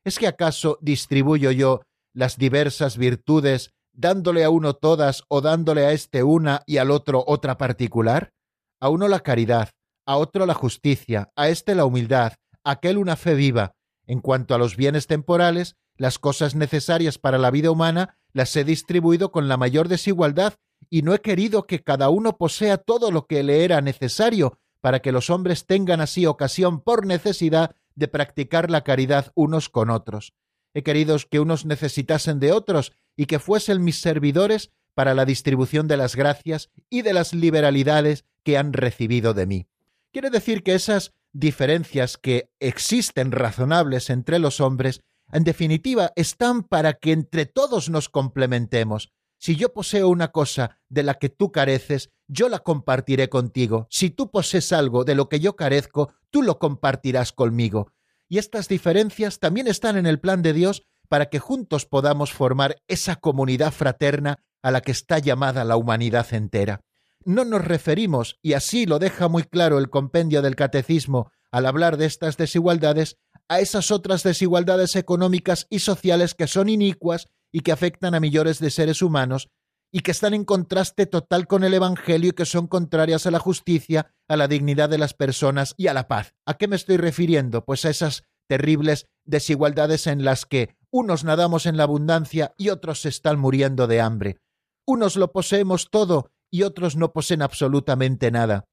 ¿es 0.06 0.20
que 0.20 0.28
acaso 0.28 0.78
distribuyo 0.80 1.52
yo 1.52 1.82
las 2.14 2.38
diversas 2.38 2.98
virtudes 2.98 3.72
dándole 3.92 4.46
a 4.46 4.50
uno 4.50 4.74
todas 4.76 5.24
o 5.28 5.42
dándole 5.42 5.86
a 5.86 5.92
éste 5.92 6.24
una 6.24 6.62
y 6.66 6.78
al 6.78 6.92
otro 6.92 7.26
otra 7.28 7.58
particular? 7.58 8.32
A 8.80 8.88
uno 8.88 9.10
la 9.10 9.20
caridad, 9.20 9.72
a 10.06 10.16
otro 10.16 10.46
la 10.46 10.54
justicia, 10.54 11.30
a 11.36 11.50
éste 11.50 11.76
la 11.76 11.84
humildad, 11.84 12.34
a 12.64 12.72
aquel 12.72 12.98
una 13.00 13.18
fe 13.18 13.34
viva. 13.34 13.74
En 14.06 14.22
cuanto 14.22 14.56
a 14.56 14.60
los 14.60 14.78
bienes 14.78 15.08
temporales, 15.08 15.76
las 15.98 16.20
cosas 16.20 16.56
necesarias 16.56 17.18
para 17.18 17.38
la 17.38 17.52
vida 17.52 17.72
humana 17.72 18.18
las 18.34 18.56
he 18.56 18.64
distribuido 18.64 19.32
con 19.32 19.48
la 19.48 19.58
mayor 19.58 19.88
desigualdad 19.88 20.54
y 20.90 21.02
no 21.02 21.14
he 21.14 21.20
querido 21.20 21.66
que 21.66 21.84
cada 21.84 22.10
uno 22.10 22.38
posea 22.38 22.78
todo 22.78 23.12
lo 23.12 23.26
que 23.26 23.44
le 23.44 23.64
era 23.64 23.82
necesario, 23.82 24.60
para 24.80 25.02
que 25.02 25.12
los 25.12 25.30
hombres 25.30 25.66
tengan 25.66 26.02
así 26.02 26.26
ocasión 26.26 26.82
por 26.82 27.06
necesidad 27.06 27.76
de 27.96 28.08
practicar 28.08 28.70
la 28.70 28.84
caridad 28.84 29.32
unos 29.36 29.70
con 29.70 29.90
otros. 29.90 30.34
He 30.74 30.84
querido 30.84 31.18
que 31.30 31.40
unos 31.40 31.66
necesitasen 31.66 32.40
de 32.40 32.52
otros 32.52 32.94
y 33.16 33.26
que 33.26 33.40
fuesen 33.40 33.84
mis 33.84 34.00
servidores 34.00 34.72
para 34.94 35.14
la 35.14 35.26
distribución 35.26 35.88
de 35.88 35.98
las 35.98 36.16
gracias 36.16 36.70
y 36.90 37.02
de 37.02 37.14
las 37.14 37.34
liberalidades 37.34 38.26
que 38.44 38.58
han 38.58 38.74
recibido 38.74 39.34
de 39.34 39.46
mí. 39.46 39.68
Quiere 40.12 40.30
decir 40.30 40.64
que 40.64 40.76
esas 40.76 41.14
diferencias 41.34 42.18
que 42.18 42.50
existen 42.60 43.32
razonables 43.32 44.10
entre 44.10 44.40
los 44.40 44.60
hombres, 44.62 45.02
en 45.32 45.44
definitiva, 45.44 46.12
están 46.16 46.64
para 46.64 46.94
que 46.94 47.12
entre 47.12 47.46
todos 47.46 47.90
nos 47.90 48.10
complementemos. 48.10 49.12
Si 49.40 49.56
yo 49.56 49.74
poseo 49.74 50.10
una 50.10 50.30
cosa 50.30 50.80
de 50.90 51.04
la 51.04 51.16
que 51.16 51.30
tú 51.30 51.52
careces, 51.52 52.12
yo 52.28 52.50
la 52.50 52.60
compartiré 52.60 53.30
contigo. 53.30 53.88
Si 53.90 54.10
tú 54.10 54.32
posees 54.32 54.72
algo 54.74 55.04
de 55.04 55.16
lo 55.16 55.30
que 55.30 55.40
yo 55.40 55.56
carezco, 55.56 56.14
tú 56.30 56.42
lo 56.42 56.60
compartirás 56.60 57.32
conmigo. 57.32 57.92
Y 58.28 58.40
estas 58.40 58.68
diferencias 58.68 59.40
también 59.40 59.68
están 59.68 59.98
en 59.98 60.06
el 60.06 60.20
plan 60.20 60.42
de 60.42 60.54
Dios 60.54 60.84
para 61.08 61.28
que 61.28 61.40
juntos 61.40 61.86
podamos 61.86 62.34
formar 62.34 62.78
esa 62.88 63.16
comunidad 63.16 63.72
fraterna 63.72 64.44
a 64.62 64.72
la 64.72 64.82
que 64.82 64.92
está 64.92 65.20
llamada 65.20 65.64
la 65.64 65.78
humanidad 65.78 66.34
entera. 66.34 66.82
No 67.24 67.46
nos 67.46 67.64
referimos, 67.64 68.38
y 68.42 68.54
así 68.54 68.86
lo 68.86 69.00
deja 69.00 69.28
muy 69.28 69.44
claro 69.44 69.78
el 69.78 69.90
compendio 69.90 70.42
del 70.42 70.56
Catecismo 70.56 71.32
al 71.52 71.66
hablar 71.66 71.98
de 71.98 72.06
estas 72.06 72.38
desigualdades, 72.38 73.18
a 73.50 73.60
esas 73.60 73.92
otras 73.92 74.24
desigualdades 74.24 74.96
económicas 74.96 75.68
y 75.70 75.80
sociales 75.80 76.34
que 76.34 76.48
son 76.48 76.70
inicuas 76.70 77.28
y 77.52 77.62
que 77.62 77.72
afectan 77.72 78.16
a 78.16 78.20
millones 78.20 78.60
de 78.60 78.72
seres 78.72 79.02
humanos 79.02 79.50
y 79.92 80.02
que 80.02 80.12
están 80.12 80.34
en 80.34 80.44
contraste 80.44 81.06
total 81.06 81.48
con 81.48 81.64
el 81.64 81.74
Evangelio 81.74 82.32
y 82.32 82.34
que 82.34 82.46
son 82.46 82.68
contrarias 82.68 83.26
a 83.26 83.32
la 83.32 83.40
justicia, 83.40 84.14
a 84.28 84.36
la 84.36 84.48
dignidad 84.48 84.90
de 84.90 84.98
las 84.98 85.14
personas 85.14 85.74
y 85.78 85.88
a 85.88 85.94
la 85.94 86.08
paz. 86.08 86.34
¿A 86.46 86.56
qué 86.56 86.68
me 86.68 86.76
estoy 86.76 86.98
refiriendo? 86.98 87.64
Pues 87.64 87.86
a 87.86 87.90
esas 87.90 88.24
terribles 88.48 89.08
desigualdades 89.26 90.08
en 90.08 90.26
las 90.26 90.46
que 90.46 90.76
unos 90.92 91.24
nadamos 91.24 91.66
en 91.66 91.78
la 91.78 91.84
abundancia 91.84 92.54
y 92.58 92.70
otros 92.70 93.02
se 93.02 93.10
están 93.10 93.40
muriendo 93.40 93.88
de 93.88 94.02
hambre. 94.02 94.38
Unos 94.86 95.16
lo 95.16 95.32
poseemos 95.32 95.90
todo 95.90 96.32
y 96.50 96.64
otros 96.64 96.96
no 96.96 97.12
poseen 97.12 97.42
absolutamente 97.42 98.32
nada. 98.32 98.66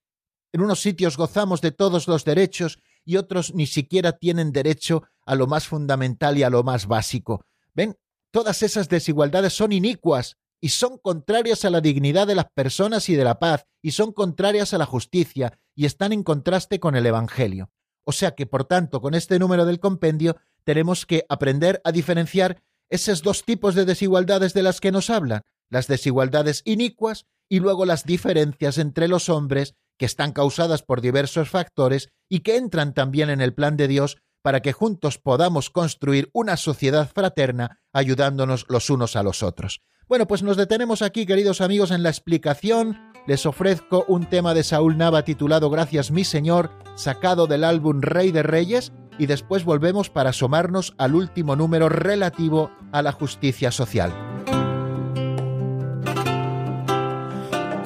En 0.53 0.61
unos 0.61 0.81
sitios 0.81 1.17
gozamos 1.17 1.61
de 1.61 1.73
todos 1.73 2.07
los 2.07 2.25
derechos 2.25 2.79
y 3.05 3.17
otros 3.17 3.55
ni 3.55 3.67
siquiera 3.67 4.13
tienen 4.13 4.53
derecho 4.53 5.05
a 5.27 5.35
lo 5.35 5.47
más 5.47 5.67
fundamental 5.67 6.39
y 6.39 6.43
a 6.43 6.51
lo 6.51 6.63
más 6.63 6.87
básico. 6.87 7.45
¿Ven? 7.75 7.97
Todas 8.31 8.63
esas 8.63 8.89
desigualdades 8.89 9.53
son 9.53 9.73
inicuas 9.73 10.37
y 10.61 10.71
son 10.71 10.99
contrarias 10.99 11.65
a 11.65 11.71
la 11.71 11.81
dignidad 11.81 12.27
de 12.27 12.35
las 12.35 12.47
personas 12.55 13.09
y 13.09 13.15
de 13.15 13.25
la 13.25 13.39
paz, 13.39 13.67
y 13.83 13.91
son 13.91 14.13
contrarias 14.13 14.73
a 14.73 14.79
la 14.79 14.87
justicia, 14.87 15.59
y 15.75 15.85
están 15.85 16.13
en 16.13 16.23
contraste 16.23 16.81
con 16.81 16.97
el 16.97 17.05
Evangelio. 17.05 17.71
O 18.05 18.13
sea 18.13 18.35
que, 18.35 18.47
por 18.47 18.65
tanto, 18.65 19.01
con 19.01 19.15
este 19.15 19.39
número 19.39 19.67
del 19.67 19.79
compendio 19.79 20.37
tenemos 20.65 21.05
que 21.05 21.27
aprender 21.29 21.81
a 21.85 21.93
diferenciar 21.93 22.63
esos 22.89 23.23
dos 23.23 23.45
tipos 23.45 23.75
de 23.75 23.85
desigualdades 23.85 24.55
de 24.55 24.63
las 24.63 24.81
que 24.81 24.93
nos 24.93 25.11
hablan, 25.11 25.43
las 25.69 25.87
desigualdades 25.87 26.63
inicuas 26.65 27.27
y 27.49 27.61
luego 27.61 27.85
las 27.85 28.05
diferencias 28.05 28.79
entre 28.79 29.09
los 29.09 29.29
hombres 29.29 29.75
que 29.99 30.07
están 30.07 30.33
causadas 30.33 30.83
por 30.83 31.01
diversos 31.01 31.51
factores 31.51 32.09
y 32.29 32.41
que 32.41 32.57
entran 32.57 32.95
también 32.95 33.31
en 33.31 33.41
el 33.41 33.55
plan 33.55 33.77
de 33.77 33.89
Dios 33.89 34.19
para 34.43 34.61
que 34.61 34.73
juntos 34.73 35.19
podamos 35.19 35.71
construir 35.71 36.29
una 36.35 36.57
sociedad 36.57 37.11
fraterna 37.13 37.81
ayudándonos 37.93 38.67
los 38.69 38.91
unos 38.91 39.17
a 39.17 39.23
los 39.23 39.43
otros. 39.43 39.81
Bueno, 40.07 40.27
pues 40.27 40.43
nos 40.43 40.59
detenemos 40.59 41.01
aquí, 41.01 41.25
queridos 41.25 41.63
amigos, 41.63 41.91
en 41.91 42.03
la 42.03 42.11
explicación. 42.11 42.99
Les 43.27 43.47
ofrezco 43.47 44.05
un 44.07 44.27
tema 44.27 44.53
de 44.53 44.63
Saúl 44.63 44.99
Nava 44.99 45.25
titulado 45.25 45.71
Gracias 45.71 46.11
mi 46.11 46.25
Señor, 46.25 46.71
sacado 46.95 47.47
del 47.47 47.65
álbum 47.65 48.03
Rey 48.03 48.31
de 48.31 48.43
Reyes, 48.43 48.93
y 49.19 49.27
después 49.27 49.65
volvemos 49.65 50.11
para 50.11 50.31
asomarnos 50.31 50.95
al 50.99 51.15
último 51.15 51.57
número 51.57 51.89
relativo 51.89 52.71
a 52.93 53.01
la 53.01 53.13
justicia 53.13 53.71
social. 53.71 54.34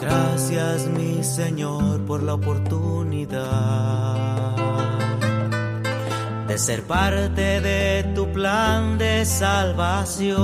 Gracias 0.09 0.87
mi 0.87 1.23
Señor 1.23 2.01
por 2.07 2.23
la 2.23 2.35
oportunidad 2.35 4.57
de 6.47 6.57
ser 6.57 6.85
parte 6.85 7.61
de 7.61 8.05
tu 8.15 8.33
plan 8.33 8.97
de 8.97 9.27
salvación. 9.27 10.39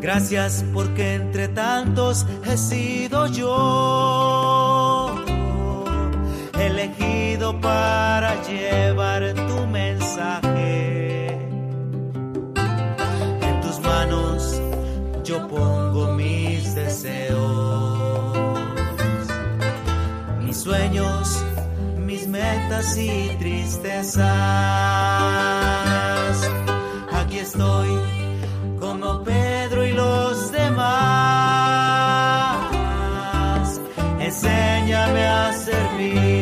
Gracias 0.00 0.64
porque 0.74 1.14
entre 1.14 1.46
tantos 1.46 2.26
he 2.44 2.56
sido 2.56 3.28
yo 3.28 5.14
elegido 6.58 7.60
para 7.60 8.42
llevar 8.42 9.22
sueños, 20.62 21.44
mis 21.98 22.26
metas 22.28 22.96
y 22.96 23.36
tristezas. 23.38 24.22
Aquí 27.12 27.38
estoy 27.38 27.88
como 28.78 29.24
Pedro 29.24 29.84
y 29.86 29.92
los 29.92 30.52
demás. 30.52 30.92
Enséñame 34.20 35.26
a 35.26 35.52
servir 35.52 36.41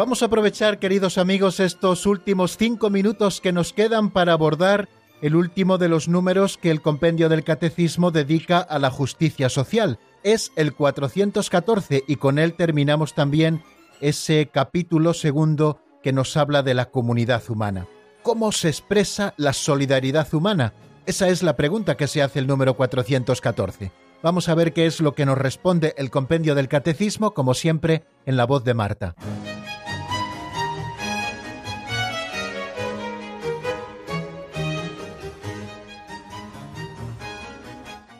Vamos 0.00 0.22
a 0.22 0.26
aprovechar, 0.26 0.78
queridos 0.78 1.18
amigos, 1.18 1.60
estos 1.60 2.06
últimos 2.06 2.56
cinco 2.56 2.88
minutos 2.88 3.42
que 3.42 3.52
nos 3.52 3.74
quedan 3.74 4.08
para 4.08 4.32
abordar 4.32 4.88
el 5.20 5.36
último 5.36 5.76
de 5.76 5.90
los 5.90 6.08
números 6.08 6.56
que 6.56 6.70
el 6.70 6.80
compendio 6.80 7.28
del 7.28 7.44
Catecismo 7.44 8.10
dedica 8.10 8.60
a 8.60 8.78
la 8.78 8.90
justicia 8.90 9.50
social. 9.50 9.98
Es 10.22 10.52
el 10.56 10.72
414 10.72 12.04
y 12.08 12.16
con 12.16 12.38
él 12.38 12.54
terminamos 12.54 13.12
también 13.12 13.62
ese 14.00 14.48
capítulo 14.50 15.12
segundo 15.12 15.82
que 16.02 16.14
nos 16.14 16.34
habla 16.38 16.62
de 16.62 16.72
la 16.72 16.86
comunidad 16.86 17.42
humana. 17.50 17.86
¿Cómo 18.22 18.52
se 18.52 18.68
expresa 18.68 19.34
la 19.36 19.52
solidaridad 19.52 20.32
humana? 20.32 20.72
Esa 21.04 21.28
es 21.28 21.42
la 21.42 21.56
pregunta 21.56 21.98
que 21.98 22.06
se 22.06 22.22
hace 22.22 22.38
el 22.38 22.46
número 22.46 22.74
414. 22.74 23.92
Vamos 24.22 24.48
a 24.48 24.54
ver 24.54 24.72
qué 24.72 24.86
es 24.86 25.02
lo 25.02 25.12
que 25.12 25.26
nos 25.26 25.36
responde 25.36 25.92
el 25.98 26.10
compendio 26.10 26.54
del 26.54 26.68
catecismo, 26.68 27.32
como 27.32 27.52
siempre, 27.52 28.04
en 28.24 28.38
la 28.38 28.46
voz 28.46 28.64
de 28.64 28.72
Marta. 28.72 29.14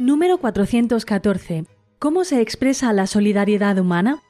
Número 0.00 0.38
414. 0.38 1.66
¿Cómo 1.98 2.24
se 2.24 2.40
expresa 2.40 2.90
la 2.94 3.06
solidaridad 3.06 3.78
humana? 3.78 4.22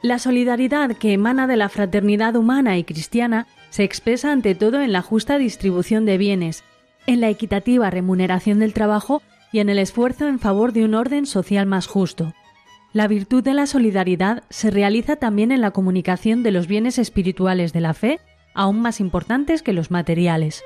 La 0.00 0.18
solidaridad 0.18 0.96
que 0.96 1.12
emana 1.12 1.46
de 1.46 1.58
la 1.58 1.68
fraternidad 1.68 2.34
humana 2.34 2.78
y 2.78 2.84
cristiana 2.84 3.46
se 3.68 3.84
expresa 3.84 4.32
ante 4.32 4.54
todo 4.54 4.80
en 4.80 4.92
la 4.92 5.02
justa 5.02 5.36
distribución 5.36 6.06
de 6.06 6.16
bienes, 6.16 6.64
en 7.06 7.20
la 7.20 7.28
equitativa 7.28 7.90
remuneración 7.90 8.58
del 8.58 8.72
trabajo 8.72 9.20
y 9.52 9.58
en 9.58 9.68
el 9.68 9.78
esfuerzo 9.78 10.26
en 10.26 10.38
favor 10.38 10.72
de 10.72 10.86
un 10.86 10.94
orden 10.94 11.26
social 11.26 11.66
más 11.66 11.86
justo. 11.86 12.32
La 12.94 13.06
virtud 13.06 13.44
de 13.44 13.52
la 13.52 13.66
solidaridad 13.66 14.44
se 14.48 14.70
realiza 14.70 15.16
también 15.16 15.52
en 15.52 15.60
la 15.60 15.72
comunicación 15.72 16.42
de 16.42 16.52
los 16.52 16.66
bienes 16.66 16.98
espirituales 16.98 17.74
de 17.74 17.82
la 17.82 17.92
fe, 17.92 18.18
aún 18.54 18.80
más 18.80 18.98
importantes 18.98 19.60
que 19.62 19.74
los 19.74 19.90
materiales. 19.90 20.64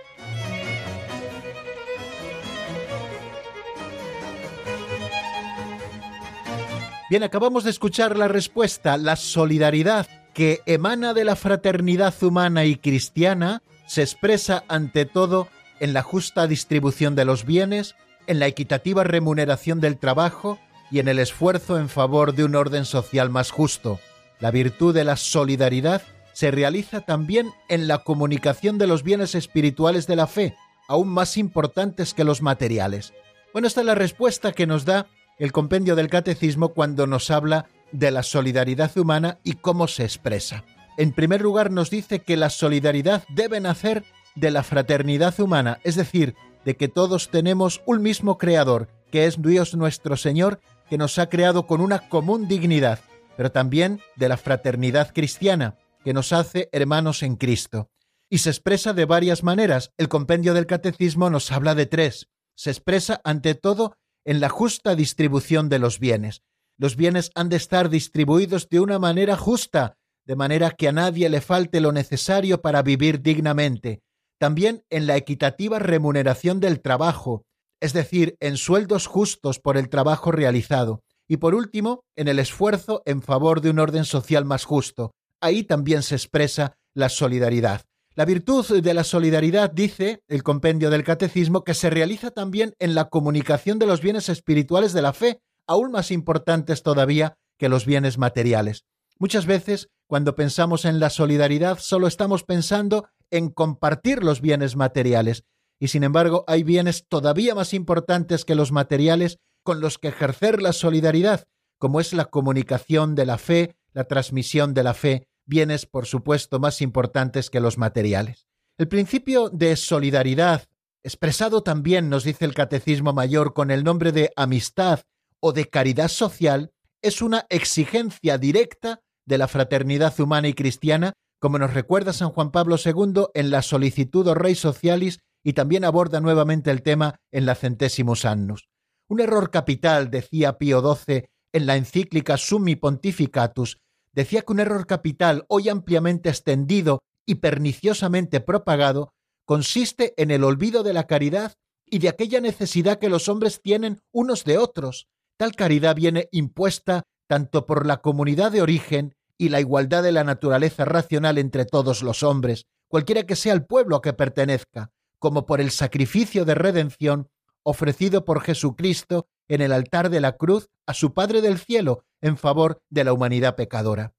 Bien, 7.11 7.23
acabamos 7.23 7.65
de 7.65 7.71
escuchar 7.71 8.17
la 8.17 8.29
respuesta. 8.29 8.97
La 8.97 9.17
solidaridad 9.17 10.07
que 10.33 10.63
emana 10.65 11.13
de 11.13 11.25
la 11.25 11.37
fraternidad 11.37 12.15
humana 12.23 12.65
y 12.65 12.77
cristiana 12.77 13.63
se 13.87 14.01
expresa 14.03 14.65
ante 14.69 15.05
todo 15.05 15.49
en 15.81 15.93
la 15.93 16.03
justa 16.03 16.47
distribución 16.47 17.15
de 17.15 17.27
los 17.27 17.45
bienes, 17.45 17.95
en 18.27 18.39
la 18.39 18.47
equitativa 18.47 19.05
remuneración 19.05 19.81
del 19.81 19.99
trabajo 19.99 20.59
y 20.91 20.99
en 20.99 21.09
el 21.09 21.19
esfuerzo 21.19 21.79
en 21.79 21.91
favor 21.91 22.35
de 22.35 22.45
un 22.45 22.55
orden 22.55 22.87
social 22.87 23.29
más 23.29 23.51
justo. 23.51 24.01
La 24.41 24.51
virtud 24.51 24.95
de 24.95 25.05
la 25.05 25.17
solidaridad 25.17 26.01
se 26.33 26.51
realiza 26.51 27.03
también 27.03 27.51
en 27.69 27.87
la 27.87 27.99
comunicación 27.99 28.79
de 28.79 28.87
los 28.87 29.03
bienes 29.03 29.35
espirituales 29.35 30.07
de 30.07 30.17
la 30.17 30.27
fe, 30.27 30.57
aún 30.89 31.09
más 31.09 31.37
importantes 31.37 32.15
que 32.15 32.25
los 32.25 32.41
materiales. 32.41 33.13
Bueno, 33.53 33.69
esta 33.69 33.81
es 33.81 33.87
la 33.87 33.95
respuesta 33.95 34.53
que 34.53 34.67
nos 34.67 34.87
da 34.87 35.07
el 35.39 35.53
compendio 35.53 35.97
del 35.97 36.09
catecismo 36.09 36.71
cuando 36.71 37.07
nos 37.07 37.31
habla 37.31 37.67
de 37.93 38.11
la 38.11 38.23
solidaridad 38.23 38.97
humana 38.97 39.39
y 39.45 39.55
cómo 39.55 39.89
se 39.89 40.05
expresa. 40.05 40.65
En 40.97 41.13
primer 41.13 41.41
lugar 41.41 41.71
nos 41.71 41.91
dice 41.91 42.21
que 42.21 42.37
la 42.37 42.51
solidaridad 42.51 43.25
debe 43.29 43.61
nacer 43.61 44.05
de 44.35 44.51
la 44.51 44.63
fraternidad 44.63 45.39
humana, 45.41 45.79
es 45.85 45.97
decir, 45.97 46.35
de 46.65 46.77
que 46.77 46.89
todos 46.89 47.31
tenemos 47.31 47.83
un 47.87 48.03
mismo 48.03 48.39
Creador, 48.39 48.89
que 49.11 49.27
es 49.27 49.41
Dios 49.41 49.75
nuestro 49.75 50.17
Señor, 50.17 50.61
que 50.89 50.99
nos 50.99 51.19
ha 51.19 51.29
creado 51.29 51.67
con 51.67 51.81
una 51.81 52.09
común 52.09 52.49
dignidad, 52.49 53.01
pero 53.37 53.53
también 53.53 54.01
de 54.17 54.29
la 54.29 54.37
fraternidad 54.37 55.13
cristiana, 55.13 55.77
que 56.05 56.13
nos 56.13 56.33
hace 56.33 56.69
hermanos 56.73 57.23
en 57.23 57.37
Cristo. 57.37 57.91
Y 58.29 58.39
se 58.39 58.51
expresa 58.51 58.93
de 58.93 59.05
varias 59.05 59.43
maneras. 59.43 59.93
El 59.97 60.09
compendio 60.09 60.55
del 60.55 60.67
catecismo 60.67 61.31
nos 61.31 61.53
habla 61.53 61.75
de 61.75 61.87
tres. 61.87 62.29
Se 62.57 62.71
expresa 62.71 63.21
ante 63.25 63.55
todo 63.55 63.97
en 64.25 64.41
la 64.41 64.49
justa 64.49 64.95
distribución 64.95 65.69
de 65.69 65.79
los 65.79 65.99
bienes. 65.99 66.43
Los 66.79 66.97
bienes 66.97 67.31
han 67.35 67.49
de 67.49 67.57
estar 67.57 67.89
distribuidos 67.89 68.69
de 68.69 68.81
una 68.81 68.99
manera 68.99 69.37
justa, 69.37 69.97
de 70.27 70.37
manera 70.37 70.71
que 70.71 70.89
a 70.89 70.93
nadie 70.93 71.29
le 71.29 71.41
falte 71.41 71.81
lo 71.81 71.93
necesario 71.93 72.63
para 72.63 72.83
vivir 72.83 73.21
dignamente. 73.21 74.01
También 74.39 74.85
en 74.91 75.07
la 75.07 75.17
equitativa 75.17 75.79
remuneración 75.79 76.61
del 76.61 76.81
trabajo, 76.81 77.45
es 77.81 77.93
decir, 77.93 78.37
en 78.41 78.57
sueldos 78.57 79.07
justos 79.07 79.61
por 79.61 79.77
el 79.77 79.89
trabajo 79.89 80.33
realizado. 80.33 81.03
Y 81.29 81.39
por 81.39 81.55
último, 81.55 82.05
en 82.17 82.29
el 82.29 82.39
esfuerzo 82.39 83.03
en 83.07 83.23
favor 83.23 83.61
de 83.61 83.71
un 83.71 83.79
orden 83.79 84.05
social 84.05 84.45
más 84.45 84.65
justo. 84.65 85.13
Ahí 85.41 85.65
también 85.65 86.03
se 86.03 86.15
expresa 86.15 86.77
la 86.95 87.09
solidaridad. 87.09 87.83
La 88.17 88.25
virtud 88.25 88.81
de 88.81 88.95
la 88.95 89.03
solidaridad, 89.03 89.73
dice 89.73 90.23
el 90.29 90.45
compendio 90.45 90.89
del 90.89 91.03
catecismo, 91.03 91.65
que 91.65 91.75
se 91.75 91.91
realiza 91.91 92.31
también 92.31 92.75
en 92.79 92.95
la 92.95 93.09
comunicación 93.09 93.81
de 93.81 93.87
los 93.87 94.01
bienes 94.01 94.29
espirituales 94.29 94.93
de 94.93 95.03
la 95.03 95.13
fe, 95.13 95.41
aún 95.67 95.91
más 95.91 96.13
importantes 96.13 96.85
todavía 96.85 97.37
que 97.59 97.69
los 97.69 97.87
bienes 97.87 98.17
materiales. 98.17 98.85
Muchas 99.19 99.47
veces, 99.47 99.89
cuando 100.07 100.37
pensamos 100.37 100.85
en 100.85 101.01
la 101.01 101.11
solidaridad, 101.11 101.79
solo 101.81 102.07
estamos 102.07 102.45
pensando 102.45 103.09
en 103.33 103.49
compartir 103.49 104.23
los 104.23 104.41
bienes 104.41 104.77
materiales, 104.77 105.43
y 105.81 105.89
sin 105.89 106.05
embargo 106.05 106.45
hay 106.47 106.63
bienes 106.63 107.07
todavía 107.09 107.57
más 107.57 107.75
importantes 107.75 108.45
que 108.45 108.55
los 108.55 108.71
materiales 108.71 109.39
con 109.65 109.81
los 109.81 109.99
que 109.99 110.09
ejercer 110.09 110.63
la 110.63 110.73
solidaridad, 110.73 111.49
como 111.79 111.99
es 111.99 112.13
la 112.13 112.27
comunicación 112.27 113.17
de 113.17 113.27
la 113.27 113.39
fe, 113.39 113.75
la 113.93 114.05
transmisión 114.05 114.73
de 114.73 114.83
la 114.85 114.95
fe, 114.95 115.27
bienes, 115.47 115.87
por 115.87 116.07
supuesto, 116.07 116.59
más 116.59 116.81
importantes 116.81 117.51
que 117.51 117.61
los 117.61 117.79
materiales. 117.79 118.47
El 118.79 118.89
principio 118.89 119.51
de 119.51 119.77
solidaridad, 119.77 120.65
expresado 121.03 121.63
también, 121.63 122.09
nos 122.09 122.25
dice 122.25 122.45
el 122.45 122.55
Catecismo 122.55 123.13
Mayor, 123.13 123.55
con 123.55 123.71
el 123.71 123.85
nombre 123.85 124.13
de 124.13 124.33
amistad 124.37 125.01
o 125.41 125.53
de 125.53 125.69
caridad 125.69 126.09
social, 126.09 126.73
es 127.03 127.23
una 127.23 127.47
exigencia 127.51 128.39
directa 128.39 129.03
de 129.27 129.39
la 129.39 129.49
fraternidad 129.49 130.19
humana 130.19 130.49
y 130.49 130.55
cristiana, 130.55 131.13
como 131.39 131.59
nos 131.59 131.75
recuerda 131.75 132.13
San 132.13 132.31
Juan 132.31 132.51
Pablo 132.51 132.77
II 132.83 133.27
en 133.35 133.51
la 133.51 133.63
Solicitud 133.63 134.27
Rei 134.33 134.55
Socialis 134.55 135.21
y 135.45 135.53
también 135.53 135.85
aborda 135.85 136.21
nuevamente 136.21 136.71
el 136.71 136.83
tema 136.83 137.21
en 137.31 137.47
la 137.47 137.55
Centésimus 137.55 138.25
Annus. 138.25 138.69
Un 139.09 139.21
error 139.21 139.51
capital, 139.51 140.11
decía 140.11 140.57
Pío 140.57 140.81
XII 140.81 141.27
en 141.53 141.67
la 141.67 141.77
encíclica 141.77 142.37
Summi 142.37 142.77
Pontificatus, 142.77 143.79
decía 144.15 144.43
que 144.43 144.53
un 144.53 144.61
error 144.61 144.87
capital 144.87 145.45
hoy 145.49 145.69
ampliamente 145.69 146.29
extendido 146.29 147.03
y 147.27 147.37
perniciosamente 147.37 148.41
propagado 148.41 149.13
consiste 149.45 150.15
en 150.17 150.31
el 150.31 150.45
olvido 150.45 150.83
de 150.83 150.93
la 150.93 151.07
caridad 151.07 151.55
y 151.87 151.99
de 151.99 152.09
aquella 152.09 152.41
necesidad 152.41 152.99
que 152.99 153.09
los 153.09 153.29
hombres 153.29 153.61
tienen 153.63 154.01
unos 154.13 154.45
de 154.45 154.59
otros. 154.59 155.09
Tal 155.37 155.55
caridad 155.55 155.97
viene 155.97 156.29
impuesta 156.33 157.03
tanto 157.27 157.67
por 157.67 157.87
la 157.87 157.99
comunidad 157.99 158.53
de 158.53 158.63
origen 158.63 159.15
y 159.37 159.49
la 159.49 159.61
igualdad 159.61 160.03
de 160.03 160.13
la 160.13 160.25
naturaleza 160.25 160.85
racional 160.85 161.39
entre 161.39 161.65
todos 161.65 162.03
los 162.03 162.23
hombres, 162.23 162.67
cualquiera 162.89 163.25
que 163.25 163.37
sea 163.37 163.53
el 163.53 163.65
pueblo 163.65 163.97
a 163.97 164.03
que 164.03 164.13
pertenezca, 164.13 164.93
como 165.19 165.45
por 165.47 165.61
el 165.61 165.71
sacrificio 165.71 166.45
de 166.45 166.55
redención 166.55 167.29
ofrecido 167.63 168.25
por 168.25 168.43
Jesucristo 168.43 169.27
en 169.49 169.61
el 169.61 169.73
altar 169.73 170.11
de 170.11 170.21
la 170.21 170.37
cruz 170.37 170.69
a 170.87 170.95
su 170.95 171.15
Padre 171.15 171.41
del 171.41 171.59
cielo 171.59 172.05
en 172.21 172.37
favor 172.37 172.83
de 172.91 173.05
la 173.05 173.13
humanidad 173.13 173.57
pecadora. 173.57 174.15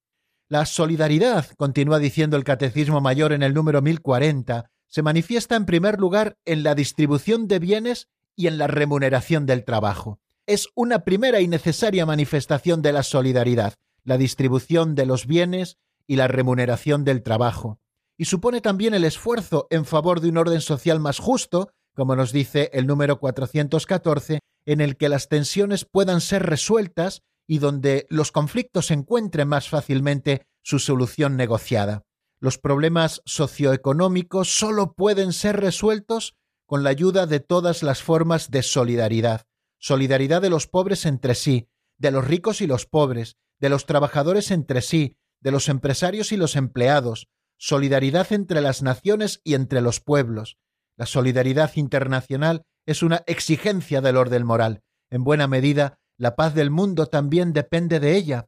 La 0.48 0.66
solidaridad, 0.66 1.48
continúa 1.58 1.98
diciendo 1.98 2.38
el 2.38 2.44
Catecismo 2.44 3.02
Mayor 3.02 3.34
en 3.34 3.42
el 3.42 3.54
número 3.54 3.82
1040, 3.82 4.70
se 4.88 5.02
manifiesta 5.02 5.56
en 5.56 5.66
primer 5.66 6.00
lugar 6.00 6.38
en 6.46 6.64
la 6.64 6.76
distribución 6.76 7.48
de 7.48 7.60
bienes 7.60 8.10
y 8.36 8.48
en 8.48 8.58
la 8.58 8.68
remuneración 8.68 9.46
del 9.46 9.66
trabajo. 9.66 10.20
Es 10.46 10.68
una 10.76 11.04
primera 11.04 11.42
y 11.42 11.48
necesaria 11.48 12.06
manifestación 12.06 12.82
de 12.84 12.94
la 12.94 13.02
solidaridad, 13.02 13.74
la 14.04 14.18
distribución 14.18 14.94
de 14.94 15.08
los 15.08 15.26
bienes 15.26 15.78
y 16.06 16.18
la 16.18 16.28
remuneración 16.28 17.04
del 17.04 17.24
trabajo. 17.24 17.80
Y 18.18 18.26
supone 18.26 18.62
también 18.62 18.94
el 18.94 19.04
esfuerzo 19.04 19.68
en 19.72 19.86
favor 19.86 20.22
de 20.22 20.30
un 20.30 20.38
orden 20.38 20.62
social 20.62 21.00
más 21.00 21.20
justo, 21.20 21.72
como 21.96 22.16
nos 22.16 22.32
dice 22.32 22.70
el 22.74 22.86
número 22.86 23.20
414, 23.20 24.40
en 24.66 24.82
el 24.82 24.97
que 24.97 25.09
las 25.09 25.30
tensiones 25.30 25.86
puedan 25.86 26.22
ser 26.22 26.43
resueltas 26.43 27.24
y 27.47 27.59
donde 27.59 28.07
los 28.09 28.32
conflictos 28.32 28.91
encuentren 28.91 29.47
más 29.47 29.70
fácilmente 29.70 30.47
su 30.63 30.80
solución 30.80 31.38
negociada. 31.38 32.03
Los 32.39 32.57
problemas 32.57 33.22
socioeconómicos 33.26 34.49
solo 34.49 34.93
pueden 34.93 35.32
ser 35.34 35.59
resueltos 35.59 36.36
con 36.66 36.84
la 36.84 36.89
ayuda 36.89 37.28
de 37.28 37.39
todas 37.39 37.84
las 37.84 38.01
formas 38.01 38.49
de 38.49 38.63
solidaridad. 38.63 39.45
Solidaridad 39.80 40.41
de 40.41 40.49
los 40.49 40.68
pobres 40.68 41.05
entre 41.05 41.36
sí, 41.36 41.70
de 41.97 42.11
los 42.11 42.26
ricos 42.26 42.61
y 42.61 42.68
los 42.68 42.86
pobres, 42.86 43.38
de 43.59 43.70
los 43.70 43.86
trabajadores 43.86 44.51
entre 44.51 44.82
sí, 44.82 45.18
de 45.39 45.51
los 45.51 45.70
empresarios 45.70 46.32
y 46.32 46.38
los 46.38 46.55
empleados, 46.55 47.28
solidaridad 47.57 48.34
entre 48.34 48.61
las 48.61 48.82
naciones 48.82 49.41
y 49.43 49.53
entre 49.53 49.82
los 49.82 49.99
pueblos. 49.99 50.57
La 50.97 51.05
solidaridad 51.05 51.72
internacional 51.76 52.63
es 52.86 53.04
una 53.04 53.24
exigencia 53.28 54.02
del 54.02 54.18
orden 54.18 54.46
moral. 54.46 54.82
En 55.10 55.24
buena 55.24 55.48
medida, 55.48 56.00
la 56.18 56.36
paz 56.36 56.54
del 56.54 56.72
mundo 56.72 57.08
también 57.08 57.54
depende 57.54 58.00
de 58.00 58.16
ella. 58.16 58.48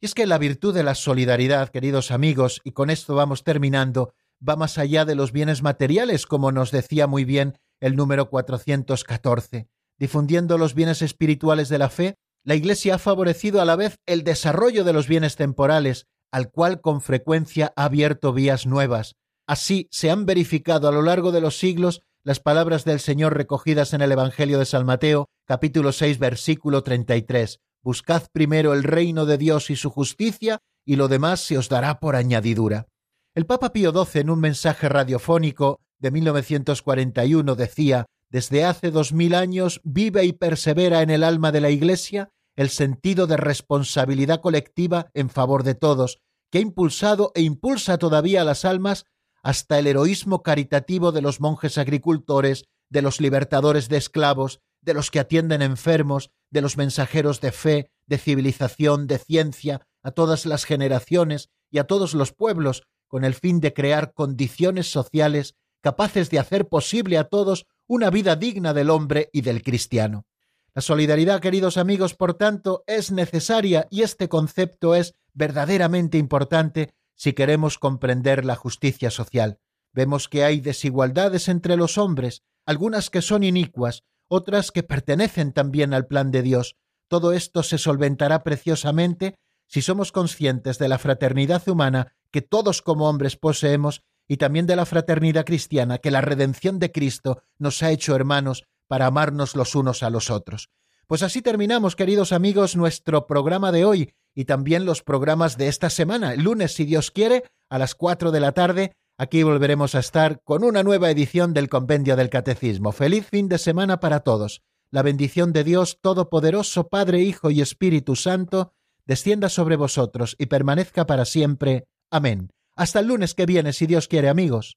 Y 0.00 0.06
es 0.06 0.14
que 0.14 0.26
la 0.26 0.38
virtud 0.38 0.74
de 0.74 0.82
la 0.82 0.94
solidaridad, 0.94 1.70
queridos 1.70 2.10
amigos, 2.10 2.60
y 2.64 2.72
con 2.72 2.90
esto 2.90 3.14
vamos 3.14 3.44
terminando, 3.44 4.12
va 4.46 4.56
más 4.56 4.78
allá 4.78 5.04
de 5.04 5.14
los 5.14 5.32
bienes 5.32 5.62
materiales, 5.62 6.26
como 6.26 6.52
nos 6.52 6.70
decía 6.70 7.06
muy 7.06 7.24
bien 7.24 7.58
el 7.80 7.96
número 7.96 8.28
414. 8.28 9.68
Difundiendo 9.98 10.58
los 10.58 10.74
bienes 10.74 11.00
espirituales 11.00 11.68
de 11.68 11.78
la 11.78 11.88
fe, 11.88 12.18
la 12.44 12.54
Iglesia 12.54 12.96
ha 12.96 12.98
favorecido 12.98 13.60
a 13.60 13.64
la 13.64 13.76
vez 13.76 13.98
el 14.06 14.22
desarrollo 14.22 14.84
de 14.84 14.92
los 14.92 15.08
bienes 15.08 15.36
temporales, 15.36 16.06
al 16.30 16.50
cual 16.50 16.80
con 16.80 17.00
frecuencia 17.00 17.72
ha 17.76 17.84
abierto 17.84 18.32
vías 18.32 18.66
nuevas. 18.66 19.16
Así 19.46 19.88
se 19.90 20.10
han 20.10 20.26
verificado 20.26 20.88
a 20.88 20.92
lo 20.92 21.02
largo 21.02 21.32
de 21.32 21.40
los 21.40 21.58
siglos 21.58 22.02
las 22.26 22.40
palabras 22.40 22.84
del 22.84 22.98
Señor 22.98 23.36
recogidas 23.36 23.94
en 23.94 24.00
el 24.00 24.10
Evangelio 24.10 24.58
de 24.58 24.64
San 24.66 24.84
Mateo, 24.84 25.28
capítulo 25.44 25.92
6, 25.92 26.18
versículo 26.18 26.82
33. 26.82 27.60
Buscad 27.84 28.24
primero 28.32 28.72
el 28.72 28.82
reino 28.82 29.26
de 29.26 29.38
Dios 29.38 29.70
y 29.70 29.76
su 29.76 29.90
justicia, 29.90 30.58
y 30.84 30.96
lo 30.96 31.06
demás 31.06 31.38
se 31.38 31.56
os 31.56 31.68
dará 31.68 32.00
por 32.00 32.16
añadidura. 32.16 32.88
El 33.36 33.46
Papa 33.46 33.72
Pío 33.72 33.92
XII, 33.92 34.22
en 34.22 34.30
un 34.30 34.40
mensaje 34.40 34.88
radiofónico 34.88 35.78
de 36.00 36.10
1941, 36.10 37.54
decía 37.54 38.06
Desde 38.28 38.64
hace 38.64 38.90
dos 38.90 39.12
mil 39.12 39.32
años 39.32 39.80
vive 39.84 40.24
y 40.24 40.32
persevera 40.32 41.02
en 41.02 41.10
el 41.10 41.22
alma 41.22 41.52
de 41.52 41.60
la 41.60 41.70
Iglesia 41.70 42.30
el 42.56 42.70
sentido 42.70 43.28
de 43.28 43.36
responsabilidad 43.36 44.40
colectiva 44.40 45.12
en 45.14 45.30
favor 45.30 45.62
de 45.62 45.76
todos, 45.76 46.18
que 46.50 46.58
ha 46.58 46.62
impulsado 46.62 47.30
e 47.36 47.42
impulsa 47.42 47.98
todavía 47.98 48.40
a 48.40 48.44
las 48.44 48.64
almas 48.64 49.04
hasta 49.46 49.78
el 49.78 49.86
heroísmo 49.86 50.42
caritativo 50.42 51.12
de 51.12 51.22
los 51.22 51.40
monjes 51.40 51.78
agricultores, 51.78 52.64
de 52.90 53.00
los 53.00 53.20
libertadores 53.20 53.88
de 53.88 53.96
esclavos, 53.96 54.58
de 54.80 54.92
los 54.92 55.12
que 55.12 55.20
atienden 55.20 55.62
enfermos, 55.62 56.32
de 56.50 56.62
los 56.62 56.76
mensajeros 56.76 57.40
de 57.40 57.52
fe, 57.52 57.92
de 58.08 58.18
civilización, 58.18 59.06
de 59.06 59.18
ciencia, 59.18 59.86
a 60.02 60.10
todas 60.10 60.46
las 60.46 60.64
generaciones 60.64 61.48
y 61.70 61.78
a 61.78 61.84
todos 61.84 62.12
los 62.12 62.32
pueblos, 62.32 62.82
con 63.06 63.24
el 63.24 63.34
fin 63.34 63.60
de 63.60 63.72
crear 63.72 64.14
condiciones 64.14 64.90
sociales 64.90 65.54
capaces 65.80 66.28
de 66.28 66.40
hacer 66.40 66.66
posible 66.66 67.16
a 67.16 67.28
todos 67.28 67.68
una 67.86 68.10
vida 68.10 68.34
digna 68.34 68.74
del 68.74 68.90
hombre 68.90 69.30
y 69.32 69.42
del 69.42 69.62
cristiano. 69.62 70.26
La 70.74 70.82
solidaridad, 70.82 71.38
queridos 71.38 71.76
amigos, 71.76 72.14
por 72.14 72.34
tanto, 72.34 72.82
es 72.88 73.12
necesaria 73.12 73.86
y 73.92 74.02
este 74.02 74.28
concepto 74.28 74.96
es 74.96 75.14
verdaderamente 75.34 76.18
importante 76.18 76.94
si 77.16 77.32
queremos 77.32 77.78
comprender 77.78 78.44
la 78.44 78.54
justicia 78.54 79.10
social. 79.10 79.58
Vemos 79.92 80.28
que 80.28 80.44
hay 80.44 80.60
desigualdades 80.60 81.48
entre 81.48 81.76
los 81.76 81.98
hombres, 81.98 82.42
algunas 82.66 83.10
que 83.10 83.22
son 83.22 83.42
inicuas, 83.42 84.04
otras 84.28 84.70
que 84.70 84.82
pertenecen 84.82 85.52
también 85.52 85.94
al 85.94 86.06
plan 86.06 86.30
de 86.30 86.42
Dios. 86.42 86.76
Todo 87.08 87.32
esto 87.32 87.62
se 87.62 87.78
solventará 87.78 88.42
preciosamente 88.42 89.36
si 89.66 89.82
somos 89.82 90.12
conscientes 90.12 90.78
de 90.78 90.88
la 90.88 90.98
fraternidad 90.98 91.66
humana 91.68 92.12
que 92.30 92.42
todos 92.42 92.82
como 92.82 93.08
hombres 93.08 93.36
poseemos 93.36 94.02
y 94.28 94.36
también 94.36 94.66
de 94.66 94.76
la 94.76 94.86
fraternidad 94.86 95.44
cristiana 95.44 95.98
que 95.98 96.10
la 96.10 96.20
redención 96.20 96.78
de 96.78 96.92
Cristo 96.92 97.42
nos 97.58 97.82
ha 97.82 97.90
hecho 97.90 98.14
hermanos 98.14 98.64
para 98.88 99.06
amarnos 99.06 99.56
los 99.56 99.74
unos 99.74 100.02
a 100.02 100.10
los 100.10 100.30
otros. 100.30 100.70
Pues 101.06 101.22
así 101.22 101.40
terminamos, 101.40 101.94
queridos 101.94 102.32
amigos, 102.32 102.74
nuestro 102.74 103.28
programa 103.28 103.70
de 103.70 103.84
hoy 103.84 104.12
y 104.34 104.44
también 104.44 104.84
los 104.84 105.04
programas 105.04 105.56
de 105.56 105.68
esta 105.68 105.88
semana. 105.88 106.34
El 106.34 106.42
lunes, 106.42 106.74
si 106.74 106.84
Dios 106.84 107.12
quiere, 107.12 107.44
a 107.70 107.78
las 107.78 107.94
cuatro 107.94 108.32
de 108.32 108.40
la 108.40 108.50
tarde, 108.50 108.92
aquí 109.16 109.44
volveremos 109.44 109.94
a 109.94 110.00
estar 110.00 110.40
con 110.42 110.64
una 110.64 110.82
nueva 110.82 111.08
edición 111.08 111.54
del 111.54 111.68
Compendio 111.68 112.16
del 112.16 112.28
Catecismo. 112.28 112.90
Feliz 112.90 113.28
fin 113.30 113.48
de 113.48 113.58
semana 113.58 114.00
para 114.00 114.20
todos. 114.20 114.62
La 114.90 115.02
bendición 115.02 115.52
de 115.52 115.62
Dios 115.62 116.00
Todopoderoso, 116.00 116.88
Padre, 116.88 117.20
Hijo 117.20 117.52
y 117.52 117.60
Espíritu 117.60 118.16
Santo, 118.16 118.72
descienda 119.06 119.48
sobre 119.48 119.76
vosotros 119.76 120.34
y 120.40 120.46
permanezca 120.46 121.06
para 121.06 121.24
siempre. 121.24 121.86
Amén. 122.10 122.50
Hasta 122.74 122.98
el 122.98 123.06
lunes 123.06 123.34
que 123.34 123.46
viene, 123.46 123.72
si 123.72 123.86
Dios 123.86 124.08
quiere, 124.08 124.28
amigos. 124.28 124.76